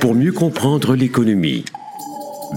pour 0.00 0.14
mieux 0.14 0.32
comprendre 0.32 0.94
l'économie. 0.94 1.64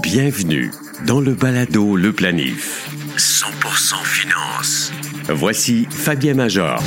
Bienvenue 0.01 0.71
dans 1.05 1.19
le 1.19 1.33
balado 1.33 1.95
Le 1.95 2.13
Planif. 2.13 2.89
100% 3.17 4.03
finance. 4.03 4.91
Voici 5.27 5.87
Fabien 5.89 6.35
Major. 6.35 6.81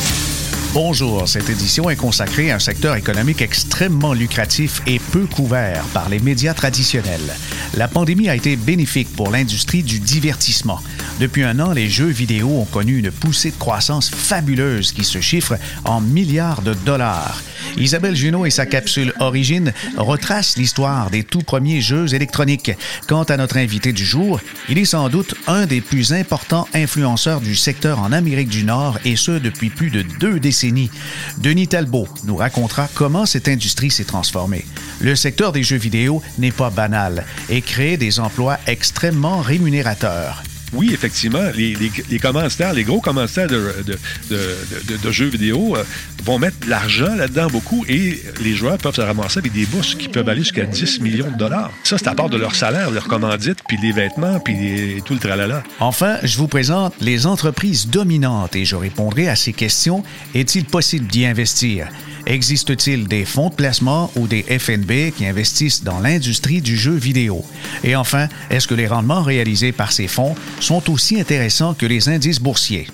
Bonjour, 0.72 1.28
cette 1.28 1.50
édition 1.50 1.90
est 1.90 1.96
consacrée 1.96 2.50
à 2.50 2.56
un 2.56 2.58
secteur 2.58 2.94
économique 2.94 3.42
extrêmement 3.42 4.12
lucratif 4.12 4.82
et 4.86 4.98
peu 4.98 5.26
couvert 5.26 5.84
par 5.92 6.08
les 6.08 6.20
médias 6.20 6.54
traditionnels. 6.54 7.34
La 7.74 7.88
pandémie 7.88 8.28
a 8.28 8.36
été 8.36 8.56
bénéfique 8.56 9.14
pour 9.14 9.30
l'industrie 9.30 9.82
du 9.82 9.98
divertissement. 9.98 10.80
Depuis 11.18 11.42
un 11.42 11.58
an, 11.58 11.72
les 11.72 11.88
jeux 11.88 12.06
vidéo 12.06 12.48
ont 12.48 12.64
connu 12.64 12.98
une 12.98 13.10
poussée 13.10 13.50
de 13.50 13.56
croissance 13.56 14.08
fabuleuse 14.08 14.92
qui 14.92 15.02
se 15.02 15.20
chiffre 15.20 15.56
en 15.84 16.00
milliards 16.00 16.62
de 16.62 16.74
dollars. 16.74 17.42
Isabelle 17.76 18.14
Junot 18.14 18.46
et 18.46 18.50
sa 18.50 18.66
capsule 18.66 19.12
Origine 19.18 19.72
retracent 19.96 20.56
l'histoire 20.56 21.10
des 21.10 21.24
tout 21.24 21.40
premiers 21.40 21.80
jeux 21.80 22.14
électroniques. 22.14 22.70
Quant 23.08 23.24
à 23.24 23.36
notre 23.36 23.56
invité 23.56 23.92
du 23.92 24.04
jour, 24.04 24.40
il 24.68 24.78
est 24.78 24.84
sans 24.84 25.08
doute 25.08 25.34
un 25.48 25.66
des 25.66 25.80
plus 25.80 26.12
importants 26.12 26.68
influenceurs 26.72 27.40
du 27.40 27.56
secteur 27.56 27.98
en 27.98 28.12
Amérique 28.12 28.48
du 28.48 28.62
Nord 28.62 28.98
et 29.04 29.16
ce 29.16 29.32
depuis 29.32 29.70
plus 29.70 29.90
de 29.90 30.02
deux 30.02 30.38
décennies. 30.38 30.90
Denis 31.38 31.66
Talbot 31.66 32.08
nous 32.24 32.36
racontera 32.36 32.88
comment 32.94 33.26
cette 33.26 33.48
industrie 33.48 33.90
s'est 33.90 34.04
transformée. 34.04 34.64
Le 35.00 35.16
secteur 35.16 35.50
des 35.50 35.64
jeux 35.64 35.76
vidéo 35.76 36.22
n'est 36.38 36.52
pas 36.52 36.70
banal 36.70 37.24
et 37.50 37.60
crée 37.60 37.96
des 37.96 38.20
emplois 38.20 38.58
extrêmement 38.66 39.40
rémunérateurs 39.40 40.42
oui, 40.72 40.90
effectivement, 40.92 41.50
les, 41.54 41.74
les, 41.74 41.90
les, 42.10 42.84
gros 42.84 43.00
commentaires 43.00 43.46
de, 43.48 43.74
de, 43.86 43.98
de, 44.30 44.96
de 44.96 45.10
jeux 45.10 45.26
vidéo 45.28 45.76
euh, 45.76 45.84
vont 46.24 46.38
mettre 46.38 46.58
de 46.60 46.70
l'argent 46.70 47.14
là-dedans 47.14 47.48
beaucoup 47.48 47.84
et 47.88 48.20
les 48.40 48.54
joueurs 48.54 48.78
peuvent 48.78 48.94
se 48.94 49.00
ramasser 49.00 49.38
avec 49.38 49.52
des 49.52 49.66
bourses 49.66 49.94
qui 49.94 50.08
peuvent 50.08 50.28
aller 50.28 50.40
jusqu'à 50.40 50.64
10 50.64 51.00
millions 51.00 51.30
de 51.30 51.36
dollars. 51.36 51.72
Ça, 51.84 51.96
c'est 51.98 52.08
à 52.08 52.14
part 52.14 52.28
de 52.28 52.36
leur 52.36 52.54
salaire, 52.54 52.90
leur 52.90 53.08
commandite, 53.08 53.58
puis 53.66 53.78
les 53.80 53.92
vêtements, 53.92 54.40
puis 54.40 55.02
tout 55.04 55.14
le 55.14 55.20
tralala. 55.20 55.62
Enfin, 55.80 56.16
je 56.22 56.36
vous 56.36 56.48
présente 56.48 56.94
les 57.00 57.26
entreprises 57.26 57.88
dominantes 57.88 58.56
et 58.56 58.64
je 58.64 58.76
répondrai 58.76 59.28
à 59.28 59.36
ces 59.36 59.52
questions. 59.52 60.02
Est-il 60.34 60.64
possible 60.64 61.06
d'y 61.06 61.24
investir? 61.24 61.88
Existe-t-il 62.28 63.08
des 63.08 63.24
fonds 63.24 63.48
de 63.48 63.54
placement 63.54 64.10
ou 64.14 64.26
des 64.26 64.42
FNB 64.42 65.12
qui 65.16 65.26
investissent 65.26 65.82
dans 65.82 65.98
l'industrie 65.98 66.60
du 66.60 66.76
jeu 66.76 66.92
vidéo? 66.92 67.42
Et 67.82 67.96
enfin, 67.96 68.28
est-ce 68.50 68.68
que 68.68 68.74
les 68.74 68.86
rendements 68.86 69.22
réalisés 69.22 69.72
par 69.72 69.92
ces 69.92 70.08
fonds 70.08 70.34
sont 70.60 70.90
aussi 70.90 71.18
intéressants 71.18 71.72
que 71.72 71.86
les 71.86 72.10
indices 72.10 72.38
boursiers? 72.38 72.86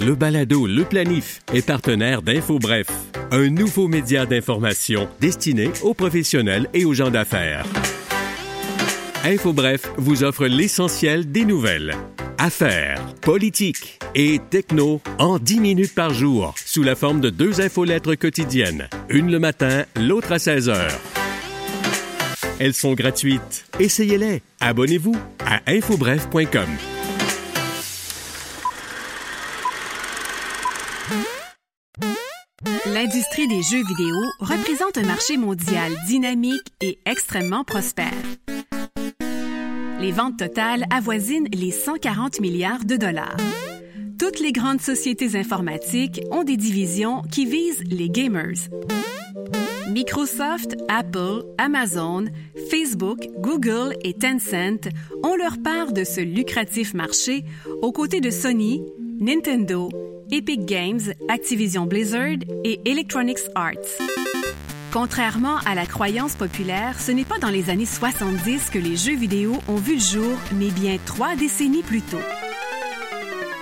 Le 0.00 0.14
balado 0.14 0.66
Le 0.66 0.84
Planif 0.84 1.42
est 1.52 1.66
partenaire 1.66 2.22
d'InfoBref, 2.22 2.86
un 3.30 3.50
nouveau 3.50 3.88
média 3.88 4.24
d'information 4.24 5.06
destiné 5.20 5.70
aux 5.82 5.92
professionnels 5.92 6.66
et 6.72 6.86
aux 6.86 6.94
gens 6.94 7.10
d'affaires. 7.10 7.66
InfoBref 9.22 9.82
vous 9.98 10.24
offre 10.24 10.46
l'essentiel 10.46 11.30
des 11.30 11.44
nouvelles 11.44 11.94
affaires, 12.40 13.14
politique 13.20 14.00
et 14.14 14.40
techno 14.50 15.00
en 15.18 15.38
10 15.38 15.60
minutes 15.60 15.94
par 15.94 16.14
jour 16.14 16.54
sous 16.56 16.82
la 16.82 16.94
forme 16.94 17.20
de 17.20 17.28
deux 17.28 17.60
infolettres 17.60 18.14
quotidiennes, 18.14 18.88
une 19.10 19.30
le 19.30 19.38
matin, 19.38 19.84
l'autre 19.96 20.32
à 20.32 20.38
16 20.38 20.70
heures. 20.70 20.98
Elles 22.58 22.74
sont 22.74 22.94
gratuites. 22.94 23.66
Essayez-les. 23.78 24.42
Abonnez-vous 24.60 25.16
à 25.46 25.60
infobref.com. 25.70 26.68
L'industrie 32.86 33.48
des 33.48 33.62
jeux 33.62 33.84
vidéo 33.84 34.16
représente 34.40 34.98
un 34.98 35.06
marché 35.06 35.36
mondial 35.36 35.92
dynamique 36.06 36.72
et 36.80 36.98
extrêmement 37.06 37.64
prospère 37.64 38.12
les 40.00 40.12
ventes 40.12 40.38
totales 40.38 40.84
avoisinent 40.90 41.48
les 41.52 41.70
140 41.70 42.40
milliards 42.40 42.84
de 42.84 42.96
dollars. 42.96 43.36
Toutes 44.18 44.40
les 44.40 44.52
grandes 44.52 44.80
sociétés 44.80 45.36
informatiques 45.36 46.22
ont 46.30 46.42
des 46.42 46.56
divisions 46.56 47.22
qui 47.30 47.44
visent 47.44 47.82
les 47.90 48.08
gamers. 48.08 48.68
Microsoft, 49.90 50.76
Apple, 50.88 51.42
Amazon, 51.58 52.26
Facebook, 52.70 53.28
Google 53.38 53.94
et 54.02 54.14
Tencent 54.14 54.88
ont 55.22 55.36
leur 55.36 55.58
part 55.62 55.92
de 55.92 56.04
ce 56.04 56.20
lucratif 56.20 56.94
marché 56.94 57.44
aux 57.82 57.92
côtés 57.92 58.20
de 58.20 58.30
Sony, 58.30 58.82
Nintendo, 59.18 59.90
Epic 60.30 60.64
Games, 60.64 61.00
Activision 61.28 61.86
Blizzard 61.86 62.38
et 62.64 62.80
Electronic 62.88 63.38
Arts. 63.54 64.29
Contrairement 64.92 65.58
à 65.66 65.76
la 65.76 65.86
croyance 65.86 66.34
populaire, 66.34 66.98
ce 66.98 67.12
n'est 67.12 67.24
pas 67.24 67.38
dans 67.38 67.48
les 67.48 67.70
années 67.70 67.86
70 67.86 68.70
que 68.70 68.78
les 68.78 68.96
jeux 68.96 69.14
vidéo 69.14 69.56
ont 69.68 69.76
vu 69.76 69.94
le 69.94 70.00
jour, 70.00 70.36
mais 70.54 70.70
bien 70.70 70.96
trois 71.06 71.36
décennies 71.36 71.84
plus 71.84 72.02
tôt. 72.02 72.18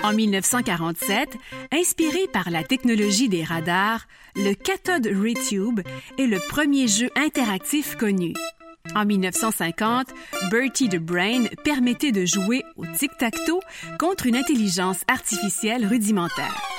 En 0.02 0.14
1947, 0.14 1.36
inspiré 1.70 2.28
par 2.32 2.48
la 2.48 2.64
technologie 2.64 3.28
des 3.28 3.44
radars, 3.44 4.06
le 4.36 4.54
Cathode 4.54 5.06
Ray 5.06 5.34
Tube 5.34 5.80
est 6.18 6.26
le 6.26 6.38
premier 6.48 6.88
jeu 6.88 7.10
interactif 7.14 7.96
connu. 7.96 8.32
En 8.94 9.04
1950, 9.04 10.06
Bertie 10.50 10.88
the 10.88 10.96
Brain 10.96 11.44
permettait 11.62 12.12
de 12.12 12.24
jouer 12.24 12.64
au 12.76 12.86
tic-tac-toe 12.86 13.60
contre 13.98 14.26
une 14.26 14.36
intelligence 14.36 15.00
artificielle 15.08 15.84
rudimentaire. 15.84 16.77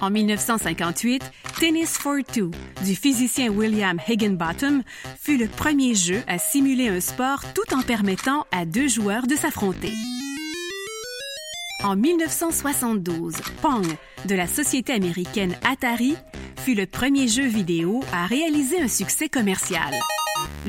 En 0.00 0.10
1958, 0.10 1.22
Tennis 1.58 1.98
for 1.98 2.18
Two 2.24 2.50
du 2.84 2.94
physicien 2.94 3.48
William 3.48 3.98
Higginbottom 4.06 4.82
fut 5.18 5.36
le 5.36 5.48
premier 5.48 5.94
jeu 5.94 6.22
à 6.28 6.38
simuler 6.38 6.88
un 6.88 7.00
sport 7.00 7.42
tout 7.52 7.74
en 7.74 7.82
permettant 7.82 8.46
à 8.52 8.64
deux 8.64 8.86
joueurs 8.86 9.26
de 9.26 9.34
s'affronter. 9.34 9.92
En 11.82 11.96
1972, 11.96 13.34
Pong 13.60 13.86
de 14.26 14.34
la 14.34 14.46
société 14.46 14.92
américaine 14.92 15.56
Atari 15.68 16.16
fut 16.56 16.74
le 16.74 16.86
premier 16.86 17.28
jeu 17.28 17.46
vidéo 17.46 18.00
à 18.12 18.26
réaliser 18.26 18.80
un 18.80 18.88
succès 18.88 19.28
commercial. 19.28 19.94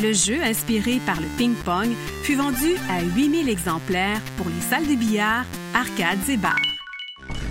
Le 0.01 0.13
jeu, 0.13 0.41
inspiré 0.43 0.99
par 1.05 1.19
le 1.19 1.27
ping-pong, 1.37 1.89
fut 2.23 2.35
vendu 2.35 2.75
à 2.89 3.03
8000 3.03 3.49
exemplaires 3.49 4.21
pour 4.37 4.47
les 4.47 4.61
salles 4.61 4.87
de 4.87 4.95
billard, 4.95 5.45
arcades 5.73 6.29
et 6.29 6.37
bars. 6.37 6.78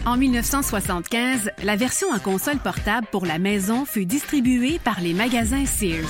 En 0.08 0.16
1975, 0.16 1.50
la 1.62 1.76
version 1.76 2.08
en 2.10 2.18
console 2.18 2.56
portable 2.56 3.06
pour 3.12 3.26
la 3.26 3.38
maison 3.38 3.84
fut 3.84 4.06
distribuée 4.06 4.78
par 4.82 5.02
les 5.02 5.12
magasins 5.12 5.66
Sears. 5.66 6.08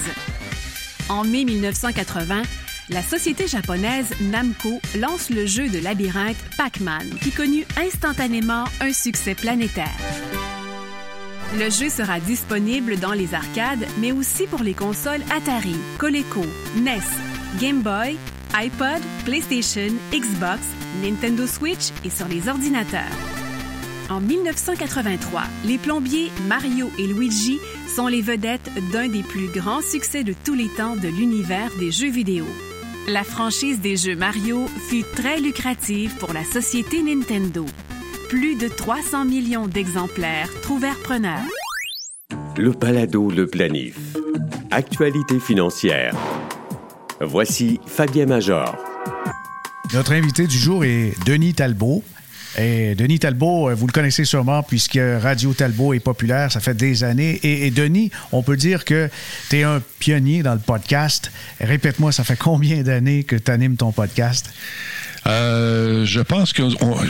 En 1.09 1.25
mai 1.25 1.45
1980, 1.45 2.43
la 2.91 3.03
société 3.03 3.49
japonaise 3.49 4.07
Namco 4.21 4.79
lance 5.01 5.31
le 5.31 5.47
jeu 5.47 5.69
de 5.69 5.81
labyrinthe 5.81 6.37
Pac-Man, 6.57 7.09
qui 7.21 7.33
connut 7.33 7.67
instantanément 7.77 8.67
un 8.81 8.93
succès 8.93 9.35
planétaire. 9.35 9.99
Le 11.59 11.69
jeu 11.69 11.89
sera 11.89 12.21
disponible 12.21 13.01
dans 13.01 13.15
les 13.15 13.35
arcades, 13.35 13.85
mais 13.99 14.13
aussi 14.13 14.47
pour 14.47 14.63
les 14.63 14.75
consoles 14.75 15.23
Atari, 15.37 15.75
Coleco, 15.99 16.47
NES, 16.77 17.03
Game 17.61 17.81
Boy, 17.81 18.17
iPod, 18.55 19.03
PlayStation, 19.25 19.93
Xbox, 20.13 20.61
Nintendo 21.03 21.49
Switch 21.49 21.91
et 22.05 22.11
sur 22.11 22.29
les 22.29 22.49
ordinateurs. 22.49 23.38
En 24.11 24.21
1983, 24.21 25.43
les 25.67 25.77
plombiers 25.77 26.31
Mario 26.47 26.91
et 26.99 27.07
Luigi 27.07 27.59
sont 27.95 28.07
les 28.07 28.23
vedettes 28.23 28.71
d'un 28.91 29.07
des 29.07 29.23
plus 29.23 29.49
grands 29.49 29.83
succès 29.83 30.25
de 30.25 30.35
tous 30.45 30.55
les 30.55 30.69
temps 30.69 30.97
de 30.97 31.09
l'univers 31.09 31.71
des 31.79 31.91
jeux 31.91 32.11
vidéo. 32.11 32.47
La 33.07 33.23
franchise 33.23 33.81
des 33.81 33.97
jeux 33.97 34.17
Mario 34.17 34.67
fut 34.89 35.05
très 35.15 35.41
lucrative 35.41 36.15
pour 36.17 36.33
la 36.33 36.43
société 36.45 37.03
Nintendo. 37.03 37.67
Plus 38.31 38.57
de 38.57 38.69
300 38.69 39.27
millions 39.27 39.67
d'exemplaires 39.67 40.49
trouvèrent 40.63 41.01
preneur. 41.03 41.41
Le 42.57 42.73
Palado 42.73 43.31
Le 43.31 43.47
Planif. 43.47 44.17
Actualité 44.71 45.39
financière. 45.39 46.15
Voici 47.21 47.79
Fabien 47.87 48.25
Major. 48.25 48.75
Notre 49.93 50.13
invité 50.13 50.47
du 50.47 50.57
jour 50.57 50.85
est 50.85 51.13
Denis 51.27 51.55
Talbot, 51.55 52.03
et 52.59 52.97
Denis 52.97 53.21
Talbot, 53.21 53.71
euh, 53.71 53.75
vous 53.75 53.87
le 53.87 53.93
connaissez 53.93 54.25
sûrement 54.25 54.65
puisque 54.65 54.99
Radio 55.21 55.55
Talbot 55.55 55.95
est 55.95 56.01
populaire, 56.01 56.51
ça 56.51 56.59
fait 56.59 56.75
des 56.75 57.05
années. 57.05 57.39
Et, 57.45 57.71
Denis, 57.71 58.11
on 58.33 58.43
peut 58.43 58.57
dire 58.57 58.85
que 58.85 59.09
tu 59.49 59.59
es 59.59 59.63
un 59.63 59.81
pionnier 60.01 60.43
dans 60.43 60.55
le 60.55 60.61
podcast. 60.61 61.31
Répète-moi, 61.61 62.11
ça 62.11 62.25
fait 62.25 62.37
combien 62.37 62.83
d'années 62.83 63.23
que 63.23 63.37
tu 63.37 63.51
animes 63.51 63.77
ton 63.77 63.93
podcast? 63.93 64.51
Euh, 65.29 66.05
je 66.05 66.21
pense 66.21 66.53
que. 66.53 66.63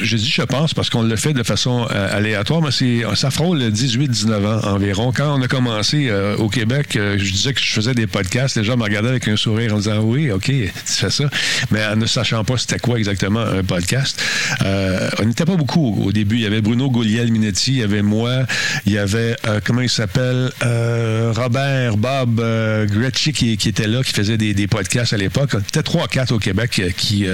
Je 0.02 0.16
dis 0.16 0.30
je 0.30 0.42
pense 0.42 0.74
parce 0.74 0.90
qu'on 0.90 1.02
le 1.02 1.16
fait 1.16 1.32
de 1.32 1.42
façon 1.42 1.86
euh, 1.90 2.16
aléatoire, 2.16 2.60
mais 2.60 2.70
c'est, 2.70 3.02
ça 3.14 3.30
frôle 3.30 3.60
18-19 3.60 4.46
ans 4.46 4.74
environ. 4.74 5.12
Quand 5.12 5.38
on 5.38 5.42
a 5.42 5.48
commencé 5.48 6.08
euh, 6.08 6.36
au 6.36 6.48
Québec, 6.48 6.90
je 6.94 7.32
disais 7.32 7.52
que 7.52 7.60
je 7.60 7.72
faisais 7.72 7.94
des 7.94 8.06
podcasts. 8.06 8.56
Les 8.56 8.64
gens 8.64 8.76
me 8.76 8.82
regardaient 8.82 9.10
avec 9.10 9.28
un 9.28 9.36
sourire 9.36 9.74
en 9.74 9.78
disant 9.78 10.00
Oui, 10.00 10.30
OK, 10.32 10.46
tu 10.46 10.70
fais 10.84 11.10
ça. 11.10 11.24
Mais 11.70 11.84
en 11.86 11.96
ne 11.96 12.06
sachant 12.06 12.44
pas 12.44 12.56
c'était 12.58 12.78
quoi 12.78 12.98
exactement 12.98 13.40
un 13.40 13.62
podcast. 13.62 14.20
on 14.64 15.24
n'était 15.24 15.44
pas 15.44 15.56
beaucoup 15.56 16.02
au 16.04 16.12
début. 16.12 16.36
Il 16.36 16.42
y 16.42 16.46
avait 16.46 16.60
Bruno 16.60 16.90
Gouliel-Minetti, 16.90 17.72
il 17.72 17.78
y 17.78 17.82
avait 17.82 18.02
moi, 18.02 18.46
il 18.86 18.92
y 18.92 18.98
avait, 18.98 19.36
comment 19.64 19.82
il 19.82 19.90
s'appelle 19.90 20.50
Robert, 20.60 21.96
Bob 21.96 22.42
Gretschy 22.86 23.32
qui, 23.32 23.56
qui, 23.56 23.68
était 23.68 23.86
là, 23.86 24.02
qui 24.02 24.12
faisait 24.12 24.36
des, 24.36 24.54
des 24.54 24.66
podcasts 24.66 25.12
à 25.12 25.16
l'époque. 25.16 25.50
On 25.54 25.58
était 25.58 25.80
3-4 25.80 26.32
au 26.32 26.38
Québec 26.38 26.82
qui 26.96 27.26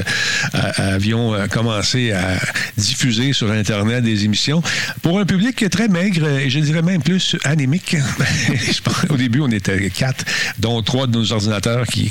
avions 0.76 1.34
commencé 1.50 2.12
à 2.12 2.38
diffuser 2.76 3.32
sur 3.32 3.50
Internet 3.50 4.04
des 4.04 4.24
émissions 4.24 4.62
pour 5.02 5.18
un 5.18 5.24
public 5.24 5.64
très 5.70 5.88
maigre 5.88 6.28
et 6.28 6.50
je 6.50 6.58
dirais 6.60 6.82
même 6.82 7.02
plus 7.02 7.36
anémique. 7.44 7.96
Au 9.10 9.16
début, 9.16 9.40
on 9.40 9.50
était 9.50 9.90
quatre, 9.90 10.24
dont 10.58 10.82
trois 10.82 11.06
de 11.06 11.12
nos 11.12 11.32
ordinateurs 11.32 11.86
qui, 11.86 12.10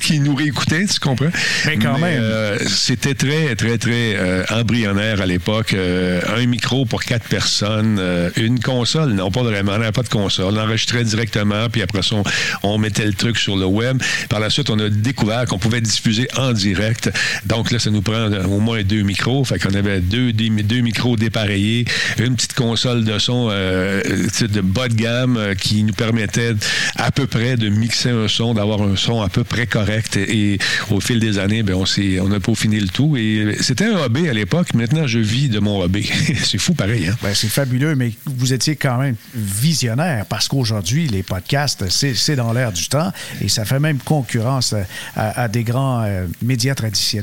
qui, 0.00 0.20
nous 0.20 0.34
réécoutaient, 0.34 0.86
tu 0.86 1.00
comprends? 1.00 1.30
Mais 1.66 1.76
quand 1.76 1.98
même. 1.98 2.20
Euh, 2.22 2.58
c'était 2.66 3.14
très, 3.14 3.54
très, 3.56 3.78
très 3.78 4.16
euh, 4.16 4.44
embryonnaire 4.50 5.20
à 5.20 5.26
l'époque. 5.26 5.74
Euh, 5.74 6.20
un 6.36 6.46
micro 6.46 6.84
pour 6.84 7.02
quatre 7.02 7.26
personnes, 7.28 8.00
une 8.36 8.60
console, 8.60 9.12
non 9.12 9.30
pas 9.30 9.42
vraiment, 9.42 9.72
on 9.72 9.78
n'avait 9.78 9.92
pas 9.92 10.02
de 10.02 10.08
console. 10.08 10.46
On 10.46 10.56
enregistrait 10.56 11.04
directement, 11.04 11.68
puis 11.70 11.82
après 11.82 12.02
ça, 12.02 12.16
on, 12.62 12.78
mettait 12.78 13.06
le 13.06 13.14
truc 13.14 13.38
sur 13.38 13.56
le 13.56 13.66
web. 13.66 14.02
Par 14.28 14.40
la 14.40 14.50
suite, 14.50 14.70
on 14.70 14.78
a 14.78 14.88
découvert 14.88 15.46
qu'on 15.46 15.58
pouvait 15.58 15.80
diffuser 15.80 16.28
en 16.36 16.52
direct. 16.52 17.10
Donc 17.46 17.70
là, 17.70 17.78
ça 17.78 17.90
nous 17.90 18.02
prend 18.02 18.30
au 18.30 18.60
moins 18.60 18.82
deux 18.82 19.02
micros. 19.02 19.44
Fait 19.44 19.58
qu'on 19.58 19.74
avait 19.74 20.00
deux, 20.00 20.32
micros 20.80 21.16
dépareillés, 21.16 21.84
une 22.18 22.34
petite 22.34 22.54
console 22.54 23.04
de 23.04 23.18
son 23.18 23.48
euh, 23.50 24.02
de 24.40 24.60
bas 24.60 24.88
de 24.88 24.94
gamme 24.94 25.36
euh, 25.36 25.54
qui 25.54 25.82
nous 25.82 25.92
permettait 25.92 26.54
à 26.96 27.10
peu 27.10 27.26
près 27.26 27.56
de 27.56 27.68
mixer 27.68 28.10
un 28.10 28.28
son, 28.28 28.54
d'avoir 28.54 28.82
un 28.82 28.96
son 28.96 29.22
à 29.22 29.28
peu 29.28 29.44
près 29.44 29.66
correct. 29.66 30.16
Et, 30.16 30.58
au 30.90 31.00
fil 31.00 31.20
des 31.20 31.38
années, 31.38 31.62
ben, 31.62 31.74
on, 31.74 31.84
on 31.84 32.32
a 32.32 32.40
peaufiné 32.40 32.80
le 32.80 32.88
tout. 32.88 33.16
Et 33.16 33.56
c'était 33.60 33.86
un 33.86 33.96
hobby 33.96 34.28
à 34.28 34.32
l'époque. 34.32 34.74
Maintenant, 34.74 35.06
je 35.06 35.18
vis 35.18 35.48
de 35.48 35.58
mon 35.58 35.80
hobby. 35.80 36.10
c'est 36.44 36.58
fou 36.58 36.74
pareil. 36.74 37.08
Hein? 37.08 37.16
Ben, 37.22 37.34
c'est 37.34 37.48
fabuleux, 37.48 37.94
mais 37.94 38.12
vous 38.26 38.52
étiez 38.52 38.76
quand 38.76 38.98
même 38.98 39.16
visionnaire 39.34 40.26
parce 40.26 40.48
qu'aujourd'hui, 40.48 41.08
les 41.08 41.22
podcasts, 41.22 41.88
c'est 41.88 42.36
dans 42.36 42.52
l'air 42.52 42.72
du 42.72 42.88
temps 42.88 43.12
et 43.40 43.48
ça 43.48 43.64
fait 43.64 43.80
même 43.80 43.98
concurrence 43.98 44.74
à, 45.16 45.48
des 45.48 45.64
grands 45.64 46.02
euh, 46.02 46.26
médias 46.42 46.74
traditionnels. 46.74 47.13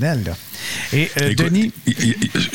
Et 0.94 1.10
euh, 1.20 1.34
Denis? 1.34 1.72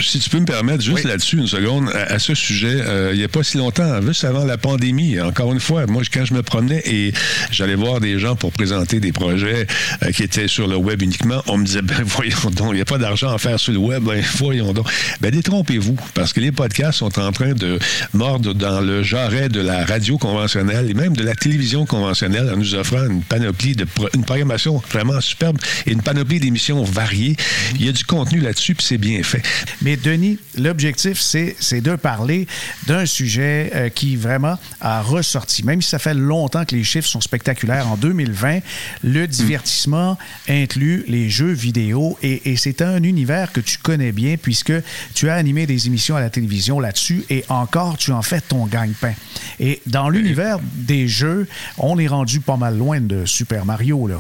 Si 0.01 0.19
tu 0.19 0.31
peux 0.31 0.41
me 0.41 0.47
permettre, 0.47 0.83
juste 0.83 1.05
là-dessus, 1.05 1.39
une 1.39 1.47
seconde, 1.47 1.91
à, 1.95 2.19
ce 2.19 2.35
sujet, 2.35 2.81
euh, 2.81 3.11
il 3.13 3.19
n'y 3.19 3.25
a 3.25 3.29
pas 3.29 3.43
si 3.43 3.57
longtemps, 3.59 4.01
juste 4.03 4.25
avant 4.25 4.45
la 4.45 4.59
pandémie, 4.59 5.21
encore 5.21 5.53
une 5.53 5.61
fois, 5.61 5.87
moi, 5.87 6.03
quand 6.13 6.25
je 6.25 6.35
me 6.35 6.43
promenais 6.43 6.83
et 6.85 7.13
j'allais 7.51 7.75
voir 7.75 8.01
des 8.01 8.19
gens 8.19 8.37
pour 8.37 8.53
présenter 8.53 9.01
des 9.01 9.13
projets 9.13 9.67
euh, 10.03 10.13
qui 10.13 10.23
étaient 10.23 10.49
sur 10.49 10.69
le 10.69 10.77
web 10.77 11.03
uniquement, 11.03 11.43
on 11.47 11.59
me 11.59 11.65
disait, 11.65 11.83
ben 11.83 11.97
voyons 12.05 12.51
donc, 12.55 12.69
il 12.71 12.77
n'y 12.77 12.81
a 12.81 12.87
pas 12.87 12.99
d'argent 12.99 13.33
à 13.33 13.39
faire 13.39 13.59
sur 13.59 13.73
le 13.73 13.79
web, 13.79 14.03
ben 14.03 14.23
voyons 14.37 14.73
donc. 14.73 14.89
Ben 15.21 15.31
détrompez-vous, 15.31 15.97
parce 16.15 16.33
que 16.33 16.41
les 16.41 16.53
podcasts 16.53 16.99
sont 16.99 17.19
en 17.19 17.33
train 17.33 17.53
de 17.53 17.79
mordre 18.13 18.55
dans 18.55 18.81
le 18.81 19.03
jarret 19.03 19.49
de 19.49 19.61
la 19.61 19.85
radio 19.85 20.19
conventionnelle 20.19 20.91
et 20.91 20.95
même 20.95 21.17
de 21.17 21.25
la 21.25 21.35
télévision 21.35 21.87
conventionnelle 21.87 22.51
en 22.53 22.57
nous 22.57 22.75
offrant 22.75 23.05
une 23.07 23.23
panoplie 23.23 23.75
de, 23.75 23.87
une 24.15 24.25
programmation 24.25 24.83
vraiment 24.91 25.21
superbe 25.21 25.59
et 25.87 25.93
une 25.93 26.03
panoplie 26.03 26.41
d'émissions 26.41 26.83
variées. 26.83 27.16
Il 27.17 27.85
y 27.85 27.89
a 27.89 27.93
du 27.93 28.05
contenu 28.05 28.41
là-dessus, 28.41 28.75
puis 28.75 28.85
c'est 28.87 28.99
bien 28.99 29.23
fait. 29.23 29.43
Mais 29.83 29.97
Denis, 29.97 30.39
l'objectif, 30.57 31.21
c'est 31.21 31.81
de 31.81 31.97
parler 31.97 32.47
d'un 32.87 33.07
sujet 33.07 33.71
euh, 33.75 33.89
qui 33.89 34.17
vraiment 34.17 34.59
a 34.81 35.03
ressorti. 35.03 35.65
Même 35.65 35.83
si 35.83 35.91
ça 35.91 35.99
fait 35.99 36.15
longtemps 36.15 36.65
que 36.65 36.75
les 36.75 36.85
chiffres 36.85 37.09
sont 37.09 37.21
spectaculaires, 37.21 37.89
en 37.89 37.97
2020, 37.97 38.61
le 39.03 39.27
divertissement 39.27 40.19
inclut 40.49 41.05
les 41.09 41.31
jeux 41.31 41.53
vidéo 41.53 42.19
et, 42.23 42.53
et 42.53 42.57
c'est 42.57 42.83
un 42.83 43.03
univers 43.03 43.53
que 43.53 43.61
tu 43.61 43.79
connais 43.79 44.13
bien 44.13 44.37
puisque 44.41 44.73
tu 45.15 45.29
as 45.29 45.35
animé 45.35 45.67
des 45.67 45.87
émissions 45.87 46.17
à 46.17 46.21
la 46.21 46.31
télévision 46.31 46.81
là-dessus 46.81 47.25
et 47.31 47.45
encore, 47.49 47.97
tu 47.97 48.13
en 48.13 48.23
fais 48.23 48.41
ton 48.41 48.67
gagne-pain. 48.67 49.15
Et 49.61 49.81
dans 49.87 50.09
l'univers 50.09 50.59
des 50.75 51.09
jeux, 51.09 51.47
on 51.79 51.99
est 51.99 52.07
rendu 52.07 52.41
pas 52.41 52.57
mal 52.57 52.77
loin 52.77 53.01
de 53.01 53.25
Super 53.25 53.65
Mario, 53.65 54.07
là. 54.07 54.19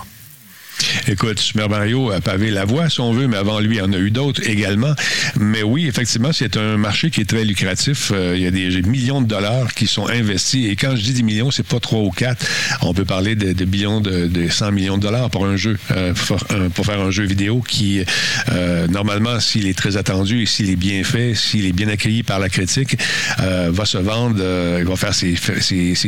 Écoute, 1.08 1.38
Super 1.38 1.68
Mario 1.68 2.10
a 2.10 2.20
pavé 2.20 2.50
la 2.50 2.64
voie, 2.64 2.88
si 2.88 3.00
on 3.00 3.12
veut, 3.12 3.28
mais 3.28 3.36
avant 3.36 3.60
lui, 3.60 3.76
il 3.76 3.78
y 3.78 3.82
en 3.82 3.92
a 3.92 3.98
eu 3.98 4.10
d'autres 4.10 4.42
également. 4.48 4.94
Mais 5.38 5.62
oui, 5.62 5.86
effectivement, 5.86 6.32
c'est 6.32 6.56
un 6.56 6.76
marché 6.76 7.10
qui 7.10 7.20
est 7.20 7.28
très 7.28 7.44
lucratif. 7.44 8.12
Euh, 8.14 8.34
il 8.36 8.42
y 8.42 8.46
a 8.46 8.50
des 8.50 8.82
millions 8.82 9.20
de 9.20 9.26
dollars 9.26 9.74
qui 9.74 9.86
sont 9.86 10.08
investis. 10.08 10.66
Et 10.68 10.76
quand 10.76 10.96
je 10.96 11.02
dis 11.02 11.12
des 11.12 11.22
millions, 11.22 11.50
c'est 11.50 11.66
pas 11.66 11.80
trois 11.80 12.00
ou 12.00 12.10
quatre. 12.10 12.44
On 12.82 12.92
peut 12.92 13.04
parler 13.04 13.34
de, 13.36 13.64
billions, 13.64 14.00
de, 14.00 14.26
de, 14.26 14.48
100 14.48 14.72
millions 14.72 14.96
de 14.96 15.02
dollars 15.02 15.30
pour 15.30 15.46
un 15.46 15.56
jeu, 15.56 15.78
euh, 15.92 16.12
pour, 16.74 16.86
faire 16.86 17.00
un 17.00 17.10
jeu 17.10 17.24
vidéo 17.24 17.60
qui, 17.60 18.02
euh, 18.50 18.86
normalement, 18.88 19.40
s'il 19.40 19.66
est 19.66 19.76
très 19.78 19.96
attendu 19.96 20.42
et 20.42 20.46
s'il 20.46 20.70
est 20.70 20.76
bien 20.76 21.04
fait, 21.04 21.34
s'il 21.34 21.66
est 21.66 21.72
bien 21.72 21.88
accueilli 21.88 22.22
par 22.22 22.38
la 22.38 22.48
critique, 22.48 22.96
va 23.38 23.84
se 23.84 23.98
vendre, 23.98 24.42
il 24.78 24.84
va 24.84 24.96
faire 24.96 25.14
ses, 25.14 25.36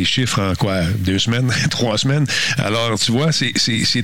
chiffres 0.05 0.41
en 0.41 0.55
quoi, 0.55 0.83
deux 0.99 1.19
semaines, 1.19 1.53
trois 1.71 1.99
semaines? 1.99 2.27
Alors, 2.59 2.99
tu 2.99 3.13
vois, 3.13 3.33
c'est 3.33 3.53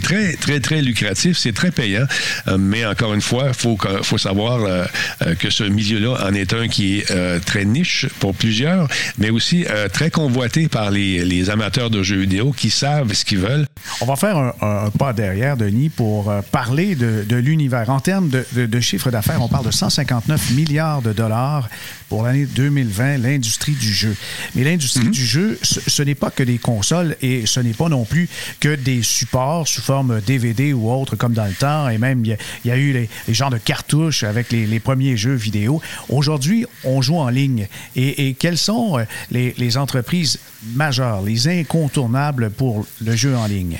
très, 0.02 0.34
très, 0.34 0.53
très 0.60 0.82
lucratif, 0.82 1.38
c'est 1.38 1.52
très 1.52 1.70
payant, 1.70 2.06
euh, 2.48 2.58
mais 2.58 2.84
encore 2.84 3.14
une 3.14 3.20
fois, 3.20 3.46
il 3.48 3.54
faut, 3.54 3.78
faut 4.02 4.18
savoir 4.18 4.62
euh, 4.62 4.84
euh, 5.22 5.34
que 5.34 5.50
ce 5.50 5.64
milieu-là 5.64 6.26
en 6.26 6.34
est 6.34 6.52
un 6.52 6.68
qui 6.68 6.98
est 6.98 7.40
très 7.44 7.64
niche 7.64 8.06
pour 8.20 8.34
plusieurs, 8.34 8.88
mais 9.18 9.30
aussi 9.30 9.64
très 9.92 10.10
convoité 10.10 10.68
par 10.68 10.90
les, 10.90 11.50
amateurs 11.50 11.90
de 11.90 12.02
jeux 12.02 12.20
vidéo 12.20 12.52
qui 12.52 12.70
savent 12.70 13.12
ce 13.12 13.24
qu'ils 13.24 13.38
veulent. 13.38 13.66
On 14.00 14.06
va 14.06 14.16
faire 14.16 14.36
un, 14.36 14.90
pas 14.98 15.12
derrière, 15.12 15.56
Denis, 15.56 15.90
pour 15.90 16.32
parler 16.50 16.94
de, 16.94 17.36
l'univers. 17.36 17.90
En 17.90 18.00
termes 18.00 18.28
de, 18.28 18.44
de 18.66 18.80
chiffre 18.80 19.10
d'affaires, 19.10 19.42
on 19.42 19.48
parle 19.48 19.66
de 19.66 19.70
159 19.70 20.52
milliards 20.52 21.02
de 21.02 21.12
dollars 21.12 21.68
pour 22.08 22.22
l'année 22.22 22.46
2020, 22.46 23.18
l'industrie 23.18 23.72
du 23.72 23.92
jeu. 23.92 24.14
Mais 24.54 24.64
l'industrie 24.64 25.06
mhm. 25.06 25.10
du 25.10 25.26
jeu, 25.26 25.58
ce, 25.62 26.02
n'est 26.02 26.14
pas 26.14 26.30
que 26.30 26.42
des 26.42 26.58
consoles 26.58 27.16
et 27.22 27.46
ce 27.46 27.60
n'est 27.60 27.72
pas 27.72 27.88
non 27.88 28.04
plus 28.04 28.28
que 28.60 28.74
des 28.74 29.02
supports 29.02 29.66
sous 29.66 29.82
forme 29.82 30.20
DVD 30.20 30.43
ou 30.72 30.90
autre 30.90 31.16
comme 31.16 31.32
dans 31.32 31.46
le 31.46 31.54
temps. 31.54 31.88
Et 31.88 31.98
même, 31.98 32.24
il 32.24 32.36
y, 32.64 32.70
a 32.70 32.76
eu 32.76 32.92
les, 32.92 33.34
genres 33.34 33.50
de 33.50 33.58
cartouches 33.58 34.22
avec 34.22 34.50
les, 34.50 34.80
premiers 34.80 35.16
jeux 35.16 35.34
vidéo. 35.34 35.80
Aujourd'hui, 36.08 36.66
on 36.84 37.00
joue 37.02 37.16
en 37.16 37.28
ligne. 37.28 37.68
Et, 37.96 38.34
quelles 38.34 38.58
sont 38.58 38.98
euh, 38.98 39.04
les 39.30 39.76
entreprises 39.76 40.38
majeures, 40.74 41.22
les 41.22 41.48
incontournables 41.48 42.50
pour 42.50 42.86
le 43.04 43.16
jeu 43.16 43.36
en 43.36 43.46
ligne? 43.46 43.78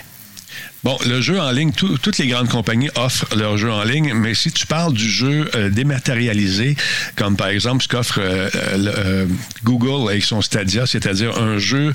Bon, 0.85 0.99
le 1.07 1.23
jeu 1.23 1.41
en 1.41 1.51
ligne, 1.51 1.73
toutes 1.73 2.19
les 2.19 2.27
grandes 2.27 2.51
compagnies 2.51 2.91
offrent 2.95 3.35
leur 3.35 3.57
jeu 3.57 3.73
en 3.73 3.85
ligne, 3.85 4.13
mais 4.13 4.35
si 4.35 4.53
tu 4.53 4.67
parles 4.67 4.93
du 4.93 5.09
jeu 5.09 5.49
euh, 5.55 5.71
dématérialisé, 5.71 6.77
comme 7.17 7.39
par 7.39 7.49
exemple 7.49 7.83
ce 7.83 7.89
qu'offre 7.89 8.21
euh, 8.21 8.51
euh, 8.53 9.27
Google 9.63 10.11
avec 10.11 10.23
son 10.25 10.43
Stadia, 10.43 10.85
c'est-à-dire 10.85 11.41
un 11.41 11.57
jeu 11.57 11.95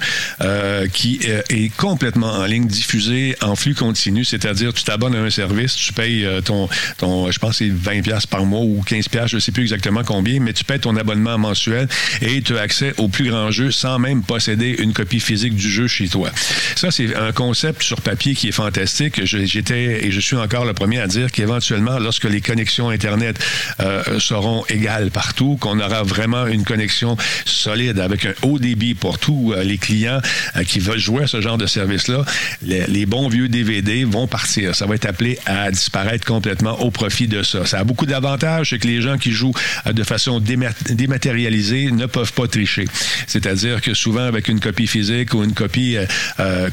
qui 0.91 1.19
est 1.49 1.75
complètement 1.77 2.31
en 2.31 2.45
ligne, 2.45 2.65
diffusé 2.65 3.35
en 3.41 3.55
flux 3.55 3.75
continu, 3.75 4.25
c'est-à-dire 4.25 4.73
tu 4.73 4.83
t'abonnes 4.83 5.15
à 5.15 5.19
un 5.19 5.29
service, 5.29 5.75
tu 5.75 5.93
payes 5.93 6.27
ton, 6.43 6.67
ton 6.97 7.29
je 7.29 7.37
pense 7.37 7.57
c'est 7.57 7.69
20 7.69 8.01
pièces 8.01 8.25
par 8.25 8.45
mois 8.45 8.61
ou 8.61 8.81
15 8.83 9.07
pièces, 9.09 9.27
je 9.27 9.37
sais 9.37 9.51
plus 9.51 9.63
exactement 9.63 10.03
combien, 10.03 10.39
mais 10.39 10.53
tu 10.53 10.63
payes 10.63 10.79
ton 10.79 10.95
abonnement 10.95 11.37
mensuel 11.37 11.87
et 12.21 12.41
tu 12.41 12.57
as 12.57 12.61
accès 12.61 12.93
au 12.97 13.07
plus 13.07 13.29
grand 13.29 13.51
jeu 13.51 13.69
sans 13.69 13.99
même 13.99 14.23
posséder 14.23 14.77
une 14.79 14.93
copie 14.93 15.19
physique 15.19 15.53
du 15.53 15.69
jeu 15.69 15.87
chez 15.87 16.07
toi. 16.07 16.31
Ça, 16.75 16.89
c'est 16.89 17.15
un 17.15 17.31
concept 17.33 17.83
sur 17.83 18.01
papier 18.01 18.33
qui 18.33 18.47
est 18.47 18.51
fantastique 18.51 18.78
J'étais 18.85 20.05
et 20.05 20.11
je 20.11 20.19
suis 20.19 20.35
encore 20.35 20.65
le 20.65 20.73
premier 20.73 20.99
à 20.99 21.07
dire 21.07 21.31
qu'éventuellement, 21.31 21.99
lorsque 21.99 22.25
les 22.25 22.41
connexions 22.41 22.89
Internet 22.89 23.39
euh, 23.79 24.19
seront 24.19 24.63
égales 24.69 25.11
partout, 25.11 25.57
qu'on 25.59 25.79
aura 25.79 26.03
vraiment 26.03 26.47
une 26.47 26.63
connexion 26.63 27.17
solide 27.45 27.99
avec 27.99 28.25
un 28.25 28.33
haut 28.43 28.59
débit 28.59 28.93
pour 28.93 29.19
tous 29.19 29.53
euh, 29.53 29.63
les 29.63 29.77
clients 29.77 30.21
euh, 30.55 30.63
qui 30.63 30.79
veulent 30.79 30.99
jouer 30.99 31.23
à 31.23 31.27
ce 31.27 31.41
genre 31.41 31.57
de 31.57 31.65
service-là, 31.65 32.23
les, 32.61 33.05
bons 33.05 33.27
vieux 33.27 33.49
DVD 33.49 34.03
vont 34.03 34.27
partir. 34.27 34.75
Ça 34.75 34.85
va 34.85 34.95
être 34.95 35.05
appelé 35.05 35.39
à 35.45 35.71
disparaître 35.71 36.25
complètement 36.25 36.79
au 36.81 36.91
profit 36.91 37.27
de 37.27 37.41
ça. 37.43 37.65
Ça 37.65 37.79
a 37.79 37.83
beaucoup 37.83 38.05
d'avantages, 38.05 38.69
c'est 38.69 38.79
que 38.79 38.87
les 38.87 39.01
gens 39.01 39.17
qui 39.17 39.31
jouent 39.31 39.53
de 39.85 40.03
façon 40.03 40.39
dématérialisée 40.39 41.91
ne 41.91 42.05
peuvent 42.05 42.33
pas 42.33 42.47
tricher. 42.47 42.85
C'est-à-dire 43.25 43.81
que 43.81 43.93
souvent, 43.93 44.23
avec 44.23 44.47
une 44.47 44.59
copie 44.59 44.85
physique 44.85 45.33
ou 45.33 45.43
une 45.43 45.53
copie 45.53 45.97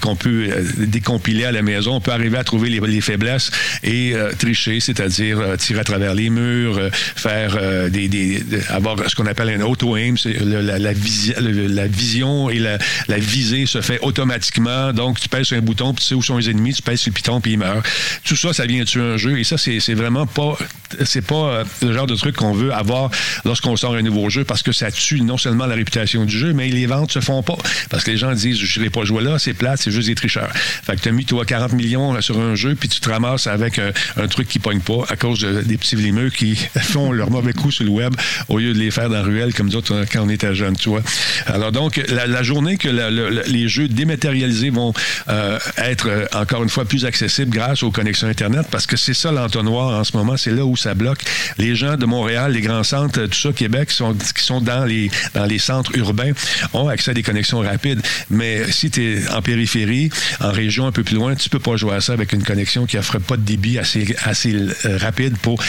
qu'on 0.01 0.17
peut 0.17 0.51
décompiler 0.79 1.45
à 1.45 1.53
la 1.53 1.63
maison, 1.63 1.96
on 1.97 2.00
peut 2.00 2.12
arriver 2.12 2.38
à 2.38 2.45
trouver 2.45 2.69
les, 2.69 3.00
faiblesses 3.00 3.50
et 3.83 4.15
tricher, 4.38 4.81
c'est-à-dire 4.81 5.41
tirer 5.59 5.81
à 5.81 5.85
travers 5.85 6.15
les 6.15 6.31
murs, 6.31 6.81
faire 6.93 7.59
des, 7.91 8.43
avoir 8.69 9.09
ce 9.09 9.15
qu'on 9.15 9.26
appelle 9.26 9.50
un 9.50 9.61
auto-aim, 9.61 10.15
la, 10.41 10.79
la, 10.79 11.87
vision 11.87 12.50
et 12.50 12.59
la, 12.59 12.79
visée 13.19 13.67
se 13.67 13.81
fait 13.81 13.99
automatiquement. 14.03 14.93
Donc, 14.93 15.21
tu 15.21 15.29
pèses 15.29 15.49
sur 15.49 15.57
un 15.57 15.61
bouton, 15.61 15.93
puis 15.95 16.03
tu 16.03 16.09
sais 16.09 16.15
où 16.15 16.23
sont 16.23 16.38
les 16.38 16.50
ennemis, 16.50 16.75
tu 16.75 16.83
pèses 16.83 17.00
sur 17.00 17.11
le 17.11 17.15
piton, 17.15 17.41
puis 17.41 17.53
ils 17.53 17.59
meurent. 17.59 17.83
Tout 18.25 18.37
ça, 18.37 18.53
ça 18.53 18.67
vient 18.67 18.85
tuer 18.85 19.03
un 19.03 19.17
jeu. 19.17 19.38
Et 19.38 19.45
ça, 19.45 19.57
c'est 19.59 19.95
vraiment 19.95 20.26
pas 20.26 20.57
c'est 21.05 21.25
pas 21.25 21.65
le 21.83 21.93
genre 21.93 22.07
de 22.07 22.15
truc 22.15 22.37
qu'on 22.37 22.53
veut 22.53 22.73
avoir 22.73 23.11
lorsqu'on 23.45 23.76
sort 23.76 23.95
un 23.95 24.03
nouveau 24.03 24.31
jeu 24.31 24.45
parce 24.45 24.62
que 24.62 24.73
ça 24.73 24.91
tue 24.91 25.21
non 25.21 25.38
seulement 25.38 25.67
la 25.67 25.75
réputation 25.75 26.25
du 26.25 26.37
jeu, 26.37 26.53
mais 26.53 26.69
les 26.69 26.87
ventes 26.87 27.12
se 27.12 27.21
font 27.21 27.43
pas. 27.43 27.57
Parce 27.91 28.05
que 28.05 28.11
les 28.11 28.17
gens 28.17 28.33
disent, 28.33 28.59
je 28.59 28.79
n'irai 28.79 28.91
pas 28.91 29.05
jouer 29.05 29.23
là, 29.23 29.38
c'est 29.38 29.55
plate, 29.55 29.81
c'est 29.83 29.91
juste 29.91 30.09
des 30.09 30.15
tricheurs. 30.15 30.50
Fait 30.55 30.97
que 30.97 31.00
tu 31.00 31.09
as 31.09 31.12
mis, 31.12 31.25
toi, 31.25 31.45
40 31.45 31.73
millions 31.73 31.86
sur 32.21 32.40
un 32.40 32.55
jeu, 32.55 32.75
puis 32.75 32.88
tu 32.88 33.00
te 33.00 33.09
ramasses 33.09 33.47
avec 33.47 33.78
un, 33.78 34.26
truc 34.28 34.49
qui 34.49 34.59
pogne 34.59 34.81
pas 34.81 35.05
à 35.09 35.16
cause 35.16 35.40
des 35.40 35.76
petits 35.76 35.97
vlimeux 35.97 36.31
qui 36.31 36.57
font 36.83 37.12
leur 37.12 37.31
mauvais 37.31 37.52
coup 37.52 37.71
sur 37.71 37.85
le 37.85 37.90
web 37.90 38.14
au 38.49 38.59
lieu 38.59 38.73
de 38.73 38.78
les 38.78 38.90
faire 38.90 39.09
dans 39.09 39.16
la 39.16 39.23
ruelle 39.23 39.55
comme 39.55 39.71
d'autres 39.71 40.05
quand 40.12 40.23
on 40.23 40.28
était 40.28 40.55
jeune, 40.55 40.76
tu 40.76 40.88
vois. 40.88 41.02
Alors 41.47 41.73
donc, 41.73 42.00
la, 42.09 42.43
journée 42.43 42.76
que 42.76 42.88
les 43.49 43.69
jeux 43.69 43.88
dématérialisés 43.88 44.71
vont 44.71 44.93
euh, 45.28 45.59
être 45.78 46.09
euh, 46.09 46.26
encore 46.35 46.62
une 46.62 46.69
fois 46.69 46.85
plus 46.85 47.05
accessibles 47.05 47.50
grâce 47.50 47.83
aux 47.83 47.90
connexions 47.90 48.28
Internet, 48.28 48.66
parce 48.71 48.87
que 48.87 48.97
c'est 48.97 49.14
ça 49.14 49.33
l'entonnoir 49.33 49.99
en 49.99 50.05
ce 50.05 50.16
moment, 50.16 50.37
c'est 50.37 50.50
là 50.50 50.64
où 50.64 50.76
ça 50.76 50.95
bloque. 50.95 51.21
Les 51.59 51.75
gens 51.75 51.97
de 51.97 52.07
Montréal, 52.07 52.52
les 52.52 52.61
grands 52.61 52.85
centres, 52.85 53.26
tout 53.26 53.38
ça, 53.38 53.52
Québec, 53.52 53.88
qui 53.88 53.97
sont, 53.97 54.14
qui 54.14 54.43
sont 54.43 54.61
dans, 54.61 54.85
les, 54.85 55.11
dans 55.35 55.45
les 55.45 55.59
centres 55.59 55.97
urbains, 55.97 56.33
ont 56.73 56.88
accès 56.88 57.12
à 57.12 57.14
des 57.14 57.23
connexions 57.23 57.61
rapides. 57.61 58.00
Mais 58.31 58.71
si 58.71 58.90
tu 58.90 59.05
es 59.05 59.28
en 59.28 59.43
périphérie, 59.43 60.11
en 60.40 60.50
région 60.50 60.87
un 60.87 60.93
peu 60.93 61.02
plus 61.02 61.16
loin, 61.16 61.35
tu 61.35 61.49
peux 61.49 61.59
pas 61.59 61.75
jouer 61.76 61.95
à 61.95 62.00
ça 62.00 62.12
avec 62.12 62.33
une 62.33 62.42
connexion 62.42 62.87
qui 62.87 62.99
offre 62.99 63.18
pas 63.18 63.37
de 63.37 63.42
débit 63.42 63.78
assez, 63.78 64.16
assez 64.25 64.54
euh, 64.54 64.99
rapide 64.99 65.37
pour 65.38 65.62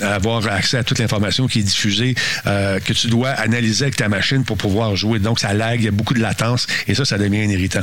avoir 0.00 0.46
accès 0.48 0.78
à 0.78 0.84
toute 0.84 0.98
l'information 0.98 1.46
qui 1.46 1.60
est 1.60 1.62
diffusée, 1.62 2.14
que 2.44 2.92
tu 2.92 3.08
dois 3.08 3.30
analyser 3.30 3.84
avec 3.84 3.96
ta 3.96 4.08
machine 4.08 4.44
pour 4.44 4.56
pouvoir 4.56 4.96
jouer. 4.96 5.18
Donc, 5.18 5.40
ça 5.40 5.52
lag, 5.54 5.80
il 5.80 5.84
y 5.84 5.88
a 5.88 5.90
beaucoup 5.90 6.14
de 6.14 6.20
latence 6.20 6.66
et 6.86 6.94
ça, 6.94 7.04
ça 7.04 7.18
devient 7.18 7.44
irritant. 7.50 7.80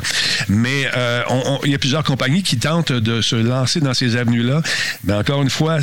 Mais 0.47 0.89
euh, 0.95 1.23
il 1.63 1.71
y 1.71 1.75
a 1.75 1.77
plusieurs 1.77 2.03
compagnies 2.03 2.43
qui 2.43 2.57
tentent 2.57 2.91
de 2.91 3.21
se 3.21 3.35
lancer 3.35 3.79
dans 3.79 3.93
ces 3.93 4.15
avenues-là. 4.15 4.61
Mais 5.03 5.13
encore 5.13 5.41
une 5.41 5.49
fois, 5.49 5.79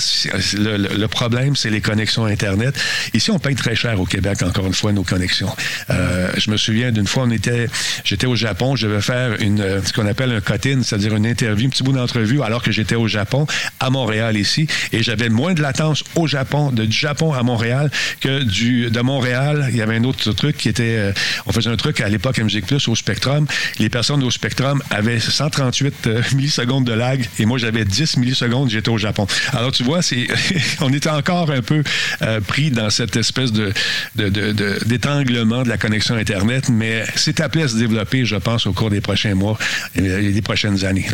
le, 0.54 1.06
problème, 1.06 1.56
c'est 1.56 1.70
les 1.70 1.80
connexions 1.80 2.24
Internet. 2.24 2.78
Ici, 3.14 3.30
on 3.30 3.38
paye 3.38 3.54
très 3.54 3.74
cher 3.74 4.00
au 4.00 4.04
Québec, 4.04 4.42
encore 4.42 4.66
une 4.66 4.74
fois, 4.74 4.92
nos 4.92 5.02
connexions. 5.02 5.54
Euh, 5.90 6.30
je 6.36 6.50
me 6.50 6.56
souviens 6.56 6.92
d'une 6.92 7.06
fois, 7.06 7.24
on 7.24 7.30
était, 7.30 7.68
j'étais 8.04 8.26
au 8.26 8.36
Japon, 8.36 8.76
je 8.76 8.86
devais 8.86 9.00
faire 9.00 9.36
ce 9.38 9.92
qu'on 9.92 10.06
appelle 10.06 10.32
un 10.32 10.40
cut-in, 10.40 10.82
c'est-à-dire 10.82 11.14
une 11.18 11.26
interview, 11.26 11.66
un 11.66 11.70
petit 11.70 11.82
bout 11.82 11.92
d'entrevue, 11.92 12.42
alors 12.42 12.62
que 12.62 12.72
j'étais 12.72 12.94
au 12.94 13.08
Japon, 13.08 13.46
à 13.80 13.90
Montréal 13.90 14.36
ici, 14.36 14.66
et 14.92 15.02
j'avais 15.02 15.28
moins 15.28 15.54
de 15.54 15.60
latence 15.60 16.04
au 16.14 16.26
Japon, 16.26 16.70
de, 16.70 16.86
du 16.86 16.96
Japon 16.96 17.32
à 17.32 17.42
Montréal, 17.42 17.90
que 18.20 18.42
du, 18.42 18.90
de 18.90 19.00
Montréal. 19.00 19.68
Il 19.70 19.76
y 19.76 19.82
avait 19.82 19.96
un 19.96 20.04
autre 20.04 20.32
truc 20.32 20.56
qui 20.56 20.68
était, 20.68 20.96
euh, 20.96 21.12
on 21.46 21.52
faisait 21.52 21.70
un 21.70 21.76
truc 21.76 22.00
à 22.00 22.08
l'époque 22.08 22.38
Musique 22.38 22.66
Plus 22.66 22.88
au 22.88 22.94
Spectrum. 22.94 23.46
Les 23.78 23.88
personnes 23.88 24.22
au 24.22 24.30
Spectrum 24.30 24.82
avaient 24.90 25.20
138 25.20 26.06
euh, 26.06 26.22
millisecondes 26.34 26.84
de 26.84 26.92
lag 26.92 27.28
et 27.38 27.44
moi 27.44 27.58
j'avais 27.58 27.84
10 27.84 28.16
millisecondes, 28.16 28.70
j'étais 28.70 28.88
au 28.88 28.98
Japon. 28.98 29.26
Alors 29.52 29.72
tu 29.72 29.82
vois, 29.82 30.00
on 30.80 30.92
était 30.92 31.10
encore 31.10 31.50
un 31.50 31.62
peu 31.62 31.82
euh, 32.22 32.40
pris 32.40 32.70
dans 32.70 32.90
cette 32.90 33.16
espèce 33.16 33.52
de, 33.52 33.72
d'étanglement 34.14 35.62
de, 35.62 35.68
la 35.68 35.78
connexion 35.78 36.14
Internet, 36.14 36.68
mais 36.68 37.04
c'est 37.16 37.40
appelé 37.40 37.64
à 37.64 37.68
se 37.68 37.76
développer, 37.76 38.24
je 38.24 38.36
pense, 38.36 38.66
au 38.66 38.72
cours 38.72 38.90
des 38.90 39.00
prochains 39.00 39.34
mois 39.34 39.58
et 39.96 40.32
des 40.32 40.42
prochaines 40.42 40.84
années. 40.84 41.07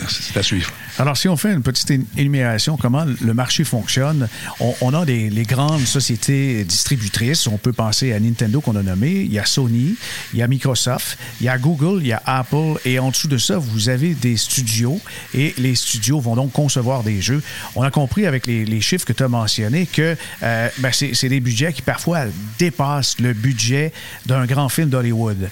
Alors, 0.99 1.17
si 1.17 1.29
on 1.29 1.37
fait 1.37 1.53
une 1.53 1.63
petite 1.63 1.91
énumération, 2.17 2.77
comment 2.77 3.05
le 3.05 3.35
marché 3.35 3.65
fonctionne, 3.65 4.29
on, 4.61 4.95
a 4.95 5.05
les 5.05 5.43
grandes 5.43 5.87
sociétés 5.87 6.65
distributrices. 6.65 7.47
On 7.47 7.59
peut 7.59 7.73
penser 7.73 8.13
à 8.13 8.21
Nintendo 8.21 8.61
qu'on 8.61 8.77
a 8.77 8.83
nommé, 8.83 9.11
il 9.11 9.33
y 9.33 9.39
a 9.39 9.45
Sony, 9.45 9.97
il 10.33 10.39
y 10.39 10.43
a 10.43 10.47
Microsoft, 10.47 11.19
il 11.41 11.47
y 11.47 11.49
a 11.49 11.59
Google, 11.59 12.01
il 12.01 12.09
y 12.09 12.13
a 12.13 12.23
Apple, 12.25 12.79
et 12.85 12.99
en 12.99 13.11
dessous 13.11 13.29
de 13.29 13.39
ça, 13.39 13.59
vous 13.59 13.89
avez 13.89 14.15
des 14.15 14.37
studios, 14.37 15.01
et 15.35 15.55
les 15.59 15.75
studios 15.75 16.21
vont 16.21 16.37
donc 16.37 16.53
concevoir 16.53 17.03
des 17.03 17.21
jeux. 17.21 17.43
On 17.75 17.83
a 17.83 17.91
compris 17.91 18.27
avec 18.27 18.47
les, 18.47 18.81
chiffres 18.81 19.07
que 19.07 19.13
tu 19.13 19.23
as 19.23 19.29
mentionnés 19.29 19.87
que 19.87 20.17
euh, 20.43 20.69
ben, 20.79 20.91
c'est 20.93 21.29
des 21.29 21.41
budgets 21.41 21.73
qui 21.73 21.81
parfois 21.81 22.25
dépassent 22.59 23.19
le 23.19 23.33
budget 23.33 23.93
d'un 24.27 24.45
grand 24.47 24.69
film 24.69 24.91
d'Hollywood. 24.91 25.49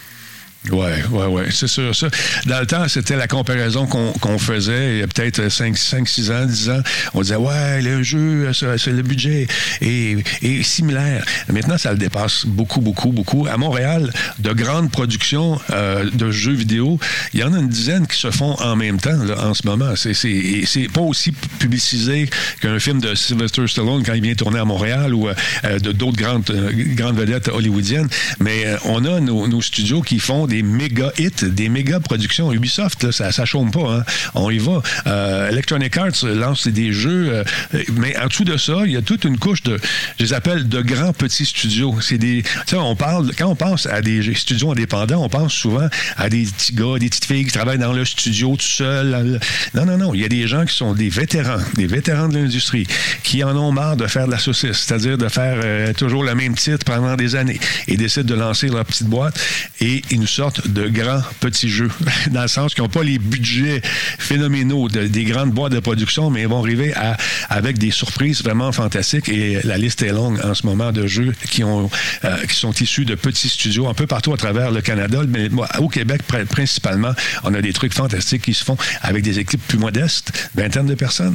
Oui, 0.70 0.90
oui, 1.10 1.24
oui, 1.28 1.42
c'est 1.50 1.66
sûr. 1.66 1.94
Ça. 1.94 2.08
Dans 2.46 2.60
le 2.60 2.66
temps, 2.66 2.86
c'était 2.86 3.16
la 3.16 3.26
comparaison 3.26 3.86
qu'on 3.86 4.38
faisait 4.38 4.94
il 4.94 4.98
y 5.00 5.02
a 5.02 5.08
peut-être 5.08 5.48
5, 5.48 5.76
5, 5.76 6.08
6 6.08 6.30
ans, 6.30 6.46
10 6.46 6.70
ans. 6.70 6.82
On 7.14 7.22
disait, 7.22 7.36
ouais, 7.36 7.82
le 7.82 8.02
jeu, 8.04 8.52
c'est 8.52 8.92
le 8.92 9.02
budget 9.02 9.48
est, 9.80 10.62
similaire. 10.62 11.24
Maintenant, 11.52 11.78
ça 11.78 11.90
le 11.90 11.98
dépasse 11.98 12.46
beaucoup, 12.46 12.80
beaucoup, 12.80 13.10
beaucoup. 13.10 13.46
À 13.48 13.56
Montréal, 13.56 14.12
de 14.38 14.52
grandes 14.52 14.90
productions 14.92 15.60
euh, 15.70 16.08
de 16.12 16.30
jeux 16.30 16.52
vidéo, 16.52 16.98
il 17.34 17.40
y 17.40 17.44
en 17.44 17.54
a 17.54 17.58
une 17.58 17.68
dizaine 17.68 18.06
qui 18.06 18.18
se 18.18 18.30
font 18.30 18.54
en 18.60 18.76
même 18.76 19.00
temps 19.00 19.18
en 19.38 19.54
ce 19.54 19.66
moment. 19.66 19.94
C'est 19.96 20.88
pas 20.92 21.00
aussi 21.00 21.32
publicisé 21.32 22.30
qu'un 22.60 22.78
film 22.78 23.00
de 23.00 23.16
Sylvester 23.16 23.66
Stallone 23.66 24.04
quand 24.04 24.14
il 24.14 24.22
vient 24.22 24.34
tourner 24.34 24.60
à 24.60 24.64
Montréal 24.64 25.12
ou 25.12 25.28
euh, 25.28 25.78
d'autres 25.80 26.16
grandes, 26.16 26.48
euh, 26.50 26.70
grandes 26.94 27.18
vedettes 27.18 27.48
hollywoodiennes. 27.48 28.08
Mais 28.38 28.64
on 28.84 29.04
a 29.04 29.18
nos, 29.18 29.48
nos 29.48 29.60
studios 29.60 30.02
qui 30.02 30.20
font 30.20 30.46
des 30.52 30.62
méga 30.62 31.10
hits, 31.18 31.48
des 31.48 31.70
méga 31.70 31.98
productions. 31.98 32.52
Ubisoft, 32.52 33.10
ça, 33.10 33.30
ne 33.36 33.46
chôme 33.46 33.70
pas. 33.70 33.96
Hein. 33.96 34.04
On 34.34 34.50
y 34.50 34.58
va. 34.58 34.82
Euh, 35.06 35.48
Electronic 35.48 35.96
Arts 35.96 36.24
lance 36.24 36.68
des 36.68 36.92
jeux, 36.92 37.42
euh, 37.72 37.82
mais 37.94 38.14
en 38.18 38.26
dessous 38.26 38.44
de 38.44 38.58
ça, 38.58 38.82
il 38.84 38.92
y 38.92 38.98
a 38.98 39.02
toute 39.02 39.24
une 39.24 39.38
couche 39.38 39.62
de, 39.62 39.78
je 40.18 40.24
les 40.24 40.32
appelle 40.34 40.68
de 40.68 40.82
grands 40.82 41.14
petits 41.14 41.46
studios. 41.46 41.94
C'est 42.02 42.18
des, 42.18 42.42
on 42.74 42.94
parle, 42.94 43.30
quand 43.38 43.46
on 43.46 43.56
pense 43.56 43.86
à 43.86 44.02
des 44.02 44.34
studios 44.34 44.72
indépendants, 44.72 45.24
on 45.24 45.30
pense 45.30 45.54
souvent 45.54 45.88
à 46.18 46.28
des 46.28 46.44
petits 46.44 46.74
gars, 46.74 46.98
des 46.98 47.08
petites 47.08 47.24
filles 47.24 47.46
qui 47.46 47.52
travaillent 47.52 47.78
dans 47.78 47.94
le 47.94 48.04
studio 48.04 48.54
tout 48.54 48.62
seul. 48.62 49.40
Non, 49.72 49.86
non, 49.86 49.96
non. 49.96 50.12
Il 50.12 50.20
y 50.20 50.24
a 50.26 50.28
des 50.28 50.46
gens 50.46 50.66
qui 50.66 50.76
sont 50.76 50.92
des 50.92 51.08
vétérans, 51.08 51.62
des 51.76 51.86
vétérans 51.86 52.28
de 52.28 52.36
l'industrie, 52.36 52.86
qui 53.22 53.42
en 53.42 53.56
ont 53.56 53.72
marre 53.72 53.96
de 53.96 54.06
faire 54.06 54.26
de 54.26 54.32
la 54.32 54.38
saucisse, 54.38 54.84
c'est-à-dire 54.84 55.16
de 55.16 55.28
faire 55.28 55.58
euh, 55.64 55.94
toujours 55.94 56.24
le 56.24 56.34
même 56.34 56.56
titre 56.56 56.84
pendant 56.84 57.16
des 57.16 57.36
années 57.36 57.58
et 57.88 57.96
décident 57.96 58.34
de 58.34 58.38
lancer 58.38 58.68
leur 58.68 58.84
petite 58.84 59.06
boîte 59.06 59.40
et 59.80 60.02
ils 60.10 60.20
nous 60.20 60.26
sortent 60.26 60.41
de 60.66 60.88
grands 60.88 61.22
petits 61.40 61.68
jeux, 61.68 61.90
dans 62.30 62.42
le 62.42 62.48
sens 62.48 62.74
qu'ils 62.74 62.82
n'ont 62.82 62.88
pas 62.88 63.02
les 63.02 63.18
budgets 63.18 63.80
phénoménaux 64.18 64.88
des 64.88 65.24
grandes 65.24 65.50
boîtes 65.50 65.72
de 65.72 65.80
production, 65.80 66.30
mais 66.30 66.42
ils 66.42 66.48
vont 66.48 66.60
arriver 66.60 66.94
à, 66.94 67.16
avec 67.48 67.78
des 67.78 67.90
surprises 67.90 68.42
vraiment 68.42 68.72
fantastiques. 68.72 69.28
Et 69.28 69.60
la 69.64 69.78
liste 69.78 70.02
est 70.02 70.12
longue 70.12 70.40
en 70.44 70.54
ce 70.54 70.66
moment 70.66 70.92
de 70.92 71.06
jeux 71.06 71.32
qui, 71.50 71.64
ont, 71.64 71.90
euh, 72.24 72.36
qui 72.46 72.56
sont 72.56 72.72
issus 72.72 73.04
de 73.04 73.14
petits 73.14 73.48
studios 73.48 73.88
un 73.88 73.94
peu 73.94 74.06
partout 74.06 74.32
à 74.32 74.36
travers 74.36 74.70
le 74.70 74.80
Canada, 74.80 75.20
mais 75.28 75.48
au 75.78 75.88
Québec 75.88 76.22
principalement, 76.48 77.14
on 77.44 77.54
a 77.54 77.60
des 77.60 77.72
trucs 77.72 77.94
fantastiques 77.94 78.42
qui 78.42 78.54
se 78.54 78.64
font 78.64 78.76
avec 79.02 79.22
des 79.22 79.38
équipes 79.38 79.62
plus 79.66 79.78
modestes, 79.78 80.32
vingtaine 80.54 80.86
de 80.86 80.94
personnes, 80.94 81.34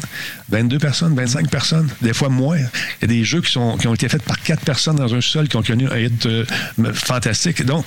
22 0.50 0.80
personnes, 0.80 1.16
25 1.16 1.50
personnes, 1.50 1.90
des 2.02 2.14
fois 2.14 2.30
moins. 2.30 2.58
Il 2.58 3.02
y 3.02 3.06
a 3.06 3.08
des 3.08 3.24
jeux 3.24 3.42
qui, 3.42 3.52
sont, 3.52 3.78
qui 3.78 3.88
ont 3.88 3.94
été 3.94 4.10
faits 4.10 4.24
par 4.24 4.42
quatre 4.42 4.64
personnes 4.64 4.96
dans 4.96 5.14
un 5.14 5.22
sol 5.22 5.48
qui 5.48 5.56
ont 5.58 5.64
connu 5.64 5.88
un 5.90 5.98
hit 5.98 6.26
euh, 6.26 6.46
fantastique. 6.94 7.64
Donc, 7.66 7.86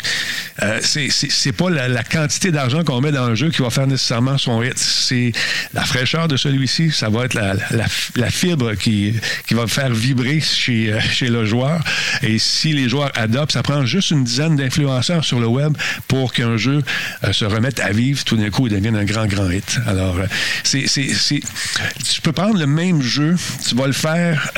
euh, 0.62 0.78
c'est 0.82 1.09
c'est 1.10 1.52
pas 1.52 1.70
la, 1.70 2.02
quantité 2.02 2.50
d'argent 2.50 2.82
qu'on 2.84 3.00
met 3.00 3.12
dans 3.12 3.28
le 3.28 3.34
jeu 3.34 3.50
qui 3.50 3.62
va 3.62 3.70
faire 3.70 3.86
nécessairement 3.86 4.38
son 4.38 4.62
hit. 4.62 4.78
C'est 4.78 5.32
la 5.74 5.82
fraîcheur 5.82 6.28
de 6.28 6.36
celui-ci. 6.36 6.90
Ça 6.90 7.08
va 7.08 7.24
être 7.24 7.34
la, 7.34 8.30
fibre 8.30 8.74
qui, 8.74 9.14
qui 9.46 9.54
va 9.54 9.66
faire 9.66 9.90
vibrer 9.90 10.40
chez, 10.40 10.92
euh, 10.92 11.00
chez 11.00 11.28
le 11.28 11.44
joueur. 11.44 11.82
Et 12.22 12.38
si 12.38 12.72
les 12.72 12.88
joueurs 12.88 13.12
adoptent, 13.14 13.52
ça 13.52 13.62
prend 13.62 13.84
juste 13.84 14.10
une 14.10 14.24
dizaine 14.24 14.56
d'influenceurs 14.56 15.24
sur 15.24 15.40
le 15.40 15.46
web 15.46 15.76
pour 16.08 16.32
qu'un 16.32 16.56
jeu 16.56 16.82
euh, 17.24 17.32
se 17.32 17.44
remette 17.44 17.80
à 17.80 17.92
vivre. 17.92 18.24
Tout 18.24 18.36
d'un 18.36 18.50
coup, 18.50 18.66
il 18.66 18.72
devienne 18.72 18.96
un 18.96 19.04
grand, 19.04 19.26
grand 19.26 19.50
hit. 19.50 19.78
Alors, 19.86 20.18
euh, 20.18 20.26
c'est, 20.64 20.86
tu 20.86 22.20
peux 22.22 22.32
prendre 22.32 22.58
le 22.58 22.66
même 22.66 23.02
jeu, 23.02 23.36
tu 23.66 23.74
vas 23.74 23.86
le 23.86 23.92
faire 23.92 24.50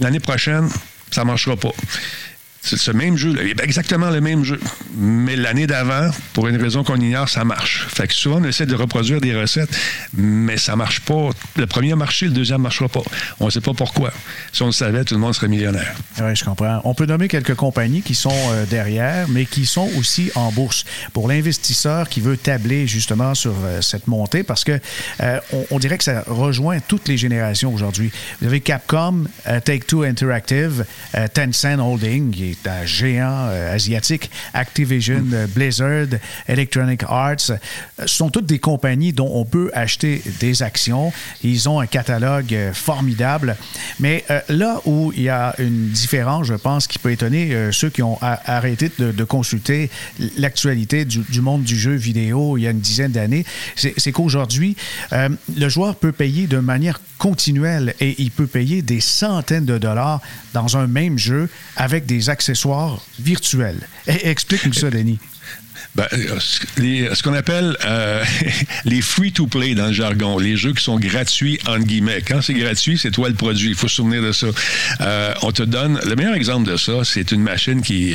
l'année 0.00 0.20
prochaine, 0.20 0.68
ça 1.10 1.24
marchera 1.24 1.56
pas. 1.56 1.72
C'est 2.62 2.76
ce 2.76 2.90
même 2.90 3.16
jeu, 3.16 3.34
exactement 3.62 4.10
le 4.10 4.20
même 4.20 4.44
jeu. 4.44 4.60
Mais 4.96 5.34
l'année 5.34 5.66
d'avant, 5.66 6.10
pour 6.34 6.46
une 6.48 6.56
raison 6.56 6.84
qu'on 6.84 7.00
ignore, 7.00 7.28
ça 7.28 7.44
marche. 7.44 7.86
Fait 7.88 8.06
que 8.06 8.12
souvent, 8.12 8.40
on 8.40 8.44
essaie 8.44 8.66
de 8.66 8.74
reproduire 8.74 9.20
des 9.20 9.34
recettes, 9.34 9.70
mais 10.12 10.58
ça 10.58 10.76
marche 10.76 11.00
pas. 11.00 11.30
Le 11.56 11.66
premier 11.66 11.92
a 11.92 11.96
marché, 11.96 12.26
le 12.26 12.32
deuxième 12.32 12.58
ne 12.58 12.64
marchera 12.64 12.88
pas. 12.88 13.02
On 13.40 13.46
ne 13.46 13.50
sait 13.50 13.62
pas 13.62 13.72
pourquoi. 13.72 14.12
Si 14.52 14.62
on 14.62 14.66
le 14.66 14.72
savait, 14.72 15.04
tout 15.04 15.14
le 15.14 15.20
monde 15.20 15.34
serait 15.34 15.48
millionnaire. 15.48 15.94
Oui, 16.20 16.36
je 16.36 16.44
comprends. 16.44 16.80
On 16.84 16.94
peut 16.94 17.06
nommer 17.06 17.28
quelques 17.28 17.54
compagnies 17.54 18.02
qui 18.02 18.14
sont 18.14 18.30
euh, 18.50 18.66
derrière, 18.66 19.26
mais 19.28 19.46
qui 19.46 19.64
sont 19.64 19.88
aussi 19.98 20.30
en 20.34 20.52
bourse. 20.52 20.84
Pour 21.14 21.28
l'investisseur 21.28 22.08
qui 22.08 22.20
veut 22.20 22.36
tabler 22.36 22.86
justement 22.86 23.34
sur 23.34 23.54
euh, 23.64 23.80
cette 23.80 24.06
montée, 24.06 24.42
parce 24.42 24.64
que 24.64 24.78
euh, 25.22 25.40
on, 25.70 25.78
dirait 25.78 25.96
que 25.96 26.04
ça 26.04 26.24
rejoint 26.26 26.78
toutes 26.80 27.08
les 27.08 27.16
générations 27.16 27.72
aujourd'hui. 27.72 28.10
Vous 28.40 28.48
avez 28.48 28.60
Capcom, 28.60 29.24
Take-Two 29.64 30.02
Interactive, 30.02 30.84
Tencent 31.32 31.78
Holding, 31.78 32.49
est 32.50 32.66
un 32.66 32.84
géant 32.84 33.48
asiatique, 33.48 34.30
Activision, 34.54 35.24
Blizzard, 35.54 36.06
Electronic 36.48 37.02
Arts. 37.08 37.40
Ce 37.40 38.06
sont 38.06 38.30
toutes 38.30 38.46
des 38.46 38.58
compagnies 38.58 39.12
dont 39.12 39.30
on 39.34 39.44
peut 39.44 39.70
acheter 39.74 40.22
des 40.40 40.62
actions. 40.62 41.12
Ils 41.42 41.68
ont 41.68 41.80
un 41.80 41.86
catalogue 41.86 42.56
formidable. 42.72 43.56
Mais 43.98 44.24
là 44.48 44.80
où 44.84 45.12
il 45.16 45.22
y 45.22 45.28
a 45.28 45.54
une 45.58 45.88
différence, 45.88 46.46
je 46.46 46.54
pense, 46.54 46.86
qui 46.86 46.98
peut 46.98 47.12
étonner 47.12 47.70
ceux 47.72 47.90
qui 47.90 48.02
ont 48.02 48.18
arrêté 48.20 48.90
de, 48.98 49.24
consulter 49.24 49.90
l'actualité 50.36 51.04
du, 51.04 51.40
monde 51.40 51.62
du 51.62 51.78
jeu 51.78 51.94
vidéo 51.94 52.56
il 52.56 52.62
y 52.62 52.66
a 52.66 52.70
une 52.70 52.80
dizaine 52.80 53.12
d'années, 53.12 53.44
c'est 53.76 54.12
qu'aujourd'hui, 54.12 54.76
le 55.12 55.68
joueur 55.68 55.96
peut 55.96 56.12
payer 56.12 56.46
de 56.46 56.58
manière 56.58 57.00
continuelle 57.20 57.94
et 58.00 58.16
il 58.18 58.30
peut 58.30 58.46
payer 58.46 58.80
des 58.80 59.00
centaines 59.00 59.66
de 59.66 59.76
dollars 59.76 60.20
dans 60.54 60.78
un 60.78 60.86
même 60.86 61.18
jeu 61.18 61.50
avec 61.76 62.06
des 62.06 62.30
accessoires 62.30 62.98
virtuels. 63.20 63.86
Explique-nous 64.06 64.72
ça, 64.72 64.90
Denis. 64.90 65.18
Ben, 65.94 66.06
euh, 66.12 66.38
ce 66.38 67.22
qu'on 67.22 67.34
appelle 67.34 67.76
euh, 67.84 68.22
les 68.84 69.00
free-to-play 69.00 69.74
dans 69.74 69.88
le 69.88 69.92
jargon, 69.92 70.38
les 70.38 70.56
jeux 70.56 70.72
qui 70.72 70.84
sont 70.84 70.98
gratuits, 70.98 71.58
entre 71.66 71.84
guillemets. 71.84 72.22
Quand 72.26 72.42
c'est 72.42 72.54
gratuit, 72.54 72.96
c'est 72.96 73.10
toi 73.10 73.28
le 73.28 73.34
produit. 73.34 73.70
Il 73.70 73.74
faut 73.74 73.88
se 73.88 73.96
souvenir 73.96 74.22
de 74.22 74.32
ça. 74.32 74.46
Euh, 75.00 75.34
on 75.42 75.50
te 75.50 75.62
donne... 75.62 76.00
Le 76.06 76.14
meilleur 76.14 76.34
exemple 76.34 76.70
de 76.70 76.76
ça, 76.76 77.04
c'est 77.04 77.32
une 77.32 77.42
machine 77.42 77.82
qui, 77.82 78.14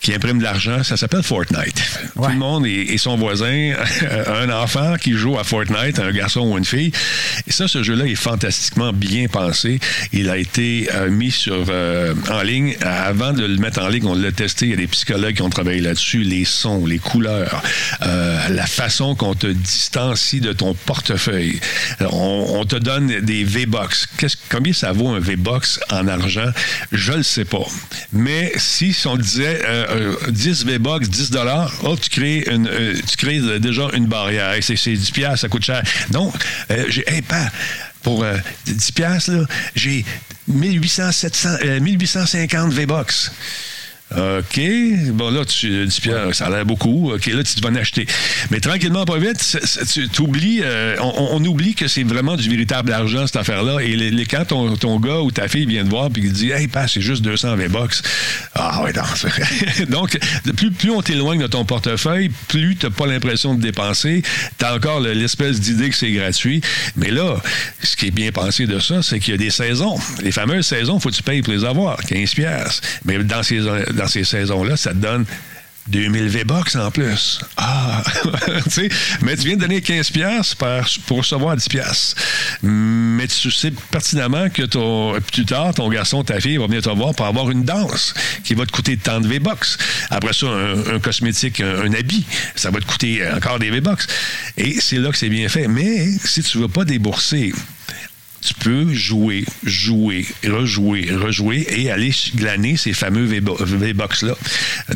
qui 0.00 0.14
imprime 0.14 0.38
de 0.38 0.44
l'argent. 0.44 0.82
Ça 0.84 0.96
s'appelle 0.96 1.22
Fortnite. 1.22 1.82
Tout 2.14 2.28
le 2.28 2.36
monde 2.36 2.66
et, 2.66 2.98
son 2.98 3.16
voisin, 3.16 3.72
un 4.26 4.50
enfant 4.50 4.96
qui 4.96 5.12
joue 5.12 5.38
à 5.38 5.44
Fortnite, 5.44 5.98
un 5.98 6.12
garçon 6.12 6.42
ou 6.42 6.58
une 6.58 6.64
fille. 6.64 6.92
Et 7.46 7.52
ça, 7.52 7.66
ce 7.66 7.82
jeu-là 7.82 8.06
est 8.06 8.14
fantastiquement 8.14 8.92
bien 8.92 9.26
pensé. 9.26 9.80
Il 10.12 10.28
a 10.28 10.36
été 10.36 10.88
mis 11.10 11.30
sur 11.30 11.70
en 12.30 12.42
ligne. 12.42 12.76
Avant 12.82 13.32
de 13.32 13.44
le 13.44 13.56
mettre 13.56 13.82
en 13.82 13.88
ligne, 13.88 14.06
on 14.06 14.14
l'a 14.14 14.32
testé. 14.32 14.66
Il 14.66 14.70
y 14.70 14.74
a 14.74 14.76
des 14.76 14.86
psychologues 14.86 15.34
qui 15.34 15.42
ont 15.42 15.50
travaillé 15.50 15.80
là-dessus. 15.80 16.22
Les 16.22 16.44
sons, 16.44 16.86
les 16.90 16.98
couleurs, 16.98 17.62
euh, 18.02 18.48
la 18.48 18.66
façon 18.66 19.14
qu'on 19.14 19.34
te 19.34 19.46
distancie 19.46 20.40
de 20.40 20.52
ton 20.52 20.74
portefeuille. 20.74 21.58
On, 22.00 22.64
te 22.64 22.76
donne 22.76 23.20
des 23.20 23.44
V-Box. 23.44 24.08
Combien 24.50 24.72
ça 24.72 24.92
vaut 24.92 25.08
un 25.08 25.20
V-Box 25.20 25.80
en 25.90 26.06
argent? 26.08 26.50
Je 26.92 27.12
le 27.12 27.22
sais 27.22 27.44
pas. 27.44 27.64
Mais 28.12 28.52
si 28.56 28.94
on 29.06 29.16
disait 29.16 29.62
10 30.28 30.66
V-Box, 30.66 31.08
10 31.08 31.30
dollars, 31.30 31.72
oh, 31.84 31.96
tu 31.96 32.10
crées, 32.10 32.44
une, 32.50 32.68
euh, 32.68 33.58
déjà 33.58 33.88
une 33.94 34.06
barrière. 34.06 34.54
C'est 34.60 34.74
10 34.74 35.10
piastres, 35.12 35.40
ça 35.40 35.48
coûte 35.48 35.64
cher. 35.64 35.82
Donc, 36.10 36.34
euh, 36.70 36.84
j'ai, 36.88 37.08
hey, 37.08 37.22
pas, 37.22 37.48
pour 38.02 38.24
10 38.66 38.92
piastres, 38.92 39.46
j'ai 39.74 40.04
1800, 40.48 41.12
700, 41.12 41.48
1850 41.80 42.72
V-Box. 42.72 43.32
OK. 44.16 44.60
Bon, 45.12 45.30
là, 45.30 45.44
tu 45.44 45.86
dis, 45.86 46.00
Pierre, 46.00 46.34
ça 46.34 46.46
a 46.46 46.50
l'air 46.50 46.66
beaucoup. 46.66 47.12
OK, 47.12 47.26
là, 47.26 47.44
tu 47.44 47.60
vas 47.60 47.68
en 47.68 47.76
acheter. 47.76 48.06
Mais 48.50 48.58
tranquillement, 48.58 49.04
pas 49.04 49.18
vite, 49.18 49.56
tu 50.12 50.22
oublies, 50.22 50.60
euh, 50.62 50.96
on, 51.00 51.44
oublie 51.44 51.74
que 51.74 51.86
c'est 51.86 52.02
vraiment 52.02 52.36
du 52.36 52.48
véritable 52.48 52.92
argent, 52.92 53.26
cette 53.26 53.36
affaire-là. 53.36 53.80
Et 53.80 53.94
les, 53.94 54.26
quand 54.26 54.44
ton, 54.46 54.76
ton, 54.76 54.98
gars 54.98 55.20
ou 55.20 55.30
ta 55.30 55.46
fille 55.46 55.66
vient 55.66 55.84
te 55.84 55.90
voir 55.90 56.06
et 56.06 56.18
il 56.18 56.32
dit, 56.32 56.50
hey, 56.50 56.66
pas, 56.66 56.88
c'est 56.88 57.00
juste 57.00 57.22
220 57.22 57.68
bucks. 57.68 57.94
Ah, 58.54 58.82
ouais, 58.82 58.92
non. 58.92 59.02
Donc, 59.88 60.18
plus, 60.56 60.72
plus 60.72 60.90
on 60.90 61.02
t'éloigne 61.02 61.40
de 61.40 61.46
ton 61.46 61.64
portefeuille, 61.64 62.30
plus 62.48 62.76
tu 62.76 62.86
n'as 62.86 62.92
pas 62.92 63.06
l'impression 63.06 63.54
de 63.54 63.62
dépenser. 63.62 64.22
Tu 64.58 64.64
as 64.64 64.74
encore 64.74 65.00
l'espèce 65.00 65.60
d'idée 65.60 65.88
que 65.88 65.96
c'est 65.96 66.10
gratuit. 66.10 66.60
Mais 66.96 67.10
là, 67.10 67.36
ce 67.82 67.96
qui 67.96 68.06
est 68.06 68.10
bien 68.10 68.32
pensé 68.32 68.66
de 68.66 68.80
ça, 68.80 69.02
c'est 69.02 69.20
qu'il 69.20 69.32
y 69.32 69.34
a 69.34 69.38
des 69.38 69.50
saisons. 69.50 69.98
Les 70.22 70.32
fameuses 70.32 70.66
saisons, 70.66 70.98
faut 70.98 71.10
que 71.10 71.14
tu 71.14 71.22
payes 71.22 71.42
pour 71.42 71.52
les 71.52 71.64
avoir, 71.64 71.98
15 71.98 72.34
pièces. 72.34 72.80
Mais 73.04 73.22
dans 73.22 73.42
ces 73.42 73.60
dans 74.00 74.08
ces 74.08 74.24
saisons-là, 74.24 74.76
ça 74.76 74.90
te 74.90 74.96
donne 74.96 75.26
2000 75.88 76.28
V-Box 76.28 76.76
en 76.76 76.90
plus. 76.90 77.40
Ah! 77.56 78.02
mais 79.22 79.36
tu 79.36 79.46
viens 79.46 79.56
de 79.56 79.60
donner 79.60 79.82
15 79.82 80.10
pièces 80.10 80.54
pour 81.06 81.18
recevoir 81.18 81.56
10 81.56 81.68
pièces. 81.68 82.14
Mais 82.62 83.26
tu 83.26 83.50
sais 83.50 83.72
pertinemment 83.90 84.48
que 84.48 84.62
ton, 84.62 85.20
plus 85.32 85.44
tard, 85.44 85.74
ton 85.74 85.88
garçon, 85.88 86.24
ta 86.24 86.40
fille 86.40 86.56
va 86.56 86.66
venir 86.66 86.80
te 86.80 86.88
voir 86.88 87.14
pour 87.14 87.26
avoir 87.26 87.50
une 87.50 87.64
danse 87.64 88.14
qui 88.44 88.54
va 88.54 88.64
te 88.64 88.72
coûter 88.72 88.96
tant 88.96 89.20
de 89.20 89.28
V-Box. 89.28 89.76
Après 90.08 90.32
ça, 90.32 90.46
un, 90.46 90.98
cosmétique, 90.98 91.60
un, 91.60 91.92
habit, 91.92 92.24
ça 92.54 92.70
va 92.70 92.80
te 92.80 92.86
coûter 92.86 93.22
encore 93.34 93.58
des 93.58 93.70
V-Box. 93.70 94.06
Et 94.56 94.80
c'est 94.80 94.98
là 94.98 95.10
que 95.10 95.18
c'est 95.18 95.28
bien 95.28 95.48
fait. 95.48 95.68
Mais 95.68 96.06
si 96.24 96.42
tu 96.42 96.56
ne 96.56 96.62
veux 96.62 96.68
pas 96.68 96.84
débourser 96.84 97.52
tu 98.40 98.54
peux 98.54 98.92
jouer, 98.92 99.44
jouer, 99.64 100.26
rejouer, 100.46 101.10
rejouer 101.12 101.66
et 101.68 101.90
aller 101.90 102.12
glaner 102.34 102.76
ces 102.76 102.92
fameux 102.92 103.24
V-Box-là. 103.24 104.34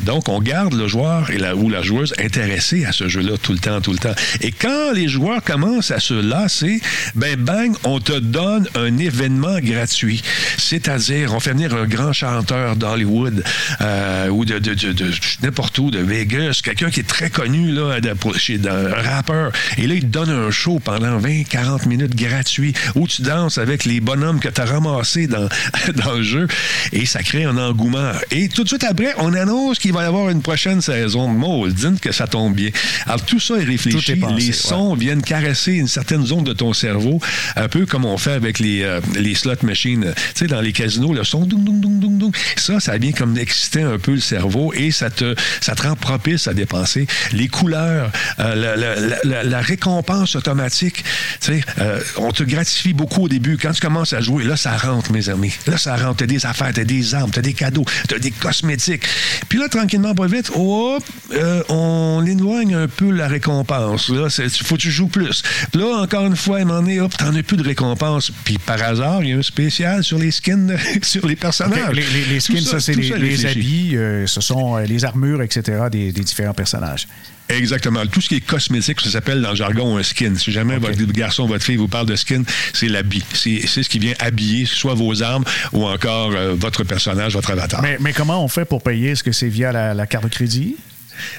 Donc, 0.03 0.29
on 0.29 0.41
garde 0.41 0.75
le 0.75 0.89
joueur 0.89 1.31
et 1.31 1.39
la, 1.39 1.55
ou 1.55 1.69
la 1.69 1.83
joueuse 1.83 2.15
intéressé 2.19 2.85
à 2.85 2.93
ce 2.93 3.09
jeu-là 3.09 3.37
tout 3.41 3.53
le 3.53 3.59
temps, 3.59 3.81
tout 3.81 3.93
le 3.93 3.99
temps. 3.99 4.15
Et 4.41 4.51
quand 4.51 4.93
les 4.93 5.09
joueurs 5.09 5.43
commencent 5.43 5.91
à 5.91 6.01
se 6.01 6.15
lasser, 6.15 6.81
ben 7.15 7.37
bang, 7.37 7.75
on 7.85 8.01
te 8.01 8.19
donne 8.19 8.69
un 8.75 8.97
événement 8.99 9.59
gratuit. 9.61 10.23
C'est-à-dire, 10.59 11.35
on 11.35 11.41
fait 11.41 11.53
venir 11.53 11.75
un 11.75 11.87
grand 11.87 12.13
chanteur 12.13 12.77
d'Hollywood 12.77 13.45
euh, 13.81 14.29
ou 14.29 14.45
de, 14.45 14.59
de, 14.59 14.75
de, 14.75 15.11
n'importe 15.43 15.79
où, 15.79 15.91
de 15.91 15.99
Vegas, 15.99 16.61
quelqu'un 16.65 16.91
qui 16.91 17.01
est 17.01 17.09
très 17.09 17.31
connu, 17.31 17.73
là, 17.73 17.99
chez, 18.37 18.61
un 18.67 18.89
rappeur. 19.03 19.53
Et 19.79 19.87
là, 19.87 19.95
il 19.95 20.03
te 20.03 20.07
donne 20.07 20.31
un 20.31 20.51
show 20.51 20.81
pendant 20.83 21.19
20-40 21.21 21.89
minutes 21.89 22.15
gratuit 22.15 22.73
où 22.95 23.07
tu 23.07 23.23
avec 23.35 23.85
les 23.85 24.01
bonhommes 24.01 24.39
que 24.39 24.49
tu 24.49 24.61
as 24.61 24.65
ramassés 24.65 25.27
dans, 25.27 25.49
dans 26.05 26.15
le 26.15 26.23
jeu 26.23 26.47
et 26.93 27.05
ça 27.07 27.23
crée 27.23 27.45
un 27.45 27.57
engouement. 27.57 28.13
Et 28.31 28.49
tout 28.49 28.63
de 28.63 28.69
suite 28.69 28.85
après, 28.85 29.13
on 29.19 29.35
annonce 29.35 29.79
qu'il 29.79 29.93
va 29.93 30.03
y 30.03 30.07
avoir 30.07 30.31
une 30.31 30.43
prochaine 30.43 30.81
saison. 30.81 31.29
Moldine 31.29 31.99
que 31.99 32.13
ça 32.13 32.27
tombe 32.27 32.55
bien. 32.55 32.71
Alors 33.07 33.25
tout 33.25 33.41
ça 33.41 33.57
est 33.57 33.65
réfléchi. 33.65 34.21
les 34.37 34.53
sons 34.53 34.95
viennent 34.95 35.23
caresser 35.23 35.73
une 35.73 35.89
certaine 35.89 36.25
zone 36.25 36.45
de 36.45 36.53
ton 36.53 36.73
cerveau, 36.73 37.21
un 37.57 37.69
peu 37.69 37.87
comme 37.87 38.05
on 38.05 38.19
fait 38.19 38.33
avec 38.33 38.59
les, 38.59 38.83
euh, 38.83 39.01
les 39.17 39.35
slot 39.35 39.55
machines. 39.63 40.13
Tu 40.35 40.41
sais, 40.41 40.47
dans 40.47 40.61
les 40.61 40.73
casinos, 40.73 41.13
le 41.13 41.25
son, 41.25 41.45
dong, 41.45 41.65
dong, 41.65 41.81
dong, 41.81 42.19
dong, 42.19 42.37
ça, 42.57 42.79
ça 42.81 42.97
vient 42.99 43.13
comme 43.13 43.37
exciter 43.37 43.83
un 43.83 43.99
peu 43.99 44.13
le 44.13 44.21
cerveau 44.21 44.73
et 44.75 44.91
ça 44.91 45.11
te, 45.11 45.35
ça 45.61 45.75
te 45.75 45.83
rend 45.83 45.97
propice 45.97 46.47
à 46.47 46.55
dépenser. 46.55 47.07
Les 47.33 47.49
couleurs, 47.49 48.11
euh, 48.39 49.03
la, 49.25 49.61
récompense 49.61 50.37
automatique, 50.37 51.05
tu 51.41 51.53
sais, 51.53 51.61
euh, 51.79 52.01
on 52.17 52.33
te 52.33 52.43
gratifie 52.43 52.93
beaucoup 52.93 53.24
au 53.25 53.29
début. 53.29 53.57
Quand 53.57 53.73
tu 53.73 53.81
commences 53.81 54.13
à 54.13 54.21
jouer, 54.21 54.45
là, 54.45 54.57
ça 54.57 54.77
rentre, 54.77 55.13
mes 55.13 55.29
amis. 55.29 55.53
Là, 55.67 55.77
ça 55.79 55.97
rentre. 55.97 56.17
T'as 56.17 56.27
des 56.27 56.47
affaires, 56.47 56.73
t'as 56.73 56.85
des 56.85 57.15
armes, 57.15 57.31
t'as 57.31 57.43
des 57.43 57.53
cadeaux, 57.53 57.85
t'as 58.09 58.19
des 58.19 58.31
cosmétiques. 58.31 59.05
Puis 59.49 59.59
là, 59.59 59.69
tranquillement, 59.69 60.15
pas 60.15 60.27
vite, 60.27 60.51
euh, 60.55 61.63
on 61.69 62.25
éloigne 62.27 62.75
un 62.75 62.89
peu 62.89 63.11
la 63.11 63.29
récompense. 63.29 64.09
Là, 64.09 64.29
il 64.39 64.51
faut 64.51 64.77
que 64.77 64.81
tu 64.81 64.91
joues 64.91 65.09
plus. 65.09 65.43
là, 65.75 66.03
encore 66.03 66.27
une 66.27 66.37
fois, 66.37 66.61
il 66.61 66.67
m'en 66.67 66.85
est, 66.87 67.01
hop, 67.01 67.17
t'en 67.17 67.35
as 67.35 67.43
plus 67.43 67.57
de 67.57 67.65
récompense. 67.65 68.31
Puis 68.45 68.59
par 68.59 68.83
hasard, 68.83 69.23
il 69.23 69.31
y 69.31 69.33
a 69.33 69.37
un 69.37 69.43
spécial 69.43 70.05
sur 70.05 70.19
les 70.19 70.31
skins, 70.31 70.77
sur 71.03 71.27
les 71.27 71.37
personnages. 71.37 71.95
Les, 71.95 72.41
skins, 72.41 72.61
ça, 72.61 72.81
c'est 72.81 72.95
les, 72.95 73.47
habits, 73.47 73.97
euh, 73.97 74.27
ce 74.27 74.41
sont 74.41 74.77
euh, 74.77 74.85
les 74.85 75.05
armures, 75.05 75.43
etc., 75.43 75.85
des 75.91 76.13
différents 76.13 76.55
personnages. 76.55 77.07
Exactement. 77.49 78.07
Tout 78.07 78.21
ce 78.21 78.29
qui 78.29 78.37
est 78.37 78.41
cosmétique, 78.41 79.01
ça 79.01 79.11
s'appelle 79.11 79.43
dans 79.43 79.51
le 79.51 79.57
jargon 79.57 79.97
un 79.97 80.03
skin. 80.03 80.35
Si 80.37 80.51
jamais 80.51 80.79
votre 80.79 81.05
garçon, 81.13 81.47
votre 81.47 81.65
fille 81.65 81.77
vous 81.77 81.89
parle 81.89 82.07
de 82.07 82.17
skin, 82.17 82.43
c'est 82.73 82.89
l'habit. 82.89 83.25
C'est 83.35 83.67
ce 83.67 83.89
qui 83.89 83.99
vient 83.99 84.15
habiller 84.19 84.65
soit 84.67 84.95
vos 84.95 85.23
armes 85.23 85.45
ou 85.73 85.85
encore 85.87 86.33
euh, 86.33 86.55
votre 86.55 86.85
personnage, 86.85 87.35
votre 87.35 87.51
avatar. 87.51 87.85
Mais, 88.01 88.13
comment 88.13 88.43
on 88.43 88.49
fait 88.49 88.65
pour 88.65 88.83
payer? 88.83 89.11
Est-ce 89.11 89.23
que 89.23 89.33
c'est 89.33 89.49
via 89.49 89.73
la, 89.73 90.07
carte 90.07 90.25
de 90.25 90.31
crédit? 90.31 90.77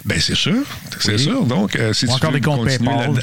Ben 0.06 0.20
c'est 0.22 0.36
sûr, 0.36 0.64
c'est 1.02 1.18
sûr. 1.18 1.44
Donc, 1.44 1.76
euh, 1.76 1.92
si 1.92 2.06
ou 2.06 2.12
encore 2.12 2.32
des 2.32 2.40
comptes 2.40 2.66
PayPal. 2.66 3.20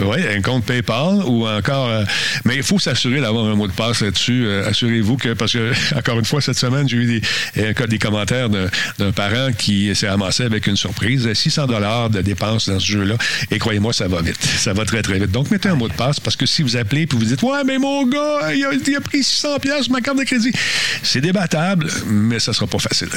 Oui, 0.00 0.18
un 0.26 0.40
compte 0.42 0.64
PayPal 0.64 1.22
ou 1.26 1.46
encore. 1.46 1.88
Euh, 1.88 2.04
mais 2.44 2.56
il 2.56 2.62
faut 2.62 2.78
s'assurer 2.78 3.20
d'avoir 3.20 3.46
un 3.46 3.54
mot 3.54 3.66
de 3.66 3.72
passe 3.72 4.00
là-dessus. 4.00 4.44
Euh, 4.46 4.68
assurez-vous 4.68 5.16
que, 5.16 5.32
parce 5.32 5.52
que, 5.52 5.72
encore 5.96 6.18
une 6.18 6.24
fois, 6.24 6.40
cette 6.40 6.58
semaine, 6.58 6.88
j'ai 6.88 6.96
eu 6.96 7.20
des, 7.54 7.86
des 7.88 7.98
commentaires 7.98 8.48
d'un 8.48 9.12
parent 9.12 9.50
qui 9.56 9.94
s'est 9.94 10.06
amassé 10.06 10.44
avec 10.44 10.66
une 10.66 10.76
surprise 10.76 11.32
600 11.32 11.66
dollars 11.66 12.10
de 12.10 12.22
dépenses 12.22 12.68
dans 12.68 12.78
ce 12.78 12.86
jeu-là. 12.86 13.16
Et 13.50 13.58
croyez-moi, 13.58 13.92
ça 13.92 14.06
va 14.06 14.22
vite. 14.22 14.42
Ça 14.42 14.72
va 14.72 14.84
très, 14.84 15.02
très 15.02 15.18
vite. 15.18 15.32
Donc, 15.32 15.50
mettez 15.50 15.68
un 15.68 15.74
mot 15.74 15.88
de 15.88 15.94
passe 15.94 16.20
parce 16.20 16.36
que 16.36 16.46
si 16.46 16.62
vous 16.62 16.76
appelez 16.76 17.02
et 17.02 17.08
vous 17.10 17.24
dites 17.24 17.42
Ouais, 17.42 17.64
mais 17.64 17.78
mon 17.78 18.06
gars, 18.06 18.52
il 18.54 18.64
a, 18.64 19.00
pris 19.00 19.22
600 19.22 19.58
pièces 19.58 19.84
sur 19.84 19.92
ma 19.92 20.00
carte 20.00 20.18
de 20.18 20.24
crédit, 20.24 20.52
c'est 21.02 21.20
débattable, 21.20 21.88
mais 22.06 22.38
ça 22.38 22.52
sera 22.52 22.66
pas 22.66 22.78
facile. 22.78 23.08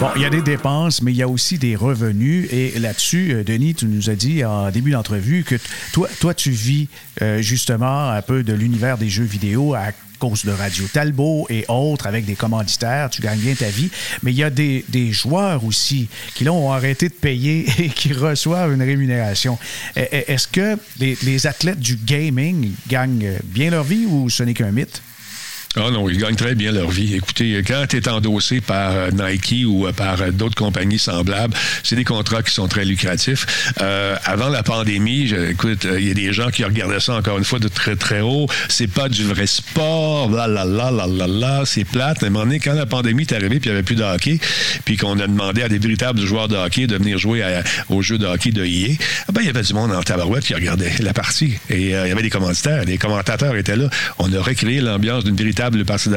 Bon, 0.00 0.06
il 0.14 0.22
y 0.22 0.24
a 0.24 0.30
des 0.30 0.42
dépenses, 0.42 1.02
mais 1.02 1.10
il 1.10 1.16
y 1.16 1.24
a 1.24 1.28
aussi 1.28 1.58
des 1.58 1.74
revenus. 1.74 2.48
Et 2.52 2.78
là-dessus, 2.78 3.32
euh, 3.32 3.42
Denis, 3.42 3.74
tu 3.74 3.86
nous 3.86 4.10
as 4.10 4.14
dit 4.14 4.44
en 4.44 4.70
début 4.70 4.87
d'entrevue 4.90 5.44
que 5.44 5.56
toi, 5.92 6.08
toi, 6.20 6.34
tu 6.34 6.50
vis 6.50 6.88
euh, 7.22 7.40
justement 7.42 8.10
un 8.10 8.22
peu 8.22 8.42
de 8.42 8.52
l'univers 8.52 8.98
des 8.98 9.08
jeux 9.08 9.24
vidéo 9.24 9.74
à 9.74 9.92
cause 10.18 10.44
de 10.44 10.50
Radio 10.50 10.84
Talbot 10.92 11.46
et 11.48 11.64
autres 11.68 12.06
avec 12.06 12.24
des 12.24 12.34
commanditaires, 12.34 13.08
tu 13.10 13.22
gagnes 13.22 13.38
bien 13.38 13.54
ta 13.54 13.68
vie. 13.68 13.90
Mais 14.22 14.32
il 14.32 14.36
y 14.36 14.42
a 14.42 14.50
des, 14.50 14.84
joueurs 15.12 15.64
aussi 15.64 16.08
qui 16.34 16.44
là 16.44 16.52
ont 16.52 16.72
arrêté 16.72 17.08
de 17.08 17.14
payer 17.14 17.66
et 17.78 17.88
qui 17.88 18.12
reçoivent 18.12 18.72
une 18.72 18.82
rémunération. 18.82 19.58
E, 19.96 20.00
e, 20.00 20.24
est-ce 20.26 20.48
que 20.48 20.76
les 20.98 21.46
athlètes 21.46 21.80
du 21.80 21.96
gaming 21.96 22.72
gagnent 22.88 23.38
bien 23.44 23.70
leur 23.70 23.84
vie 23.84 24.06
ou 24.06 24.28
ce 24.28 24.42
n'est 24.42 24.54
qu'un 24.54 24.72
mythe? 24.72 25.02
Ah 25.76 25.90
non, 25.92 26.08
ils 26.08 26.16
gagnent 26.16 26.34
très 26.34 26.54
bien 26.54 26.72
leur 26.72 26.90
vie. 26.90 27.14
Écoutez, 27.14 27.62
quand 27.66 27.84
tu 27.86 27.98
es 27.98 28.08
endossé 28.08 28.62
par 28.62 28.92
euh, 28.92 29.10
Nike 29.10 29.66
ou 29.66 29.86
euh, 29.86 29.92
par 29.92 30.22
euh, 30.22 30.30
d'autres 30.30 30.54
compagnies 30.54 30.98
semblables, 30.98 31.54
c'est 31.82 31.94
des 31.94 32.04
contrats 32.04 32.42
qui 32.42 32.54
sont 32.54 32.68
très 32.68 32.86
lucratifs. 32.86 33.46
avant 34.24 34.48
la 34.48 34.62
pandémie, 34.62 35.32
écoute, 35.50 35.86
il 35.98 36.08
y 36.08 36.10
a 36.10 36.14
des 36.14 36.32
gens 36.32 36.48
qui 36.50 36.64
regardaient 36.64 37.00
ça 37.00 37.14
encore 37.14 37.36
une 37.36 37.44
fois 37.44 37.58
de 37.58 37.68
très 37.68 37.96
très 37.96 38.20
haut. 38.22 38.46
C'est 38.70 38.86
pas 38.86 39.10
du 39.10 39.24
vrai 39.24 39.46
sport, 39.46 40.30
là 40.30 40.46
là 40.46 40.64
là, 40.64 41.62
c'est 41.66 41.84
plate. 41.84 42.22
À 42.22 42.26
un 42.26 42.30
moment 42.30 42.46
donné, 42.46 42.60
quand 42.60 42.72
la 42.72 42.86
pandémie 42.86 43.22
est 43.22 43.32
arrivée, 43.32 43.60
puis 43.60 43.68
il 43.68 43.72
n'y 43.72 43.78
avait 43.78 43.82
plus 43.82 43.94
de 43.94 44.02
hockey, 44.02 44.40
puis 44.86 44.96
qu'on 44.96 45.18
a 45.20 45.26
demandé 45.26 45.62
à 45.62 45.68
des 45.68 45.78
véritables 45.78 46.20
joueurs 46.20 46.48
de 46.48 46.56
hockey 46.56 46.86
de 46.86 46.96
venir 46.96 47.18
jouer 47.18 47.44
aux 47.90 48.00
jeux 48.00 48.18
de 48.18 48.26
hockey 48.26 48.52
de 48.52 48.64
IE, 48.64 48.98
ah 49.28 49.32
ben, 49.32 49.42
il 49.42 49.46
y 49.46 49.50
avait 49.50 49.62
du 49.62 49.74
monde 49.74 49.92
en 49.92 50.02
tabarouette 50.02 50.44
qui 50.44 50.54
regardait 50.54 50.92
la 51.00 51.12
partie. 51.12 51.58
Et 51.68 51.82
il 51.82 51.90
y 51.90 51.94
avait 51.94 52.22
des 52.22 52.30
commentateurs. 52.30 52.84
Les 52.84 52.96
commentateurs 52.96 53.54
étaient 53.56 53.76
là. 53.76 53.90
On 54.18 54.32
a 54.32 54.40
recréé 54.40 54.80
l'ambiance 54.80 55.24
d'une 55.24 55.36
véritable 55.36 55.57
le 55.72 55.84
parti 55.84 56.08
de 56.08 56.16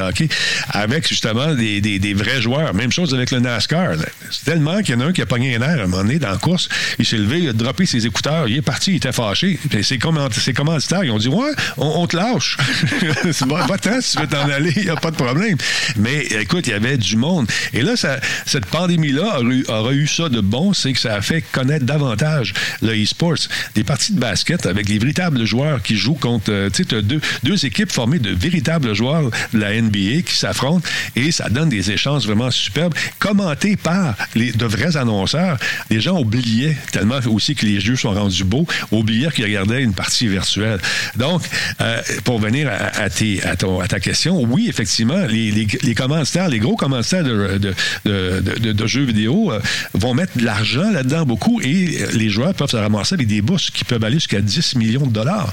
avec 0.70 1.08
justement 1.08 1.54
des, 1.54 1.80
des, 1.80 2.14
vrais 2.14 2.40
joueurs. 2.40 2.74
Même 2.74 2.92
chose 2.92 3.14
avec 3.14 3.30
le 3.30 3.40
NASCAR. 3.40 3.94
C'est 4.30 4.44
tellement 4.44 4.80
qu'il 4.82 4.94
y 4.94 4.98
en 4.98 5.00
a 5.00 5.06
un 5.06 5.12
qui 5.12 5.22
a 5.22 5.26
pogné 5.26 5.56
un 5.56 5.62
air 5.62 5.80
à 5.80 5.84
un 5.84 5.86
moment 5.86 6.02
donné 6.02 6.18
dans 6.18 6.30
la 6.30 6.38
course. 6.38 6.68
Il 6.98 7.06
s'est 7.06 7.16
levé, 7.16 7.40
il 7.40 7.48
a 7.48 7.52
droppé 7.52 7.86
ses 7.86 8.06
écouteurs, 8.06 8.48
il 8.48 8.56
est 8.56 8.62
parti, 8.62 8.92
il 8.92 8.96
était 8.96 9.12
fâché. 9.12 9.58
Puis 9.68 9.84
ses, 9.84 9.98
commanditaires, 9.98 11.04
ils 11.04 11.10
ont 11.10 11.18
dit 11.18 11.28
Ouais, 11.28 11.52
on, 11.76 12.06
te 12.06 12.16
lâche. 12.16 12.56
Va-t'en 13.68 14.00
si 14.00 14.16
tu 14.16 14.22
veux 14.22 14.28
t'en 14.28 14.48
aller, 14.48 14.72
il 14.76 14.84
n'y 14.84 14.90
a 14.90 14.96
pas 14.96 15.10
de 15.10 15.16
problème. 15.16 15.56
Mais 15.96 16.22
écoute, 16.40 16.66
il 16.66 16.70
y 16.70 16.74
avait 16.74 16.96
du 16.96 17.16
monde. 17.16 17.46
Et 17.72 17.82
là, 17.82 17.96
ça, 17.96 18.18
cette 18.46 18.66
pandémie-là 18.66 19.40
aurait 19.68 19.94
eu 19.94 20.06
ça 20.06 20.28
de 20.28 20.40
bon, 20.40 20.72
c'est 20.72 20.92
que 20.92 20.98
ça 20.98 21.14
a 21.14 21.20
fait 21.20 21.42
connaître 21.52 21.84
davantage 21.84 22.54
le 22.82 22.92
e-sports. 23.02 23.48
Des 23.74 23.84
parties 23.84 24.12
de 24.12 24.20
basket 24.20 24.66
avec 24.66 24.86
des 24.86 24.98
véritables 24.98 25.44
joueurs 25.44 25.82
qui 25.82 25.96
jouent 25.96 26.14
contre. 26.14 26.50
Euh, 26.50 26.70
tu 26.70 26.84
sais, 26.84 27.02
deux, 27.02 27.20
deux 27.42 27.66
équipes 27.66 27.90
formées 27.90 28.18
de 28.18 28.30
véritables 28.30 28.94
joueurs 28.94 29.30
de 29.52 29.58
la 29.58 29.80
NBA 29.80 30.22
qui 30.26 30.36
s'affrontent 30.36 30.86
et 31.16 31.32
ça 31.32 31.48
donne 31.48 31.68
des 31.68 31.90
échanges 31.90 32.26
vraiment 32.26 32.50
superbes, 32.50 32.94
commentés 33.18 33.76
par 33.76 34.14
les, 34.34 34.52
de 34.52 34.66
vrais 34.66 34.96
annonceurs. 34.96 35.58
Les 35.90 36.00
gens 36.00 36.18
oubliaient, 36.18 36.76
tellement 36.90 37.18
aussi 37.26 37.54
que 37.54 37.66
les 37.66 37.80
jeux 37.80 37.96
sont 37.96 38.12
rendus 38.12 38.44
beaux, 38.44 38.66
oubliaient 38.90 39.30
qu'ils 39.30 39.44
regardaient 39.44 39.82
une 39.82 39.94
partie 39.94 40.28
virtuelle. 40.28 40.80
Donc, 41.16 41.42
euh, 41.80 42.00
pour 42.24 42.38
venir 42.38 42.68
à, 42.68 43.04
à, 43.04 43.86
ta 43.88 44.00
question, 44.00 44.42
oui, 44.42 44.66
effectivement, 44.68 45.26
les, 45.28 45.50
les, 45.50 45.66
les 45.82 45.94
commanditaires, 45.94 46.48
les 46.48 46.58
gros 46.58 46.76
commanditaires 46.76 47.24
de, 47.24 47.58
de, 47.58 48.72
de, 48.72 48.86
jeux 48.86 49.04
vidéo 49.04 49.52
euh, 49.52 49.60
vont 49.94 50.14
mettre 50.14 50.36
de 50.36 50.44
l'argent 50.44 50.90
là-dedans 50.90 51.24
beaucoup 51.24 51.60
et 51.60 52.06
les 52.12 52.28
joueurs 52.28 52.54
peuvent 52.54 52.70
se 52.70 52.76
ramasser 52.76 53.14
avec 53.14 53.26
des 53.26 53.42
bourses 53.42 53.70
qui 53.70 53.84
peuvent 53.84 54.04
aller 54.04 54.16
jusqu'à 54.16 54.40
10 54.40 54.76
millions 54.76 55.06
de 55.06 55.12
dollars. 55.12 55.52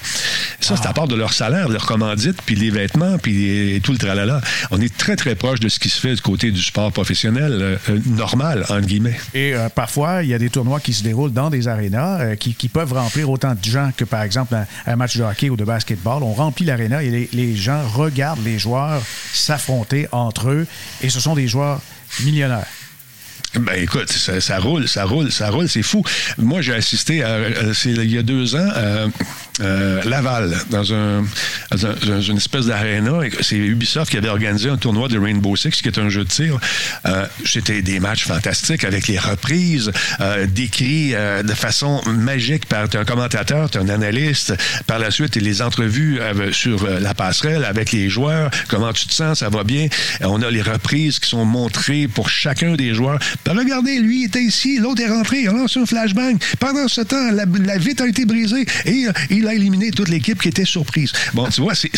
Ça, 0.60 0.76
c'est 0.78 0.88
à 0.88 0.94
part 0.94 1.08
de 1.08 1.16
leur 1.16 1.34
salaire, 1.34 1.68
de 1.68 1.74
leur 1.74 1.86
commandite, 1.86 2.42
puis 2.46 2.56
les 2.56 2.70
vêtements, 2.70 3.18
puis 3.18 3.34
les, 3.34 3.69
tout 3.82 3.92
le 3.92 3.98
tralala. 3.98 4.42
On 4.72 4.82
est 4.82 4.96
très, 4.96 5.16
très 5.16 5.36
proche 5.36 5.60
de 5.60 5.70
ce 5.70 5.80
qui 5.80 5.90
se 5.90 6.00
fait 6.00 6.16
du 6.16 6.22
côté 6.22 6.52
du 6.52 6.62
sport 6.62 6.92
professionnel 6.92 7.52
euh, 7.52 7.78
euh, 7.90 8.00
normal, 8.06 8.64
entre 8.64 8.82
guillemets. 8.82 9.20
Et 9.34 9.54
euh, 9.54 9.70
parfois, 9.70 10.24
il 10.24 10.30
y 10.30 10.34
a 10.34 10.40
des 10.40 10.50
tournois 10.50 10.80
qui 10.80 10.94
se 10.94 11.04
déroulent 11.04 11.34
dans 11.34 11.50
des 11.50 11.68
arénas 11.68 12.36
qui, 12.36 12.70
peuvent 12.70 12.94
remplir 12.94 13.30
autant 13.30 13.56
de 13.56 13.64
gens 13.64 13.92
que, 13.96 14.06
par 14.06 14.24
exemple, 14.24 14.56
un, 14.86 14.96
match 14.96 15.18
de 15.18 15.24
hockey 15.24 15.50
ou 15.50 15.56
de 15.56 15.64
basketball. 15.64 16.24
On 16.24 16.34
remplit 16.34 16.66
l'aréna 16.66 17.04
et 17.04 17.10
les, 17.10 17.30
les 17.34 17.56
gens 17.56 17.82
regardent 17.88 18.44
les 18.44 18.60
joueurs 18.60 19.02
s'affronter 19.34 20.08
entre 20.12 20.50
eux 20.50 20.68
et 21.02 21.10
ce 21.10 21.20
sont 21.20 21.36
des 21.36 21.48
joueurs 21.48 21.82
millionnaires. 22.24 22.68
Ben 23.56 23.82
écoute, 23.82 24.12
ça, 24.12 24.60
roule, 24.60 24.88
ça 24.88 25.06
roule, 25.06 25.32
ça 25.32 25.50
roule, 25.50 25.68
c'est 25.68 25.82
fou. 25.82 26.04
Moi, 26.38 26.62
j'ai 26.62 26.76
assisté 26.76 27.24
à, 27.24 27.40
il 27.86 28.12
y 28.14 28.18
a 28.18 28.22
deux 28.22 28.56
ans 28.56 28.70
à 28.76 29.08
euh, 29.62 30.02
Laval, 30.04 30.56
dans, 30.70 30.94
un, 30.94 31.24
une 31.72 32.38
espèce 32.38 32.68
d'aréna. 32.68 33.12
C'est 33.42 33.58
Ubisoft 33.58 34.12
qui 34.12 34.18
avait 34.18 34.30
organisé 34.30 34.70
un 34.70 34.78
tournoi 34.78 35.08
de 35.08 35.18
Rainbow 35.18 35.56
Six, 35.56 35.82
qui 35.82 35.88
est 35.88 35.98
un 35.98 36.10
jeu 36.10 36.24
de 36.24 36.30
tir. 36.30 36.60
Euh, 37.06 37.26
C'était 37.44 37.82
des 37.82 38.00
matchs 38.00 38.26
fantastiques 38.26 38.84
avec 38.84 39.08
les 39.08 39.18
reprises 39.18 39.92
euh, 40.22 40.46
décrits 40.46 41.16
euh, 41.16 41.42
de 41.42 41.54
façon 41.54 42.02
magique 42.06 42.68
par 42.68 42.84
un 42.94 43.06
commentateur, 43.06 43.70
un 43.76 43.90
analyste. 43.90 44.54
Par 44.86 45.00
la 45.00 45.12
suite, 45.12 45.36
les 45.36 45.62
entrevues 45.62 46.20
sur 46.52 46.88
la 46.88 47.14
passerelle 47.14 47.66
avec 47.66 47.92
les 47.92 48.10
joueurs. 48.10 48.52
Comment 48.68 48.94
tu 48.94 49.08
te 49.08 49.14
sens? 49.14 49.40
Ça 49.40 49.50
va 49.50 49.64
bien? 49.64 49.88
On 50.22 50.42
a 50.42 50.52
les 50.52 50.62
reprises 50.62 51.20
qui 51.20 51.30
sont 51.30 51.46
montrées 51.46 52.08
pour 52.08 52.30
chacun 52.30 52.76
des 52.76 52.94
joueurs. 52.94 53.20
Ben, 53.46 53.58
regardez, 53.58 54.00
lui 54.00 54.26
était 54.26 54.44
ici, 54.44 54.78
l'autre 54.80 55.02
est 55.02 55.08
rentré, 55.10 55.42
il 55.42 55.48
a 55.48 55.52
lancé 55.54 55.80
un 55.80 55.86
flashbang. 55.86 56.38
Pendant 56.60 56.88
ce 56.88 57.02
temps, 57.02 57.32
la, 57.32 57.46
la 57.46 57.78
vitre 57.78 58.04
a 58.04 58.08
été 58.08 58.26
brisée 58.26 58.66
et 58.86 59.08
euh, 59.08 59.12
il 59.30 59.48
a 59.48 59.54
éliminé 59.54 59.92
toute 59.92 60.10
l'équipe 60.10 60.42
qui 60.42 60.50
était 60.50 60.66
surprise. 60.66 61.12
Bon, 61.34 61.48
tu 61.50 61.62
vois, 61.62 61.74
c'est 61.76 61.92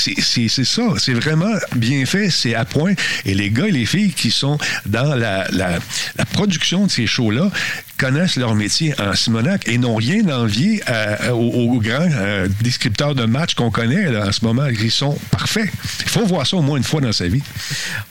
ça. 0.66 0.84
C'est 0.98 1.14
vraiment 1.14 1.54
bien 1.76 2.06
fait, 2.06 2.30
c'est 2.30 2.56
à 2.56 2.66
point. 2.66 2.94
Et 3.26 3.34
les 3.34 3.50
gars 3.50 3.68
et 3.68 3.72
les 3.72 3.86
filles 3.86 4.14
qui 4.14 4.32
sont 4.32 4.58
dans 4.86 5.16
la, 5.16 5.48
la, 5.52 5.80
la 6.18 6.26
production 6.26 6.86
de 6.86 6.92
ces 6.92 7.08
shows-là, 7.08 7.52
connaissent 8.02 8.36
leur 8.36 8.56
métier 8.56 8.96
en 9.00 9.14
Simonac 9.14 9.68
et 9.68 9.78
n'ont 9.78 9.96
rien 9.96 10.28
envié 10.30 10.82
euh, 10.90 11.30
aux, 11.30 11.80
grands 11.80 12.10
euh, 12.12 12.48
descripteurs 12.62 13.14
de 13.14 13.26
matchs 13.26 13.54
qu'on 13.54 13.70
connaît 13.70 14.18
en 14.18 14.32
ce 14.32 14.44
moment. 14.44 14.66
Ils 14.66 14.90
sont 14.90 15.16
parfaits. 15.30 15.70
Il 16.00 16.10
faut 16.10 16.26
voir 16.26 16.48
ça 16.48 16.58
au 16.58 16.64
moins 16.64 16.78
une 16.78 16.84
fois 16.84 17.00
dans 17.00 17.12
sa 17.12 17.28
vie. 17.28 17.44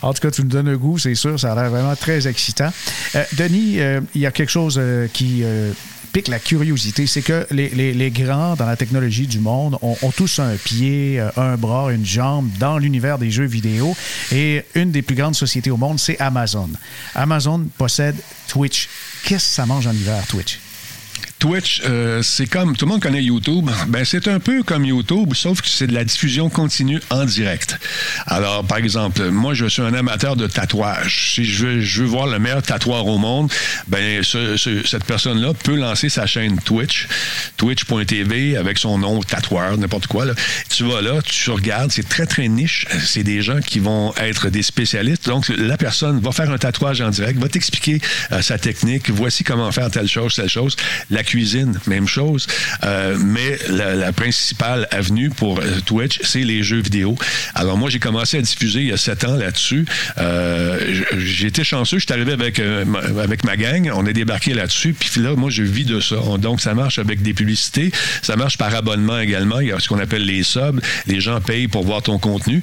En 0.00 0.14
tout 0.14 0.20
cas, 0.20 0.31
tu 0.31 0.42
nous 0.42 0.48
donnes 0.48 0.70
le 0.70 0.79
goût, 0.79 0.96
c'est 0.96 1.16
sûr. 1.16 1.40
Ça 1.40 1.53
a 1.53 1.55
l'air 1.57 1.70
vraiment 1.70 1.96
très 1.96 2.29
excitant. 2.29 2.72
Euh, 3.16 3.24
Denis, 3.33 3.81
il 4.14 4.20
y 4.20 4.26
a 4.26 4.31
quelque 4.31 4.50
chose 4.50 4.81
qui 5.12 5.42
pique 6.12 6.29
la 6.29 6.38
curiosité, 6.38 7.07
c'est 7.07 7.23
que 7.23 7.46
les, 7.51 8.11
grands 8.11 8.57
dans 8.57 8.66
la 8.66 8.77
technologie 8.77 9.27
du 9.27 9.40
monde 9.40 9.79
ont, 9.83 9.96
tous 10.16 10.38
un 10.38 10.57
pied, 10.57 11.20
un 11.37 11.57
bras, 11.57 11.92
une 11.92 12.05
jambe 12.05 12.49
dans 12.59 12.79
l'univers 12.79 13.18
des 13.18 13.31
jeux 13.31 13.44
vidéo. 13.46 13.96
Et 14.33 14.64
une 14.75 14.90
des 14.90 15.03
plus 15.03 15.16
grandes 15.16 15.35
sociétés 15.35 15.70
au 15.70 15.77
monde, 15.77 15.99
c'est 15.99 16.20
Amazon. 16.20 16.70
Amazon 17.14 17.66
possède 17.79 18.16
Twitch. 18.49 18.88
Qu'est-ce 19.25 19.49
que 19.49 19.55
ça 19.55 19.66
mange 19.66 19.87
en 19.87 19.92
hiver, 19.92 20.27
Twitch? 20.27 20.59
Twitch, 21.40 21.81
euh, 21.87 22.20
c'est 22.22 22.46
comme 22.46 22.76
tout 22.76 22.85
le 22.85 22.92
monde 22.92 23.00
connaît 23.03 23.24
YouTube. 23.24 23.70
Ben 23.88 24.05
c'est 24.05 24.29
un 24.29 24.38
peu 24.38 24.62
comme 24.62 24.85
YouTube, 24.85 25.33
sauf 25.35 25.62
que 25.62 25.68
c'est 25.68 25.87
de 25.87 25.94
la 25.94 26.05
diffusion 26.05 26.50
continue 26.50 27.00
en 27.09 27.24
direct. 27.24 27.79
Alors, 28.26 28.62
par 28.62 28.76
exemple, 28.76 29.31
moi 29.31 29.55
je 29.55 29.64
suis 29.64 29.81
un 29.81 29.94
amateur 29.94 30.37
de 30.37 30.46
tatouage. 30.46 31.33
Si 31.35 31.46
je 31.46 31.66
veux, 31.66 31.81
je 31.81 32.03
veux 32.03 32.09
voir 32.09 32.26
le 32.26 32.38
meilleur 32.38 32.62
tatoueur 32.62 33.07
au 33.07 33.16
monde, 33.16 33.50
ben 33.88 34.22
cette 34.22 35.05
personne-là 35.05 35.55
peut 35.55 35.76
lancer 35.76 36.11
sa 36.11 36.26
chaîne 36.26 36.61
Twitch, 36.61 37.09
Twitch.tv 37.61 38.57
avec 38.57 38.79
son 38.79 38.96
nom 38.96 39.20
tatoueur, 39.23 39.77
n'importe 39.77 40.07
quoi. 40.07 40.25
Tu 40.70 40.85
vas 40.85 41.03
là, 41.03 41.20
tu 41.20 41.51
regardes, 41.51 41.92
c'est 41.92 42.09
très 42.09 42.25
très 42.25 42.49
niche. 42.49 42.87
C'est 43.05 43.23
des 43.23 43.42
gens 43.42 43.61
qui 43.61 43.81
vont 43.81 44.14
être 44.16 44.49
des 44.49 44.62
spécialistes. 44.62 45.27
Donc 45.27 45.46
la 45.51 45.77
personne 45.77 46.20
va 46.20 46.33
faire 46.33 46.51
un 46.51 46.57
tatouage 46.57 47.03
en 47.03 47.11
direct, 47.11 47.38
va 47.38 47.51
t'expliquer 47.51 48.01
euh, 48.33 48.40
sa 48.40 48.57
technique. 48.57 49.11
Voici 49.11 49.44
comment 49.44 49.70
faire 49.73 49.90
telle 49.90 50.09
chose, 50.09 50.37
telle 50.37 50.49
chose. 50.49 50.75
La 51.11 51.23
cuisine, 51.23 51.79
même 51.87 52.09
chose. 52.09 52.46
Euh, 52.85 53.18
mais 53.23 53.59
la, 53.68 54.11
principale 54.14 54.88
avenue 54.90 55.29
pour 55.29 55.61
euh, 55.61 55.81
Twitch, 55.85 56.20
c'est 56.25 56.44
les 56.44 56.62
jeux 56.62 56.81
vidéo. 56.81 57.14
Alors 57.55 57.77
moi, 57.77 57.90
j'ai 57.90 57.99
commencé 57.99 58.38
à 58.38 58.40
diffuser 58.40 58.81
il 58.81 58.88
y 58.88 58.92
a 58.92 58.96
sept 58.96 59.25
ans 59.25 59.37
là-dessus. 59.37 59.85
Été 61.42 61.62
chanceux, 61.62 61.99
je 61.99 62.05
suis 62.07 62.12
arrivé 62.14 62.33
avec, 62.33 62.59
avec 62.59 63.44
ma 63.44 63.57
gang, 63.57 63.90
on 63.94 64.07
est 64.07 64.12
débarqué 64.14 64.55
là-dessus, 64.55 64.94
puis 64.94 65.20
là, 65.20 65.35
moi, 65.37 65.51
je 65.51 65.62
vis 65.62 65.85
de 65.85 66.01
ça. 66.01 66.16
Donc, 66.38 66.61
ça 66.61 66.75
marche 66.75 66.99
avec 66.99 67.20
des 67.23 67.35
publicités, 67.35 67.50
ça 67.57 68.37
marche 68.37 68.59
par 68.59 68.75
abonnement 68.75 69.19
également. 69.19 69.61
Il 69.61 69.69
y 69.69 69.73
a 69.73 69.79
ce 69.79 69.89
qu'on 69.89 69.99
appelle 69.99 70.25
les 70.25 70.43
subs. 70.43 70.81
Les 71.07 71.21
gens 71.21 71.41
payent 71.41 71.69
pour 71.69 71.85
voir 71.85 72.03
ton 72.03 72.19
contenu. 72.19 72.63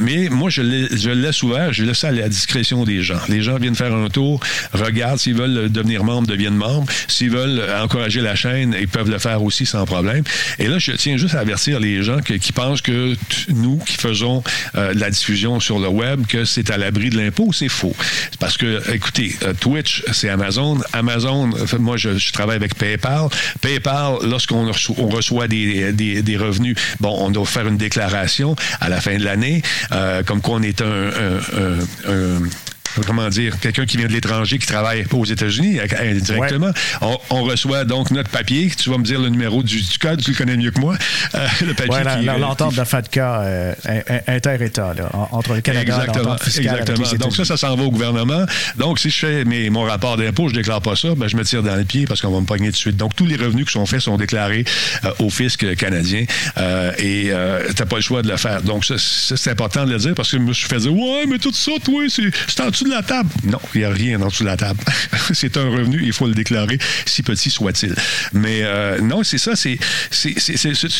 mais 0.00 0.28
moi, 0.30 0.50
je, 0.50 0.62
je 0.62 1.08
le 1.08 1.14
laisse 1.14 1.42
ouvert, 1.42 1.72
je 1.72 1.84
laisse 1.84 1.98
ça 1.98 2.08
à 2.08 2.12
la 2.12 2.28
discrétion 2.28 2.84
des 2.84 3.02
gens. 3.02 3.20
Les 3.28 3.42
gens 3.42 3.58
viennent 3.58 3.74
faire 3.74 3.94
un 3.94 4.08
tour, 4.08 4.40
regardent 4.72 5.18
s'ils 5.18 5.34
veulent 5.34 5.70
devenir 5.70 6.04
membres, 6.04 6.26
deviennent 6.26 6.54
membres. 6.54 6.86
S'ils 7.08 7.30
veulent 7.30 7.62
encore 7.82 8.06
la 8.18 8.34
chaîne, 8.34 8.76
ils 8.78 8.88
peuvent 8.88 9.10
le 9.10 9.18
faire 9.18 9.42
aussi 9.42 9.66
sans 9.66 9.84
problème. 9.84 10.24
Et 10.58 10.66
là, 10.66 10.78
je 10.78 10.92
tiens 10.92 11.16
juste 11.16 11.34
à 11.34 11.40
avertir 11.40 11.80
les 11.80 12.02
gens 12.02 12.18
qui 12.20 12.52
pensent 12.52 12.82
que 12.82 13.14
nous, 13.48 13.78
qui 13.78 13.96
faisons 13.96 14.42
euh, 14.76 14.94
de 14.94 15.00
la 15.00 15.10
diffusion 15.10 15.60
sur 15.60 15.78
le 15.78 15.88
web, 15.88 16.26
que 16.26 16.44
c'est 16.44 16.70
à 16.70 16.78
l'abri 16.78 17.10
de 17.10 17.16
l'impôt, 17.16 17.52
c'est 17.52 17.68
faux. 17.68 17.94
Parce 18.38 18.56
que, 18.56 18.82
écoutez, 18.92 19.36
euh, 19.42 19.52
Twitch, 19.58 20.02
c'est 20.12 20.28
Amazon. 20.28 20.78
Amazon, 20.92 21.50
moi, 21.78 21.96
je, 21.96 22.32
travaille 22.32 22.56
avec 22.56 22.74
PayPal. 22.74 23.28
PayPal, 23.60 24.18
lorsqu'on 24.22 24.66
reçoit, 24.66 25.48
des, 25.48 25.92
des, 25.92 26.36
revenus, 26.36 26.76
bon, 27.00 27.14
on 27.18 27.30
doit 27.30 27.46
faire 27.46 27.66
une 27.66 27.76
déclaration 27.76 28.56
à 28.80 28.88
la 28.88 29.00
fin 29.00 29.16
de 29.16 29.24
l'année, 29.24 29.62
euh, 29.92 30.22
comme 30.22 30.40
quoi 30.40 30.56
on 30.56 30.62
est 30.62 30.80
un 30.80 31.40
comment 33.06 33.28
dire, 33.28 33.58
quelqu'un 33.60 33.86
qui 33.86 33.96
vient 33.96 34.06
de 34.06 34.12
l'étranger, 34.12 34.58
qui 34.58 34.66
travaille 34.66 35.04
aux 35.12 35.24
États-Unis 35.24 35.78
directement. 36.20 36.70
On, 37.30 37.42
reçoit 37.42 37.84
donc 37.84 38.10
notre 38.10 38.30
papier. 38.30 38.70
Tu 38.76 38.90
vas 38.90 38.98
me 38.98 39.04
dire 39.04 39.20
le 39.20 39.28
numéro 39.28 39.62
du, 39.62 39.82
code, 40.00 40.22
tu 40.22 40.32
le 40.32 40.36
connais 40.36 40.56
mieux 40.56 40.70
que 40.70 40.80
moi. 40.80 40.96
Euh, 41.34 41.46
le 41.66 41.74
papier. 41.74 41.94
Ouais, 41.94 42.38
l'entente 42.38 42.74
de 42.74 42.84
FATCA 42.84 43.40
euh, 43.40 43.74
inter-État, 44.26 44.94
entre 45.32 45.54
le 45.54 45.60
Canada 45.60 46.04
Exactement. 46.04 46.36
Exactement. 46.36 47.18
Donc 47.18 47.34
ça, 47.34 47.44
ça 47.44 47.56
s'en 47.56 47.74
va 47.76 47.82
au 47.84 47.90
gouvernement. 47.90 48.44
Donc 48.76 48.98
si 48.98 49.10
je 49.10 49.18
fais 49.18 49.44
mes, 49.44 49.70
mon 49.70 49.82
rapport 49.82 50.16
d'impôt, 50.16 50.48
je 50.48 50.54
déclare 50.54 50.82
pas 50.82 50.96
ça, 50.96 51.14
ben, 51.16 51.28
je 51.28 51.36
me 51.36 51.44
tire 51.44 51.62
dans 51.62 51.76
le 51.76 51.84
pied 51.84 52.04
parce 52.06 52.20
qu'on 52.20 52.30
va 52.30 52.40
me 52.40 52.46
pogner 52.46 52.66
tout 52.66 52.72
de 52.72 52.76
suite. 52.76 52.96
Donc 52.96 53.14
tous 53.16 53.26
les 53.26 53.36
revenus 53.36 53.66
qui 53.66 53.72
sont 53.72 53.86
faits 53.86 54.00
sont 54.00 54.16
déclarés 54.16 54.64
euh, 55.04 55.12
au 55.18 55.30
fisc 55.30 55.74
canadien 55.76 56.24
et 56.98 57.30
tu 57.30 57.32
n'as 57.32 57.86
pas 57.86 57.96
le 57.96 58.02
choix 58.02 58.22
de 58.22 58.28
le 58.28 58.36
faire. 58.36 58.62
Donc 58.62 58.84
ça, 58.84 58.94
c'est 58.98 59.50
important 59.50 59.84
de 59.86 59.92
le 59.92 59.98
dire 59.98 60.14
parce 60.14 60.30
que 60.30 60.36
je 60.36 60.42
me 60.42 60.52
suis 60.52 60.68
fait 60.68 60.78
dire 60.78 60.94
Ouais, 60.94 61.24
mais 61.28 61.38
tout 61.38 61.52
ça, 61.52 61.72
toi, 61.82 62.04
c'est 62.08 62.60
en 62.60 62.70
dessous 62.80 62.90
de 62.90 62.96
la 62.96 63.02
table? 63.02 63.28
Non, 63.44 63.60
il 63.74 63.80
n'y 63.80 63.84
a 63.84 63.90
rien 63.90 64.20
en 64.20 64.28
dessous 64.28 64.44
de 64.44 64.48
la 64.48 64.56
table. 64.56 64.80
c'est 65.32 65.56
un 65.56 65.68
revenu, 65.68 66.00
il 66.02 66.12
faut 66.12 66.26
le 66.26 66.34
déclarer, 66.34 66.78
si 67.04 67.22
petit 67.22 67.50
soit-il. 67.50 67.94
Mais 68.32 68.60
euh, 68.62 69.00
non, 69.00 69.22
c'est 69.22 69.38
ça, 69.38 69.56
c'est 69.56 69.78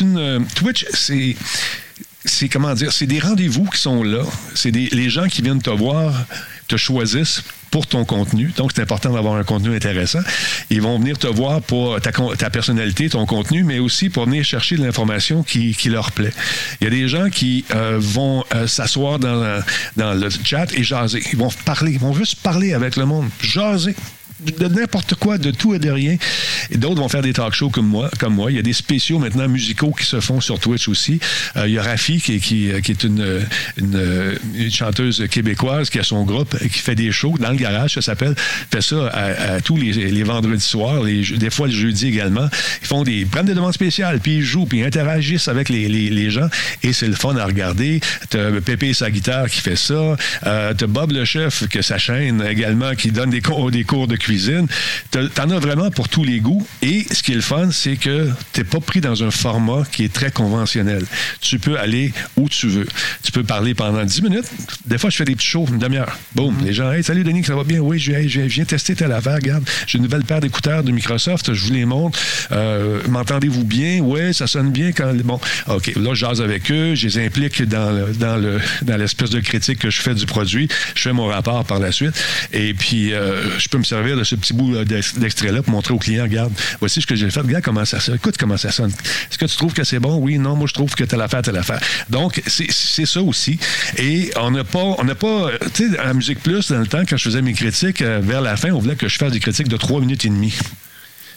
une. 0.00 0.18
Euh, 0.18 0.40
Twitch, 0.54 0.86
c'est 0.92 1.36
c'est 2.24 2.48
comment 2.50 2.74
dire, 2.74 2.92
c'est 2.92 3.06
des 3.06 3.18
rendez-vous 3.18 3.64
qui 3.64 3.80
sont 3.80 4.02
là. 4.02 4.22
C'est 4.54 4.70
les 4.70 5.10
gens 5.10 5.26
qui 5.26 5.40
viennent 5.40 5.62
te 5.62 5.70
voir, 5.70 6.14
te 6.70 6.76
choisissent 6.76 7.42
pour 7.70 7.86
ton 7.86 8.04
contenu. 8.04 8.52
Donc, 8.56 8.70
c'est 8.74 8.82
important 8.82 9.12
d'avoir 9.12 9.34
un 9.34 9.44
contenu 9.44 9.74
intéressant. 9.74 10.20
Ils 10.70 10.82
vont 10.82 10.98
venir 10.98 11.18
te 11.18 11.26
voir 11.26 11.60
pour 11.62 12.00
ta, 12.00 12.12
ta 12.12 12.50
personnalité, 12.50 13.08
ton 13.08 13.26
contenu, 13.26 13.64
mais 13.64 13.78
aussi 13.78 14.08
pour 14.08 14.26
venir 14.26 14.44
chercher 14.44 14.76
de 14.76 14.84
l'information 14.84 15.42
qui, 15.42 15.74
qui, 15.74 15.88
leur 15.88 16.12
plaît. 16.12 16.32
Il 16.80 16.84
y 16.84 16.86
a 16.86 16.90
des 16.90 17.08
gens 17.08 17.28
qui 17.28 17.64
euh, 17.74 17.96
vont 17.98 18.44
euh, 18.54 18.66
s'asseoir 18.66 19.18
dans, 19.18 19.62
dans 19.96 20.14
le 20.14 20.28
chat 20.44 20.72
et 20.74 20.82
jaser. 20.82 21.22
Ils 21.32 21.38
vont 21.38 21.50
parler. 21.64 21.92
Ils 21.92 22.00
vont 22.00 22.14
juste 22.14 22.40
parler 22.40 22.72
avec 22.72 22.96
le 22.96 23.04
monde. 23.04 23.28
Jaser 23.40 23.94
de 24.58 24.66
n'importe 24.66 25.14
quoi, 25.14 25.38
de 25.38 25.50
tout 25.50 25.74
et 25.74 25.78
de 25.78 25.90
rien. 25.90 26.16
Et 26.70 26.76
d'autres 26.76 27.00
vont 27.00 27.08
faire 27.08 27.22
des 27.22 27.32
talk 27.32 27.54
shows 27.54 27.70
comme 27.70 27.86
moi. 27.86 28.10
Comme 28.18 28.34
moi. 28.34 28.50
Il 28.50 28.56
y 28.56 28.58
a 28.58 28.62
des 28.62 28.72
spéciaux 28.72 29.18
maintenant 29.18 29.48
musicaux 29.48 29.92
qui 29.92 30.04
se 30.04 30.20
font 30.20 30.40
sur 30.40 30.58
Twitch 30.58 30.88
aussi. 30.88 31.20
Euh, 31.56 31.66
il 31.66 31.74
y 31.74 31.78
a 31.78 31.82
Rafi, 31.82 32.20
qui, 32.20 32.40
qui 32.40 32.70
est 32.70 33.04
une, 33.04 33.40
une, 33.76 34.70
chanteuse 34.70 35.26
québécoise 35.30 35.90
qui 35.90 35.98
a 35.98 36.02
son 36.02 36.24
groupe, 36.24 36.56
qui 36.58 36.78
fait 36.78 36.94
des 36.94 37.12
shows 37.12 37.36
dans 37.38 37.50
le 37.50 37.56
garage, 37.56 37.94
ça 37.94 38.02
s'appelle. 38.02 38.34
fait 38.70 38.82
ça 38.82 39.08
à, 39.08 39.60
tous 39.60 39.76
les, 39.76 40.22
vendredis 40.22 40.60
soirs, 40.62 41.02
des 41.04 41.50
fois 41.50 41.66
le 41.66 41.72
jeudi 41.72 42.06
également. 42.06 42.48
Ils 42.82 42.86
font 42.86 43.02
des, 43.02 43.24
prennent 43.24 43.46
des 43.46 43.54
demandes 43.54 43.74
spéciales, 43.74 44.20
puis 44.20 44.36
ils 44.36 44.42
jouent, 44.42 44.66
puis 44.66 44.78
ils 44.78 44.84
interagissent 44.84 45.48
avec 45.48 45.68
les 45.68 46.30
gens. 46.30 46.48
Et 46.82 46.92
c'est 46.92 47.08
le 47.08 47.14
fun 47.14 47.36
à 47.36 47.44
regarder. 47.44 48.00
T'as 48.28 48.60
Pépé 48.60 48.92
sa 48.94 49.10
guitare 49.10 49.48
qui 49.48 49.60
fait 49.60 49.76
ça. 49.76 50.16
Euh, 50.46 50.74
T'as 50.76 50.86
Bob 50.86 51.12
le 51.12 51.24
chef, 51.24 51.66
que 51.68 51.82
sa 51.82 51.98
chaîne 51.98 52.42
également, 52.48 52.94
qui 52.94 53.10
donne 53.10 53.30
des 53.30 53.40
cours, 53.40 53.70
des 53.70 53.84
cours 53.84 54.06
de 54.06 54.16
cuisine 54.16 54.29
cuisine. 54.30 54.66
T'en 55.10 55.50
as 55.50 55.58
vraiment 55.58 55.90
pour 55.90 56.08
tous 56.08 56.22
les 56.22 56.38
goûts. 56.38 56.64
Et 56.82 57.04
ce 57.10 57.22
qui 57.22 57.32
est 57.32 57.34
le 57.34 57.40
fun, 57.40 57.70
c'est 57.72 57.96
que 57.96 58.28
t'es 58.52 58.62
pas 58.62 58.78
pris 58.78 59.00
dans 59.00 59.24
un 59.24 59.30
format 59.32 59.82
qui 59.90 60.04
est 60.04 60.12
très 60.12 60.30
conventionnel. 60.30 61.04
Tu 61.40 61.58
peux 61.58 61.78
aller 61.78 62.12
où 62.36 62.48
tu 62.48 62.68
veux. 62.68 62.86
Tu 63.24 63.32
peux 63.32 63.42
parler 63.42 63.74
pendant 63.74 64.04
10 64.04 64.22
minutes. 64.22 64.44
Des 64.86 64.98
fois, 64.98 65.10
je 65.10 65.16
fais 65.16 65.24
des 65.24 65.34
petits 65.34 65.48
shows, 65.48 65.66
une 65.68 65.78
demi-heure. 65.78 66.16
Boum. 66.34 66.54
Mm-hmm. 66.54 66.64
Les 66.64 66.72
gens, 66.72 66.92
hey, 66.92 67.02
salut 67.02 67.24
Denis, 67.24 67.44
ça 67.44 67.56
va 67.56 67.64
bien? 67.64 67.80
Oui, 67.80 67.98
je, 67.98 68.12
viens 68.12 68.64
tester 68.64 68.94
telle 68.94 69.12
affaire. 69.12 69.34
Regarde, 69.34 69.68
j'ai 69.86 69.98
une 69.98 70.04
nouvelle 70.04 70.24
paire 70.24 70.40
d'écouteurs 70.40 70.84
de 70.84 70.92
Microsoft. 70.92 71.52
Je 71.52 71.64
vous 71.64 71.72
les 71.72 71.84
montre. 71.84 72.18
Euh, 72.52 73.00
m'entendez-vous 73.08 73.64
bien? 73.64 73.98
Oui, 74.00 74.32
ça 74.32 74.46
sonne 74.46 74.70
bien 74.70 74.92
quand. 74.92 75.12
Bon, 75.24 75.40
OK. 75.66 75.92
Là, 75.96 76.14
je 76.14 76.20
jase 76.20 76.40
avec 76.40 76.70
eux. 76.70 76.94
Je 76.94 77.08
les 77.08 77.18
implique 77.18 77.62
dans, 77.62 77.90
le, 77.90 78.12
dans, 78.14 78.36
le, 78.36 78.60
dans 78.82 78.96
l'espèce 78.96 79.30
de 79.30 79.40
critique 79.40 79.80
que 79.80 79.90
je 79.90 80.00
fais 80.00 80.14
du 80.14 80.26
produit. 80.26 80.68
Je 80.94 81.02
fais 81.02 81.12
mon 81.12 81.26
rapport 81.26 81.64
par 81.64 81.80
la 81.80 81.90
suite. 81.90 82.14
Et 82.52 82.74
puis, 82.74 83.12
euh, 83.12 83.58
je 83.58 83.68
peux 83.68 83.78
me 83.78 83.84
servir 83.84 84.19
ce 84.24 84.34
petit 84.36 84.52
bout 84.52 84.74
euh, 84.74 84.84
d'extrait-là 84.84 85.62
pour 85.62 85.72
montrer 85.72 85.94
au 85.94 85.98
client, 85.98 86.24
regarde, 86.24 86.52
voici 86.80 87.00
ce 87.00 87.06
que 87.06 87.14
j'ai 87.14 87.30
fait, 87.30 87.40
regarde 87.40 87.64
comment 87.64 87.84
ça 87.84 88.00
sonne, 88.00 88.16
écoute 88.16 88.36
comment 88.38 88.56
ça 88.56 88.70
sonne. 88.70 88.90
Est-ce 88.90 89.38
que 89.38 89.46
tu 89.46 89.56
trouves 89.56 89.72
que 89.72 89.84
c'est 89.84 89.98
bon? 89.98 90.16
Oui, 90.16 90.38
non, 90.38 90.56
moi 90.56 90.66
je 90.66 90.74
trouve 90.74 90.94
que 90.94 91.04
telle 91.04 91.20
affaire, 91.20 91.42
telle 91.42 91.56
affaire. 91.56 91.80
Donc, 92.08 92.42
c'est 92.46 93.06
ça 93.06 93.22
aussi. 93.22 93.58
Et 93.96 94.30
on 94.36 94.50
n'a 94.50 94.64
pas, 94.64 94.94
on 94.98 95.04
n'a 95.04 95.14
pas, 95.14 95.50
tu 95.74 95.90
sais, 95.90 95.98
à 95.98 96.12
Musique 96.14 96.40
Plus, 96.42 96.70
dans 96.70 96.78
le 96.78 96.86
temps, 96.86 97.02
quand 97.08 97.16
je 97.16 97.24
faisais 97.24 97.42
mes 97.42 97.52
critiques, 97.52 98.02
euh, 98.02 98.20
vers 98.22 98.40
la 98.40 98.56
fin, 98.56 98.70
on 98.70 98.78
voulait 98.78 98.96
que 98.96 99.08
je 99.08 99.16
fasse 99.16 99.32
des 99.32 99.40
critiques 99.40 99.68
de 99.68 99.76
trois 99.76 100.00
minutes 100.00 100.24
et 100.24 100.28
demie 100.28 100.54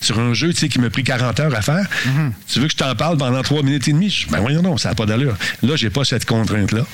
sur 0.04 0.20
un 0.20 0.34
jeu 0.34 0.54
tu 0.54 0.60
sais, 0.60 0.70
qui 0.70 0.80
m'a 0.80 0.89
pris 0.89 1.04
40 1.04 1.39
heures 1.39 1.56
à 1.56 1.62
faire. 1.62 1.86
Mhm. 2.06 2.34
Tu 2.48 2.60
veux 2.60 2.68
que 2.68 2.74
je 2.74 2.78
t'en 2.78 2.96
parle 2.96 3.18
pendant 3.18 3.42
3 3.42 3.63
minutes 3.63 3.88
et 3.88 3.94
demie? 3.94 4.26
Ben 4.30 4.39
voyons 4.39 4.62
non, 4.62 4.78
ça 4.78 4.89
n'a 4.89 4.96
pas 4.96 5.06
d'allure. 5.06 5.36
Là, 5.62 5.76
j'ai 5.76 5.89
pas 5.89 6.04
cette 6.04 6.26
contrainte-là. 6.26 6.86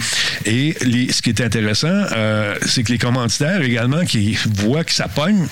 Et 0.46 0.76
ce 1.12 1.22
qui 1.22 1.30
est 1.30 1.42
intéressant, 1.42 1.88
euh, 1.90 2.56
c'est 2.66 2.84
que 2.84 2.92
les 2.92 2.98
commanditaires 2.98 3.62
également 3.62 4.06
qui 4.06 4.38
voient 4.56 4.84
que 4.84 4.94
ça 4.94 5.08
pogne, 5.08 5.48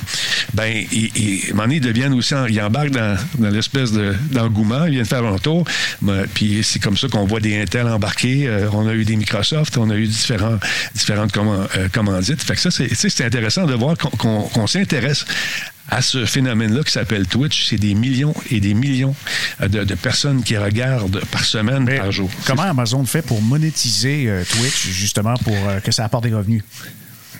ben, 0.53 0.83
ils, 0.91 1.11
ils, 1.15 1.81
deviennent 1.81 2.13
aussi, 2.13 2.33
ils 2.49 2.61
embarquent 2.61 2.91
dans, 2.91 3.17
l'espèce 3.39 3.91
d'engouement, 4.31 4.85
ils 4.85 4.93
viennent 4.93 5.05
faire 5.05 5.25
un 5.25 5.37
tour. 5.37 5.65
Ben, 6.01 6.25
puis 6.33 6.61
c'est 6.63 6.79
comme 6.79 6.97
ça 6.97 7.07
qu'on 7.07 7.25
voit 7.25 7.39
des 7.39 7.59
Intel 7.59 7.87
embarqués. 7.87 8.47
Euh, 8.47 8.69
on 8.73 8.87
a 8.87 8.93
eu 8.93 9.05
des 9.05 9.15
Microsoft, 9.15 9.77
on 9.77 9.89
a 9.89 9.95
eu 9.95 10.07
différents, 10.07 10.57
différentes 10.93 11.35
euh, 11.37 11.87
commandites. 11.91 12.41
Fait 12.41 12.55
que 12.55 12.61
ça, 12.61 12.69
c'est 12.71 13.25
intéressant 13.25 13.65
de 13.65 13.73
voir 13.73 13.97
qu'on 13.97 14.67
s'intéresse 14.67 15.25
à 15.89 16.01
ce 16.01 16.25
phénomène-là 16.25 16.83
qui 16.83 16.91
s'appelle 16.91 17.27
Twitch. 17.27 17.67
C'est 17.69 17.77
des 17.77 17.93
millions 17.93 18.33
et 18.51 18.59
des 18.59 18.73
millions 18.73 19.15
euh, 19.61 19.67
de, 19.67 19.95
personnes 19.95 20.43
qui 20.43 20.57
regardent 20.57 21.21
par 21.31 21.43
semaine, 21.43 21.85
par 21.85 22.11
jour. 22.11 22.29
Comment 22.45 22.63
Amazon 22.63 23.05
fait 23.05 23.21
pour 23.21 23.41
monétiser 23.41 24.25
euh, 24.27 24.43
Twitch, 24.43 24.87
justement, 24.89 25.35
pour 25.35 25.55
euh, 25.55 25.79
que 25.79 25.91
ça 25.91 26.05
apporte 26.05 26.23
des 26.23 26.33
revenus? 26.33 26.63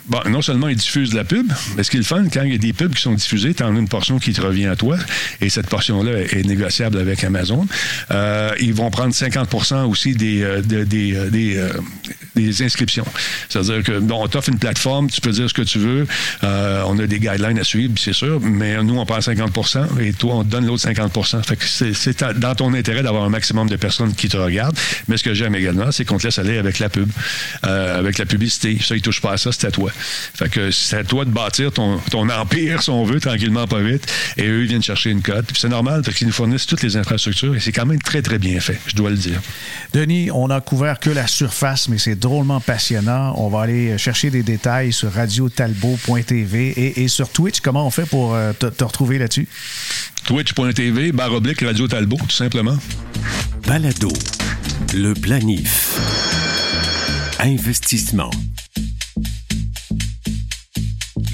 Bon, 0.07 0.19
non 0.29 0.41
seulement 0.41 0.67
ils 0.67 0.75
diffusent 0.75 1.11
de 1.11 1.15
la 1.15 1.23
pub, 1.23 1.51
mais 1.75 1.83
ce 1.83 1.91
qui 1.91 1.97
est 1.97 1.99
le 1.99 2.05
fun, 2.05 2.25
quand 2.31 2.43
il 2.43 2.51
y 2.51 2.55
a 2.55 2.57
des 2.57 2.73
pubs 2.73 2.93
qui 2.93 3.01
sont 3.01 3.13
diffusées, 3.13 3.53
tu 3.53 3.63
en 3.63 3.75
as 3.75 3.79
une 3.79 3.89
portion 3.89 4.19
qui 4.19 4.33
te 4.33 4.41
revient 4.41 4.67
à 4.67 4.75
toi, 4.75 4.97
et 5.41 5.49
cette 5.49 5.67
portion-là 5.67 6.19
est 6.19 6.45
négociable 6.45 6.97
avec 6.97 7.23
Amazon. 7.23 7.67
ils 8.59 8.73
vont 8.73 8.89
prendre 8.89 9.13
50% 9.13 9.85
aussi 9.85 10.13
des, 10.13 10.61
des, 10.63 10.85
des, 10.85 11.69
des 12.37 12.61
inscriptions. 12.63 13.05
C'est-à-dire 13.49 13.83
que, 13.83 13.99
bon, 13.99 14.23
on 14.23 14.27
t'offre 14.27 14.49
une 14.49 14.59
plateforme, 14.59 15.09
tu 15.09 15.21
peux 15.21 15.31
dire 15.31 15.49
ce 15.49 15.53
que 15.53 15.61
tu 15.61 15.79
veux, 15.79 16.07
euh, 16.43 16.83
on 16.85 16.97
a 16.99 17.07
des 17.07 17.19
guidelines 17.19 17.59
à 17.59 17.63
suivre, 17.63 17.93
c'est 17.97 18.13
sûr, 18.13 18.39
mais 18.41 18.81
nous, 18.83 18.97
on 18.97 19.05
prend 19.05 19.19
50% 19.19 19.99
et 20.01 20.13
toi, 20.13 20.35
on 20.35 20.43
te 20.43 20.49
donne 20.49 20.65
l'autre 20.65 20.87
50% 20.87 21.43
Fait 21.43 21.55
que 21.55 21.65
c'est 21.65 22.23
dans 22.39 22.55
ton 22.55 22.73
intérêt 22.73 23.03
d'avoir 23.03 23.23
un 23.23 23.29
maximum 23.29 23.69
de 23.69 23.75
personnes 23.75 24.13
qui 24.13 24.29
te 24.29 24.37
regardent. 24.37 24.77
Mais 25.07 25.17
ce 25.17 25.23
que 25.23 25.33
j'aime 25.33 25.55
également, 25.55 25.91
c'est 25.91 26.05
qu'on 26.05 26.17
te 26.17 26.23
laisse 26.23 26.39
aller 26.39 26.57
avec 26.57 26.79
la 26.79 26.89
pub, 26.89 27.09
euh, 27.65 27.99
avec 27.99 28.17
la 28.17 28.25
publicité. 28.25 28.77
Ça, 28.81 28.95
ils 28.95 29.01
touchent 29.01 29.21
pas 29.21 29.33
à 29.33 29.37
ça, 29.37 29.51
c'est 29.51 29.67
à 29.67 29.71
toi. 29.71 29.91
Fait 29.99 30.49
que 30.49 30.71
c'est 30.71 30.97
à 30.97 31.03
toi 31.03 31.25
de 31.25 31.31
bâtir 31.31 31.71
ton, 31.71 31.99
ton, 32.11 32.29
empire, 32.29 32.81
si 32.81 32.89
on 32.89 33.03
veut, 33.03 33.19
tranquillement, 33.19 33.67
pas 33.67 33.81
vite. 33.81 34.05
Et 34.37 34.47
eux, 34.47 34.61
ils 34.61 34.67
viennent 34.67 34.83
chercher 34.83 35.11
une 35.11 35.21
cote. 35.21 35.45
c'est 35.55 35.69
normal, 35.69 36.01
parce 36.03 36.17
qu'ils 36.17 36.27
nous 36.27 36.33
fournissent 36.33 36.65
toutes 36.65 36.83
les 36.83 36.97
infrastructures 36.97 37.55
et 37.55 37.59
c'est 37.59 37.71
quand 37.71 37.85
même 37.85 38.01
très, 38.01 38.21
très 38.21 38.39
bien 38.39 38.59
fait, 38.59 38.79
je 38.87 38.95
dois 38.95 39.09
le 39.09 39.17
dire. 39.17 39.41
Denis, 39.93 40.29
on 40.31 40.49
a 40.49 40.61
couvert 40.61 40.99
que 40.99 41.09
la 41.09 41.27
surface, 41.27 41.89
mais 41.89 41.97
c'est 41.97 42.15
drôlement 42.15 42.59
passionnant. 42.59 43.33
On 43.37 43.49
va 43.49 43.61
aller 43.61 43.97
chercher 43.97 44.29
des 44.29 44.43
détails 44.43 44.93
sur 44.93 45.11
radiotalbo.tv 45.11 46.67
et, 46.69 47.03
et 47.03 47.07
sur 47.07 47.29
Twitch. 47.29 47.59
Comment 47.61 47.85
on 47.85 47.91
fait 47.91 48.05
pour 48.05 48.35
euh, 48.35 48.53
te, 48.53 48.83
retrouver 48.83 49.17
là-dessus? 49.17 49.47
Twitch.tv, 50.25 51.11
barre 51.11 51.33
oblique 51.33 51.61
Radio 51.61 51.87
Talbot, 51.87 52.17
tout 52.17 52.35
simplement. 52.35 52.77
Balado, 53.67 54.11
le 54.93 55.13
planif. 55.13 55.99
Investissement. 57.39 58.31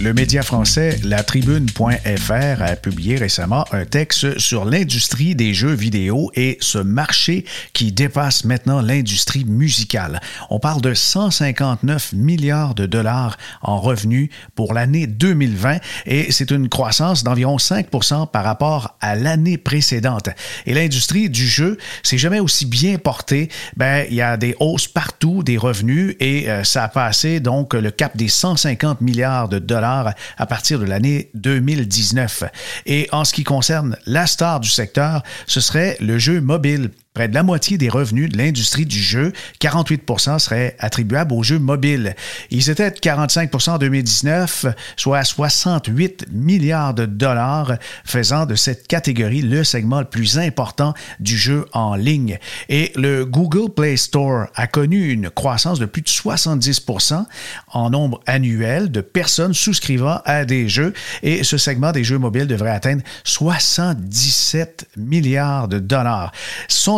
Le 0.02 0.14
média 0.14 0.42
français 0.42 1.00
La 1.04 1.24
Tribune.fr 1.24 2.62
a 2.62 2.76
publié 2.76 3.16
récemment 3.16 3.64
un 3.72 3.86
texte 3.86 4.40
sur 4.40 4.66
l'industrie 4.66 5.36
des 5.36 5.54
jeux 5.54 5.74
vidéo 5.74 6.32
et 6.36 6.58
ce 6.62 6.80
marché 6.80 7.46
qui 7.74 7.92
dépasse 7.92 8.44
maintenant 8.44 8.82
l'industrie 8.82 9.46
musicale. 9.46 10.20
On 10.50 10.60
parle 10.60 10.82
de 10.82 10.94
159 10.94 12.14
milliards 12.14 12.76
de 12.76 12.86
dollars 12.86 13.38
en 13.62 13.80
revenus 13.80 14.30
pour 14.56 14.74
l'année 14.74 15.08
2020 15.08 15.78
et 16.08 16.32
c'est 16.32 16.52
une 16.52 16.70
croissance 16.70 17.24
d'environ 17.24 17.58
5% 17.58 18.30
par 18.30 18.44
rapport 18.44 18.98
à 19.00 19.16
l'année 19.16 19.58
précédente. 19.58 20.30
Et 20.66 20.74
l'industrie 20.74 21.30
du 21.30 21.48
jeu, 21.48 21.78
c'est 22.02 22.18
jamais 22.18 22.40
aussi 22.40 22.66
bien 22.66 22.98
porté. 22.98 23.50
Ben, 23.78 24.06
il 24.10 24.16
y 24.16 24.22
a 24.22 24.38
des 24.38 24.56
hausses 24.60 24.88
partout 24.88 25.44
des 25.44 25.58
revenus 25.58 26.16
et 26.20 26.50
euh, 26.50 26.64
ça 26.64 26.84
a 26.84 26.88
passé 26.88 27.40
donc 27.40 27.74
le 27.74 27.92
cap 27.92 28.18
des 28.18 28.28
150 28.28 29.00
milliards 29.02 29.50
de 29.50 29.60
dollars 29.60 29.83
à 29.84 30.46
partir 30.46 30.80
de 30.80 30.86
l'année 30.86 31.30
2019. 31.34 32.44
Et 32.86 33.08
en 33.12 33.26
ce 33.26 33.34
qui 33.34 33.44
concerne 33.44 33.98
la 34.06 34.28
star 34.28 34.60
du 34.60 34.70
secteur, 34.70 35.24
ce 35.48 35.60
serait 35.60 35.98
le 36.00 36.18
jeu 36.18 36.42
mobile. 36.42 36.92
Près 37.14 37.28
de 37.28 37.36
la 37.36 37.44
moitié 37.44 37.78
des 37.78 37.90
revenus 37.90 38.30
de 38.30 38.38
l'industrie 38.38 38.86
du 38.86 39.00
jeu, 39.00 39.34
48% 39.62 40.40
seraient 40.40 40.76
attribuables 40.80 41.34
aux 41.34 41.44
jeux 41.44 41.60
mobiles. 41.60 42.16
Ils 42.50 42.70
étaient 42.70 42.90
de 42.90 42.98
45% 42.98 43.72
en 43.72 43.78
2019, 43.78 44.66
soit 44.96 45.24
68 45.24 46.26
milliards 46.32 46.96
de 46.96 47.06
dollars, 47.06 47.74
faisant 48.04 48.46
de 48.46 48.56
cette 48.56 48.88
catégorie 48.88 49.42
le 49.42 49.64
segment 49.64 50.00
le 50.00 50.06
plus 50.06 50.40
important 50.40 50.94
du 51.20 51.38
jeu 51.38 51.66
en 51.74 51.96
ligne. 51.96 52.40
Et 52.70 52.92
le 52.96 53.26
Google 53.26 53.72
Play 53.72 53.96
Store 53.98 54.48
a 54.56 54.66
connu 54.66 55.12
une 55.12 55.30
croissance 55.30 55.80
de 55.80 55.86
plus 55.86 56.02
de 56.02 56.10
70% 56.10 57.26
en 57.74 57.90
nombre 57.92 58.22
annuel 58.26 58.92
de 58.92 59.02
personnes 59.02 59.54
souscrivant 59.54 60.20
à 60.26 60.46
des 60.46 60.68
jeux 60.68 60.94
et 61.22 61.44
ce 61.44 61.58
segment 61.58 61.92
des 61.92 62.04
jeux 62.04 62.18
mobiles 62.18 62.48
devrait 62.48 62.72
atteindre 62.72 63.04
77 63.24 64.88
milliards 64.98 65.68
de 65.68 65.78
dollars. 65.78 66.32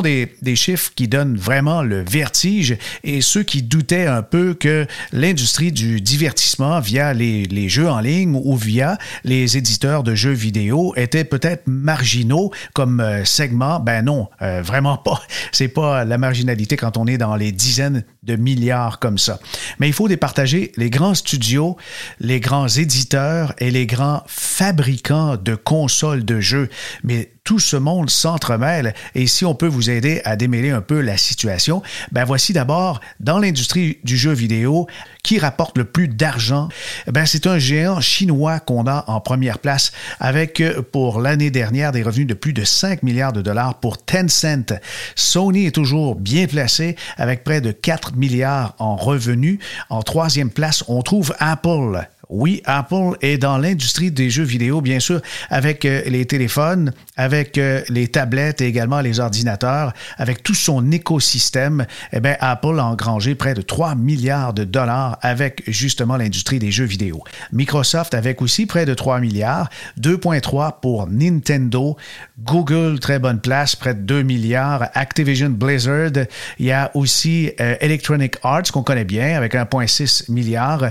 Des, 0.06 0.56
chiffres 0.56 0.92
qui 0.96 1.08
donnent 1.08 1.36
vraiment 1.36 1.82
le 1.82 2.04
vertige 2.04 2.78
et 3.04 3.22
ceux 3.22 3.44
qui 3.44 3.62
doutaient 3.64 4.06
un 4.06 4.22
peu 4.22 4.54
que 4.54 4.86
l'industrie 5.12 5.72
du 5.72 6.00
divertissement 6.00 6.80
via 6.80 7.14
les, 7.14 7.70
jeux 7.70 7.90
en 7.90 8.00
ligne 8.00 8.40
ou 8.44 8.56
via 8.56 8.98
les 9.24 9.58
éditeurs 9.58 10.04
de 10.04 10.14
jeux 10.14 10.32
vidéo 10.32 10.94
étaient 10.96 11.24
peut-être 11.24 11.64
marginaux 11.66 12.52
comme 12.74 13.00
euh, 13.00 13.26
segment, 13.26 13.80
ben 13.80 14.06
non, 14.06 14.30
euh, 14.42 14.62
vraiment 14.62 14.98
pas. 14.98 15.22
C'est 15.52 15.68
pas 15.68 16.06
la 16.06 16.18
marginalité 16.18 16.78
quand 16.78 16.98
on 16.98 17.08
est 17.08 17.18
dans 17.18 17.36
les 17.36 17.52
dizaines 17.52 18.04
de 18.26 18.36
milliards 18.36 19.00
comme 19.00 19.18
ça. 19.18 19.40
Mais 19.80 19.88
il 19.88 19.94
faut 19.94 20.08
départager 20.08 20.72
les 20.78 20.90
grands 20.90 21.14
studios, 21.14 21.78
les 22.20 22.40
grands 22.40 22.68
éditeurs 22.68 23.54
et 23.60 23.72
les 23.72 23.86
grands 23.86 24.24
fabricants 24.28 25.38
de 25.38 25.56
consoles 25.56 26.26
de 26.26 26.40
jeux. 26.40 26.70
Mais 27.04 27.32
tout 27.46 27.60
ce 27.60 27.78
monde 27.78 28.10
s'entremêle 28.10 28.96
et 29.14 29.28
si 29.28 29.46
on 29.46 29.54
peut 29.54 29.68
vous 29.68 29.92
aider 29.92 30.20
à 30.26 30.36
démêler 30.36 30.72
un 30.72 30.82
peu 30.82 31.00
la 31.00 31.16
situation, 31.16 31.84
ben 32.12 32.26
voici 32.26 32.54
d'abord 32.54 33.00
dans 33.20 33.38
l'industrie 33.38 34.00
du 34.04 34.18
jeu 34.18 34.34
vidéo 34.34 34.88
qui 35.24 35.38
rapporte 35.38 35.78
le 35.78 35.86
plus 35.86 36.08
d'argent. 36.08 36.70
Ben 37.08 37.28
c'est 37.28 37.46
un 37.46 37.60
géant 37.60 38.02
chinois 38.02 38.60
qu'on 38.60 38.88
a 38.88 39.06
en 39.08 39.22
première 39.22 39.60
place 39.60 39.92
avec 40.20 40.64
pour 40.92 41.22
l'année 41.22 41.52
dernière 41.52 41.92
des 41.92 42.02
revenus 42.02 42.28
de 42.28 42.34
plus 42.34 42.54
de 42.54 42.64
5 42.64 43.04
milliards 43.04 43.34
de 43.34 43.44
dollars 43.44 43.80
pour 43.80 44.04
Tencent. 44.04 44.74
Sony 45.16 45.68
est 45.68 45.72
toujours 45.72 46.16
bien 46.16 46.48
placé 46.48 46.96
avec 47.18 47.44
près 47.44 47.62
de 47.62 47.72
4 47.72 48.15
milliards 48.16 48.76
en 48.80 48.96
revenus. 48.96 49.60
En 49.90 50.02
troisième 50.02 50.50
place, 50.50 50.84
on 50.88 51.02
trouve 51.02 51.34
Apple 51.40 52.08
oui, 52.30 52.62
Apple 52.66 53.18
est 53.22 53.38
dans 53.38 53.58
l'industrie 53.58 54.12
des 54.12 54.30
jeux 54.30 54.44
vidéo, 54.44 54.82
bien 54.82 55.00
sûr, 55.00 55.22
avec 55.50 55.86
euh, 55.86 56.02
les 56.06 56.26
téléphones, 56.26 56.92
avec 57.18 57.58
euh, 57.58 57.82
les 57.90 58.08
tablettes 58.08 58.62
et 58.62 58.68
également 58.68 59.02
les 59.02 59.20
ordinateurs, 59.20 59.94
avec 60.18 60.44
tout 60.44 60.54
son 60.54 60.92
écosystème. 60.92 61.86
Eh 62.14 62.20
bien, 62.20 62.36
Apple 62.40 62.80
a 62.80 62.86
engrangé 62.86 63.36
près 63.36 63.54
de 63.54 63.62
3 63.62 63.96
milliards 63.96 64.54
de 64.54 64.64
dollars 64.64 65.18
avec 65.22 65.64
justement 65.68 66.18
l'industrie 66.18 66.60
des 66.60 66.72
jeux 66.72 66.86
vidéo. 66.86 67.24
Microsoft 67.52 68.14
avec 68.14 68.42
aussi 68.42 68.66
près 68.66 68.86
de 68.86 68.94
3 68.94 69.20
milliards, 69.20 69.70
2,3 70.00 70.80
pour 70.82 71.08
Nintendo, 71.08 71.96
Google, 72.40 73.00
très 73.00 73.20
bonne 73.20 73.40
place, 73.40 73.76
près 73.76 73.94
de 73.94 74.02
2 74.02 74.24
milliards, 74.24 74.90
Activision 74.94 75.50
Blizzard, 75.50 76.12
il 76.60 76.66
y 76.66 76.72
a 76.72 76.92
aussi 76.96 77.52
euh, 77.60 77.76
Electronic 77.80 78.38
Arts 78.44 78.72
qu'on 78.72 78.84
connaît 78.84 79.06
bien 79.06 79.38
avec 79.38 79.54
1,6 79.54 80.32
milliard, 80.32 80.90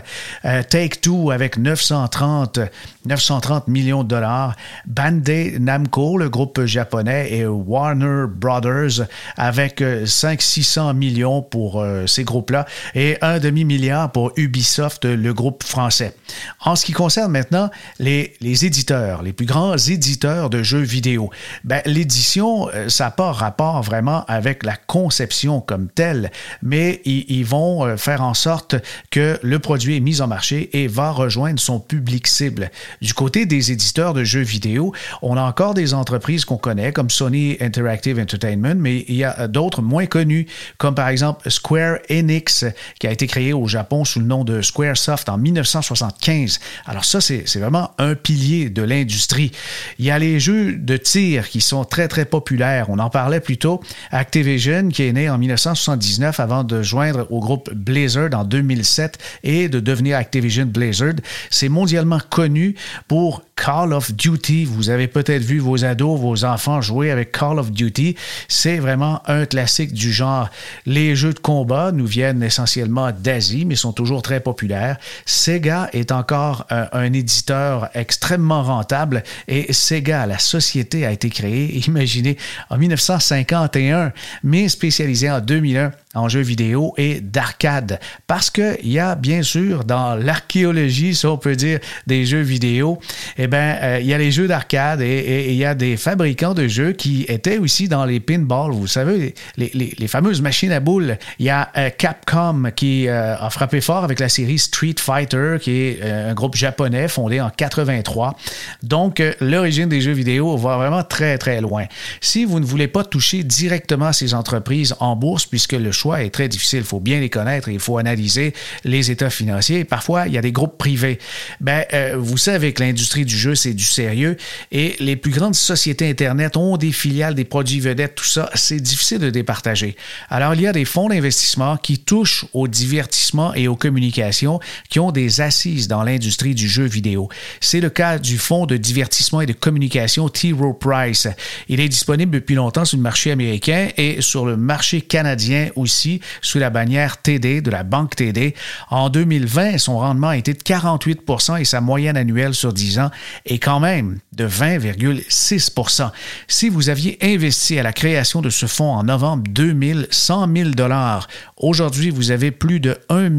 Avec 1.31 1.59
930, 1.59 2.61
930 3.07 3.69
millions 3.69 4.03
de 4.03 4.09
dollars. 4.09 4.57
Bandai 4.87 5.57
Namco, 5.59 6.17
le 6.19 6.29
groupe 6.29 6.65
japonais, 6.65 7.33
et 7.33 7.47
Warner 7.47 8.27
Brothers 8.29 9.07
avec 9.37 9.81
500-600 9.81 10.91
euh, 10.91 10.93
millions 10.93 11.43
pour 11.43 11.81
euh, 11.81 12.07
ces 12.07 12.25
groupes-là 12.25 12.67
et 12.95 13.17
un 13.21 13.39
demi-milliard 13.39 14.13
pour 14.13 14.33
Ubisoft, 14.37 15.05
le 15.05 15.35
groupe 15.35 15.63
français. 15.63 16.15
En 16.61 16.77
ce 16.77 16.85
qui 16.85 16.93
concerne 16.93 17.33
maintenant 17.33 17.71
les, 17.99 18.35
les 18.41 18.65
éditeurs, 18.65 19.23
les 19.23 19.33
plus 19.33 19.47
grands 19.47 19.77
éditeurs 19.77 20.51
de 20.51 20.63
jeux 20.63 20.81
vidéo, 20.81 21.31
ben, 21.65 21.83
l'édition, 21.87 22.69
euh, 22.75 22.89
ça 22.89 23.05
n'a 23.05 23.11
pas 23.11 23.33
rapport 23.33 23.83
vraiment 23.83 24.25
avec 24.27 24.65
la 24.65 24.77
conception 24.77 25.61
comme 25.61 25.89
telle, 25.89 26.31
mais 26.63 27.01
ils, 27.05 27.25
ils 27.29 27.45
vont 27.45 27.97
faire 27.97 28.23
en 28.23 28.35
sorte 28.35 28.77
que 29.11 29.39
le 29.43 29.59
produit 29.59 29.97
est 29.97 30.01
mis 30.01 30.21
en 30.21 30.27
marché 30.27 30.71
et 30.73 30.87
va 30.87 31.13
rejoindre 31.15 31.61
son 31.61 31.81
public 31.81 32.27
cible. 32.27 32.71
Du 33.01 33.15
côté 33.15 33.47
des 33.47 33.73
éditeurs 33.73 34.15
de 34.15 34.25
jeux 34.25 34.43
vidéo, 34.43 34.93
on 35.23 35.37
a 35.37 35.43
encore 35.43 35.75
des 35.75 35.95
entreprises 35.95 36.45
qu'on 36.45 36.57
connaît, 36.57 36.93
comme 36.93 37.11
Sony 37.11 37.57
Interactive 37.61 38.19
Entertainment, 38.19 38.77
mais 38.77 39.05
il 39.09 39.17
y 39.17 39.25
a 39.25 39.49
d'autres 39.49 39.83
moins 39.83 40.07
connues, 40.07 40.47
comme 40.79 40.95
par 40.95 41.09
exemple 41.09 41.51
Square 41.51 41.99
Enix, 42.11 42.65
qui 42.99 43.07
a 43.07 43.13
été 43.13 43.27
créé 43.27 43.53
au 43.53 43.67
Japon 43.67 44.05
sous 44.05 44.21
le 44.21 44.27
nom 44.27 44.45
de 44.45 44.63
Squaresoft 44.63 45.29
en 45.29 45.39
1975. 45.39 46.61
Alors 46.87 47.05
ça, 47.05 47.21
c'est 47.21 47.59
vraiment 47.59 47.91
un 47.99 48.15
pilier 48.15 48.71
de 48.71 48.83
l'industrie. 48.83 49.53
Il 49.99 50.05
y 50.05 50.11
a 50.11 50.19
les 50.19 50.41
jeux 50.41 50.75
de 50.77 50.97
tir 50.97 51.49
qui 51.49 51.61
sont 51.61 51.85
très, 51.85 52.09
très 52.09 52.25
populaires. 52.25 52.87
On 52.89 52.99
en 52.99 53.11
parlait 53.11 53.41
plus 53.41 53.59
tôt. 53.59 53.81
Activision, 54.11 54.89
qui 54.89 55.05
est 55.05 55.13
né 55.13 55.29
en 55.29 55.39
1979 55.39 56.41
avant 56.41 56.65
de 56.65 56.83
joindre 56.83 57.27
au 57.31 57.41
groupe 57.41 57.73
Blizzard 57.73 58.31
en 58.35 58.45
2007 58.45 59.19
et 59.43 59.69
de 59.69 59.81
devenir 59.81 60.17
Activision 60.17 60.67
Blizzard 60.67 61.04
c'est 61.51 61.69
mondialement 61.69 62.21
connu 62.31 62.75
pour 63.09 63.43
Call 63.57 63.93
of 63.93 64.13
Duty. 64.13 64.65
Vous 64.65 64.91
avez 64.91 65.07
peut-être 65.07 65.43
vu 65.43 65.59
vos 65.59 65.85
ados, 65.85 66.19
vos 66.19 66.45
enfants 66.45 66.81
jouer 66.81 67.11
avec 67.11 67.33
Call 67.33 67.59
of 67.59 67.71
Duty. 67.71 68.17
C'est 68.49 68.79
vraiment 68.79 69.23
un 69.27 69.47
classique 69.47 69.93
du 69.93 70.13
genre. 70.13 70.51
Les 70.87 71.15
jeux 71.15 71.33
de 71.33 71.39
combat 71.39 71.93
nous 71.93 72.07
viennent 72.07 72.43
essentiellement 72.43 73.11
d'Asie, 73.13 73.65
mais 73.65 73.77
sont 73.77 73.93
toujours 73.93 74.23
très 74.23 74.41
populaires. 74.41 74.97
Sega 75.27 75.89
est 75.93 76.13
encore 76.13 76.67
un, 76.71 76.89
un 76.93 77.13
éditeur 77.13 77.89
extrêmement 77.95 78.63
rentable 78.63 79.23
et 79.49 79.73
Sega, 79.73 80.27
la 80.27 80.39
société, 80.39 81.07
a 81.07 81.13
été 81.13 81.31
créée, 81.31 81.79
imaginez, 81.87 82.37
en 82.71 82.79
1951, 82.79 84.13
mais 84.43 84.69
spécialisée 84.69 85.31
en 85.31 85.41
2001 85.41 85.93
en 86.15 86.29
jeux 86.29 86.41
vidéo 86.41 86.95
et 86.97 87.21
d'arcade. 87.21 88.01
Parce 88.27 88.51
qu'il 88.51 88.77
y 88.85 88.99
a 88.99 89.15
bien 89.15 89.43
sûr 89.43 89.85
dans 89.85 90.15
l'archéologie, 90.15 91.15
si 91.15 91.27
on 91.27 91.37
peut 91.37 91.57
dire, 91.57 91.81
des 92.07 92.25
jeux 92.25 92.41
vidéo, 92.41 92.99
eh 93.37 93.47
bien, 93.47 93.77
euh, 93.83 93.99
il 94.01 94.07
y 94.07 94.15
a 94.15 94.19
les 94.19 94.31
jeux 94.31 94.47
d'arcade 94.47 95.01
et, 95.01 95.51
il 95.51 95.57
y 95.57 95.65
a 95.65 95.75
des 95.75 95.97
fabricants 95.97 96.55
de 96.55 96.69
jeux 96.69 96.93
qui 96.93 97.25
étaient 97.29 97.59
aussi 97.59 97.89
dans 97.89 98.05
les 98.05 98.21
pinballs. 98.21 98.73
Vous 98.73 98.87
savez, 98.87 99.35
les, 99.57 100.09
fameuses 100.09 100.43
machines 100.43 100.73
à 100.73 100.81
boules. 100.81 101.19
Il 101.39 101.47
y 101.47 101.51
a 101.51 101.71
euh, 101.77 101.91
Capcom 101.91 102.71
qui 102.77 103.09
euh, 103.09 103.37
a 103.37 103.51
frappé 103.51 103.81
fort 103.81 104.05
avec 104.05 104.21
la 104.21 104.29
série 104.29 104.59
Street 104.59 104.95
Fighter, 104.99 105.57
qui 105.61 105.71
est 105.71 106.03
un 106.03 106.35
groupe 106.35 106.55
japonais 106.55 107.09
fondé 107.09 107.41
en 107.41 107.51
83. 107.51 108.37
Donc, 108.83 109.23
l'origine 109.41 109.89
des 109.89 110.01
jeux 110.01 110.13
vidéo 110.13 110.57
va 110.57 110.77
vraiment 110.77 111.03
très, 111.03 111.39
très 111.39 111.61
loin. 111.61 111.87
Si 112.21 112.45
vous 112.45 112.61
ne 112.61 112.65
voulez 112.65 112.89
pas 112.89 113.05
toucher 113.05 113.43
directement 113.43 114.13
ces 114.13 114.35
entreprises 114.35 114.95
en 115.01 115.17
bourse, 115.17 115.47
puisque 115.47 115.73
le 115.73 115.93
est 116.13 116.31
très 116.31 116.49
difficile. 116.49 116.81
Il 116.81 116.85
faut 116.85 117.01
bien 117.01 117.21
les 117.21 117.31
connaître 117.31 117.69
et 117.69 117.73
il 117.73 117.81
faut 117.81 117.99
analyser 117.99 118.53
les 118.85 119.11
états 119.11 119.31
financiers. 119.31 119.85
Parfois, 119.85 120.27
il 120.27 120.35
y 120.35 120.39
a 120.39 120.43
des 120.43 120.53
groupes 120.53 120.79
privés. 120.79 121.19
Ben, 121.61 121.85
euh, 121.93 122.17
vous 122.19 122.37
savez 122.37 122.73
que 122.73 122.83
l'industrie 122.83 123.25
du 123.25 123.37
jeu, 123.37 123.55
c'est 123.55 123.75
du 123.75 123.85
sérieux 123.85 124.37
et 124.71 124.97
les 125.01 125.17
plus 125.17 125.31
grandes 125.31 125.55
sociétés 125.55 126.09
Internet 126.09 126.57
ont 126.57 126.77
des 126.77 126.93
filiales, 126.93 127.35
des 127.35 127.45
produits 127.45 127.81
vedettes, 127.81 128.15
tout 128.15 128.25
ça. 128.25 128.51
C'est 128.55 128.81
difficile 128.81 129.19
de 129.19 129.31
départager. 129.31 129.97
Alors, 130.29 130.55
il 130.55 130.61
y 130.61 130.67
a 130.67 130.73
des 130.73 130.85
fonds 130.85 131.09
d'investissement 131.09 131.77
qui 131.77 131.99
touchent 131.99 132.45
au 132.53 132.69
divertissement 132.69 133.55
et 133.55 133.69
aux 133.69 133.77
communications 133.77 134.61
qui 134.89 135.01
ont 135.01 135.11
des 135.11 135.41
assises 135.41 135.89
dans 135.89 136.03
l'industrie 136.03 136.55
du 136.55 136.69
jeu 136.69 136.85
vidéo. 136.85 137.29
C'est 137.61 137.81
le 137.81 137.91
cas 137.91 138.19
du 138.19 138.39
fonds 138.39 138.67
de 138.67 138.77
divertissement 138.77 139.41
et 139.41 139.47
de 139.47 139.53
communication 139.53 140.29
T. 140.29 140.53
Rowe 140.53 140.75
Price. 140.75 141.29
Il 141.69 141.81
est 141.81 141.89
disponible 141.89 142.33
depuis 142.33 142.55
longtemps 142.55 142.85
sur 142.85 142.97
le 142.97 143.03
marché 143.03 143.31
américain 143.31 143.89
et 143.97 144.21
sur 144.21 144.47
le 144.47 144.57
marché 144.57 145.01
canadien 145.01 145.69
aussi 145.77 145.94
sous 146.43 146.59
la 146.59 146.71
bannière 146.71 147.19
TD 147.19 147.61
de 147.61 147.71
la 147.71 147.83
banque 147.83 148.17
TD. 148.17 148.55
En 148.91 149.09
2020, 149.09 149.79
son 149.79 149.99
rendement 149.99 150.29
a 150.29 150.37
été 150.37 150.53
de 150.53 150.59
48% 150.59 151.61
et 151.61 151.65
sa 151.65 151.81
moyenne 151.81 152.17
annuelle 152.17 152.55
sur 152.55 152.73
10 152.73 152.99
ans 152.99 153.11
est 153.47 153.59
quand 153.59 153.81
même 153.81 154.19
de 154.33 154.47
20,6% 154.47 156.11
Si 156.49 156.69
vous 156.69 156.89
aviez 156.89 157.19
investi 157.23 157.79
à 157.79 157.83
la 157.83 157.93
création 157.93 158.43
de 158.43 158.51
ce 158.51 158.67
fonds 158.67 158.93
en 158.93 159.05
novembre 159.05 159.45
2000 159.49 160.09
100 160.11 160.55
000 160.55 160.71
dollars, 160.71 161.29
aujourd'hui 161.57 162.11
vous 162.11 162.31
avez 162.31 162.51
plus 162.51 162.81
de 162.81 162.99
1 163.09 163.31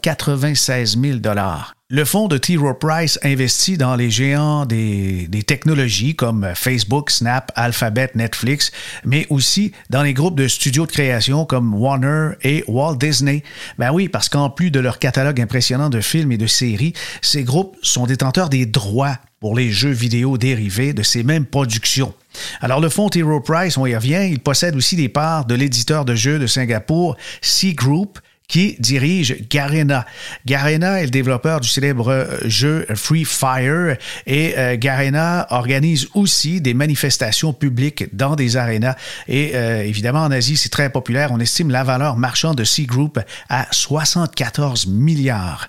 96 0.00 0.98
000 1.00 1.18
dollars. 1.18 1.77
Le 1.90 2.04
fonds 2.04 2.28
de 2.28 2.36
T. 2.36 2.58
Rowe 2.58 2.74
Price 2.74 3.18
investit 3.22 3.78
dans 3.78 3.96
les 3.96 4.10
géants 4.10 4.66
des, 4.66 5.26
technologies 5.46 6.14
comme 6.14 6.46
Facebook, 6.54 7.10
Snap, 7.10 7.50
Alphabet, 7.54 8.10
Netflix, 8.14 8.72
mais 9.06 9.26
aussi 9.30 9.72
dans 9.88 10.02
les 10.02 10.12
groupes 10.12 10.36
de 10.36 10.48
studios 10.48 10.84
de 10.84 10.92
création 10.92 11.46
comme 11.46 11.72
Warner 11.72 12.32
et 12.42 12.62
Walt 12.68 12.96
Disney. 12.96 13.42
Ben 13.78 13.90
oui, 13.90 14.10
parce 14.10 14.28
qu'en 14.28 14.50
plus 14.50 14.70
de 14.70 14.80
leur 14.80 14.98
catalogue 14.98 15.40
impressionnant 15.40 15.88
de 15.88 16.02
films 16.02 16.32
et 16.32 16.36
de 16.36 16.46
séries, 16.46 16.92
ces 17.22 17.42
groupes 17.42 17.78
sont 17.80 18.04
détenteurs 18.04 18.50
des 18.50 18.66
droits 18.66 19.16
pour 19.40 19.56
les 19.56 19.70
jeux 19.70 19.88
vidéo 19.88 20.36
dérivés 20.36 20.92
de 20.92 21.02
ces 21.02 21.22
mêmes 21.22 21.46
productions. 21.46 22.12
Alors, 22.60 22.80
le 22.80 22.90
fonds 22.90 23.08
T. 23.08 23.22
Price, 23.46 23.78
on 23.78 23.86
y 23.86 23.96
revient, 23.96 24.28
il 24.30 24.40
possède 24.40 24.76
aussi 24.76 24.94
des 24.94 25.08
parts 25.08 25.46
de 25.46 25.54
l'éditeur 25.54 26.04
de 26.04 26.14
jeux 26.14 26.38
de 26.38 26.46
Singapour, 26.46 27.16
C 27.40 27.72
Group, 27.72 28.18
qui 28.48 28.76
dirige 28.78 29.36
Garena. 29.50 30.06
Garena 30.46 31.00
est 31.00 31.04
le 31.04 31.10
développeur 31.10 31.60
du 31.60 31.68
célèbre 31.68 32.10
euh, 32.10 32.38
jeu 32.46 32.86
Free 32.94 33.26
Fire 33.26 33.98
et 34.26 34.54
euh, 34.56 34.76
Garena 34.78 35.46
organise 35.50 36.08
aussi 36.14 36.62
des 36.62 36.72
manifestations 36.72 37.52
publiques 37.52 38.16
dans 38.16 38.36
des 38.36 38.56
arénas. 38.56 38.96
Et 39.28 39.52
euh, 39.54 39.82
évidemment, 39.82 40.22
en 40.22 40.30
Asie, 40.30 40.56
c'est 40.56 40.70
très 40.70 40.88
populaire. 40.88 41.30
On 41.30 41.40
estime 41.40 41.70
la 41.70 41.84
valeur 41.84 42.16
marchande 42.16 42.56
de 42.56 42.64
C 42.64 42.84
Group 42.84 43.20
à 43.50 43.66
74 43.70 44.86
milliards. 44.86 45.68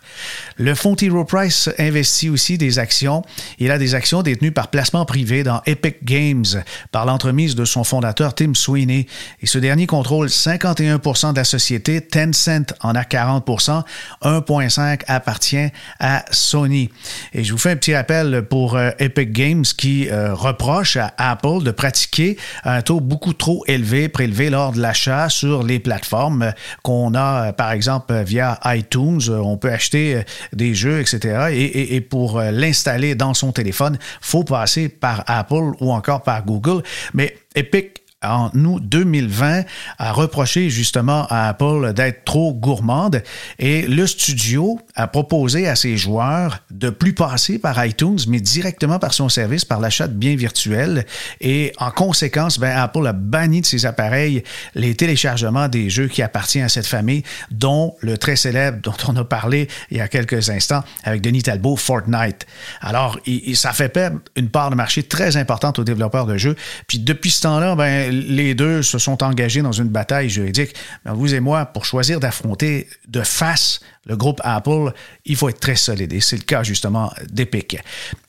Le 0.56 0.74
fonds 0.74 0.96
T. 0.96 1.10
Price 1.28 1.70
investit 1.80 2.30
aussi 2.30 2.58
des 2.58 2.80
actions. 2.80 3.24
Il 3.60 3.72
a 3.72 3.78
des 3.78 3.94
actions 3.94 4.24
détenues 4.24 4.54
par 4.54 4.70
placement 4.70 5.04
privé 5.04 5.44
dans 5.44 5.62
Epic 5.66 6.06
Games 6.06 6.46
par 6.94 7.06
l'entremise 7.06 7.56
de 7.56 7.66
son 7.66 7.84
fondateur 7.84 8.34
Tim 8.34 8.54
Sweeney. 8.54 9.06
Et 9.42 9.48
ce 9.48 9.58
dernier 9.58 9.86
contrôle 9.86 10.28
51% 10.28 11.34
de 11.34 11.38
la 11.38 11.44
société. 11.44 12.00
Tencent 12.00 12.69
en 12.82 12.96
a 12.96 13.04
40% 13.04 13.84
1,5 14.24 15.02
appartient 15.08 15.70
à 16.00 16.26
Sony. 16.32 16.90
Et 17.34 17.44
je 17.44 17.52
vous 17.52 17.58
fais 17.58 17.72
un 17.72 17.76
petit 17.76 17.96
rappel 17.96 18.44
pour 18.50 18.76
euh, 18.76 18.92
Epic 19.00 19.32
Games 19.32 19.64
qui 19.64 20.10
euh, 20.10 20.34
reproche 20.34 20.98
à 20.98 21.14
Apple 21.18 21.64
de 21.64 21.72
pratiquer 21.72 22.38
un 22.64 22.82
taux 22.82 23.00
beaucoup 23.00 23.34
trop 23.34 23.64
élevé 23.68 24.10
prélevé 24.10 24.50
lors 24.50 24.72
de 24.72 24.82
l'achat 24.82 25.30
sur 25.30 25.64
les 25.64 25.80
plateformes 25.80 26.54
qu'on 26.84 27.14
a, 27.14 27.50
euh, 27.50 27.52
par 27.52 27.72
exemple, 27.72 28.14
via 28.24 28.60
iTunes. 28.66 29.22
On 29.30 29.58
peut 29.58 29.72
acheter 29.72 30.24
des 30.54 30.74
jeux, 30.74 31.00
etc. 31.00 31.50
Et, 31.52 31.96
et 31.96 32.02
pour 32.02 32.42
l'installer 32.42 33.16
dans 33.16 33.34
son 33.34 33.52
téléphone, 33.52 33.98
faut 34.22 34.44
passer 34.44 34.90
par 34.90 35.24
Apple 35.28 35.72
ou 35.80 35.92
encore 35.92 36.24
par 36.24 36.46
Google. 36.46 36.84
Mais 37.14 37.36
Epic 37.56 38.02
en 38.24 38.50
août 38.54 38.82
2020 38.84 39.64
a 39.98 40.12
reproché 40.12 40.70
justement 40.70 41.26
à 41.30 41.48
Apple 41.48 41.94
d'être 41.94 42.26
trop 42.26 42.54
gourmande. 42.54 43.24
Et 43.60 43.84
le 43.84 44.06
studio 44.08 44.80
a 44.96 45.08
proposé 45.08 45.68
à 45.68 45.76
ses 45.76 45.96
joueurs 45.96 46.60
de 46.70 46.90
plus 46.90 47.14
passer 47.14 47.60
par 47.60 47.84
iTunes 47.86 48.20
mais 48.28 48.42
directement 48.42 49.00
par 49.00 49.14
son 49.14 49.30
service 49.30 49.64
par 49.64 49.80
l'achat 49.80 50.08
de 50.08 50.14
biens 50.14 50.36
virtuels. 50.36 51.06
Et 51.40 51.72
en 51.78 51.92
conséquence 51.92 52.60
ben, 52.60 52.76
Apple 52.76 53.08
a 53.08 53.14
banni 53.14 53.62
de 53.62 53.66
ses 53.66 53.86
appareils 53.86 54.44
les 54.76 54.96
téléchargements 54.96 55.70
des 55.70 55.90
jeux 55.90 56.08
qui 56.08 56.22
appartiennent 56.22 56.66
à 56.66 56.70
cette 56.70 56.88
famille 56.88 57.24
dont 57.52 57.96
le 58.02 58.18
très 58.18 58.36
célèbre 58.36 58.80
dont 58.84 58.96
on 59.08 59.16
a 59.16 59.24
parlé 59.24 59.70
il 59.92 59.98
y 59.98 60.02
a 60.02 60.10
quelques 60.10 60.50
instants 60.50 60.84
avec 61.04 61.22
Denis 61.22 61.44
Talbot 61.44 61.78
Fortnite. 61.78 62.46
Alors 62.82 63.18
ça 63.54 63.72
fait 63.72 63.90
perdre 63.90 64.20
une 64.36 64.50
part 64.50 64.72
de 64.72 64.76
marché 64.76 65.04
très 65.04 65.38
importante 65.38 65.80
aux 65.80 65.84
développeurs 65.86 66.26
de 66.26 66.38
jeux. 66.38 66.58
Puis 66.88 67.00
depuis 67.00 67.32
ce 67.32 67.42
temps-là 67.44 67.76
ben 67.76 68.09
les 68.12 68.56
deux 68.56 68.82
se 68.84 68.98
sont 68.98 69.24
engagés 69.24 69.62
dans 69.62 69.72
une 69.72 69.90
bataille 69.90 70.30
juridique. 70.30 70.76
vous 71.06 71.34
et 71.34 71.40
moi, 71.40 71.66
pour 71.66 71.86
choisir 71.86 72.20
d'affronter 72.20 72.88
de 73.08 73.22
face 73.22 73.80
le 74.10 74.18
groupe 74.18 74.42
Apple, 74.44 74.92
il 75.26 75.36
faut 75.36 75.48
être 75.50 75.60
très 75.60 75.76
solide. 75.76 76.12
Et 76.12 76.20
c'est 76.20 76.36
le 76.36 76.42
cas 76.42 76.64
justement 76.64 77.14
d'Epic. 77.30 77.78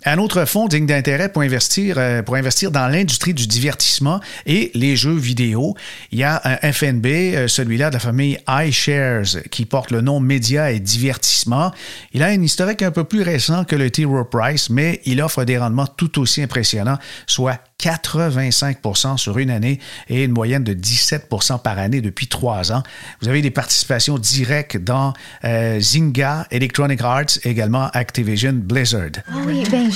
Un 0.04 0.18
autre 0.18 0.44
fonds 0.44 0.68
digne 0.68 0.86
d'intérêt 0.86 1.30
pour 1.32 1.42
investir, 1.42 1.96
euh, 1.98 2.22
pour 2.22 2.36
investir 2.36 2.70
dans 2.70 2.86
l'industrie 2.86 3.32
du 3.32 3.46
divertissement 3.46 4.20
et 4.44 4.70
les 4.74 4.94
jeux 4.94 5.16
vidéo, 5.16 5.74
il 6.12 6.18
y 6.18 6.22
a 6.22 6.40
un 6.44 6.72
FNB, 6.72 7.06
euh, 7.06 7.48
celui-là 7.48 7.88
de 7.88 7.94
la 7.94 8.00
famille 8.00 8.38
iShares, 8.46 9.42
qui 9.50 9.64
porte 9.64 9.90
le 9.90 10.02
nom 10.02 10.20
Média 10.20 10.70
et 10.70 10.80
Divertissement. 10.80 11.72
Il 12.12 12.22
a 12.22 12.26
un 12.26 12.42
historique 12.42 12.82
un 12.82 12.90
peu 12.90 13.04
plus 13.04 13.22
récent 13.22 13.64
que 13.64 13.76
le 13.76 13.90
T. 13.90 14.04
Rowe 14.04 14.24
Price, 14.24 14.68
mais 14.68 15.00
il 15.06 15.22
offre 15.22 15.44
des 15.44 15.56
rendements 15.56 15.86
tout 15.86 16.20
aussi 16.20 16.42
impressionnants, 16.42 16.98
soit 17.26 17.58
85% 17.80 19.16
sur 19.16 19.38
une 19.38 19.50
année 19.50 19.80
et 20.08 20.24
une 20.24 20.32
moyenne 20.32 20.64
de 20.64 20.74
17% 20.74 21.62
par 21.62 21.78
année 21.78 22.00
depuis 22.00 22.26
trois 22.26 22.72
ans. 22.72 22.82
Vous 23.22 23.28
avez 23.28 23.40
des 23.42 23.50
participations 23.50 24.18
directes 24.18 24.76
dans 24.76 25.14
euh, 25.44 25.69
Zynga, 25.78 26.46
Electronic 26.50 27.00
Arts, 27.02 27.38
également 27.44 27.88
Activision 27.92 28.54
Blizzard. 28.54 29.10
Ah 29.28 29.34
oui, 29.46 29.62
ben, 29.70 29.90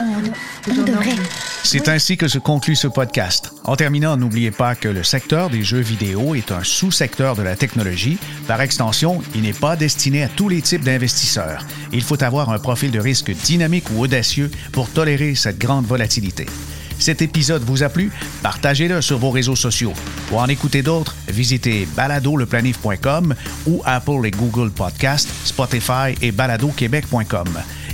on, 0.00 0.82
devrait. 0.82 1.16
C'est 1.62 1.88
ainsi 1.88 2.16
que 2.16 2.28
se 2.28 2.38
conclut 2.38 2.76
ce 2.76 2.88
podcast. 2.88 3.52
En 3.64 3.76
terminant, 3.76 4.16
n'oubliez 4.16 4.50
pas 4.50 4.74
que 4.74 4.88
le 4.88 5.02
secteur 5.02 5.48
des 5.48 5.62
jeux 5.62 5.80
vidéo 5.80 6.34
est 6.34 6.52
un 6.52 6.62
sous-secteur 6.62 7.36
de 7.36 7.42
la 7.42 7.56
technologie. 7.56 8.18
Par 8.46 8.60
extension, 8.60 9.22
il 9.34 9.42
n'est 9.42 9.52
pas 9.52 9.76
destiné 9.76 10.22
à 10.24 10.28
tous 10.28 10.48
les 10.48 10.60
types 10.60 10.84
d'investisseurs. 10.84 11.64
Il 11.92 12.02
faut 12.02 12.22
avoir 12.22 12.50
un 12.50 12.58
profil 12.58 12.90
de 12.90 13.00
risque 13.00 13.30
dynamique 13.30 13.90
ou 13.94 14.02
audacieux 14.02 14.50
pour 14.72 14.90
tolérer 14.90 15.34
cette 15.34 15.58
grande 15.58 15.86
volatilité. 15.86 16.46
Cet 16.98 17.22
épisode 17.22 17.62
vous 17.62 17.82
a 17.82 17.88
plu? 17.88 18.10
Partagez-le 18.42 19.02
sur 19.02 19.18
vos 19.18 19.30
réseaux 19.30 19.56
sociaux. 19.56 19.92
Pour 20.28 20.40
en 20.40 20.46
écouter 20.46 20.82
d'autres, 20.82 21.14
visitez 21.28 21.86
baladoleplanif.com 21.96 23.34
ou 23.66 23.82
Apple 23.84 24.26
et 24.26 24.30
Google 24.30 24.70
Podcast, 24.70 25.28
Spotify 25.44 26.14
et 26.22 26.32
baladoquebec.com. 26.32 27.48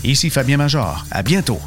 Ici 0.04 0.30
Fabien 0.30 0.56
Major. 0.56 1.04
À 1.10 1.22
bientôt. 1.22 1.60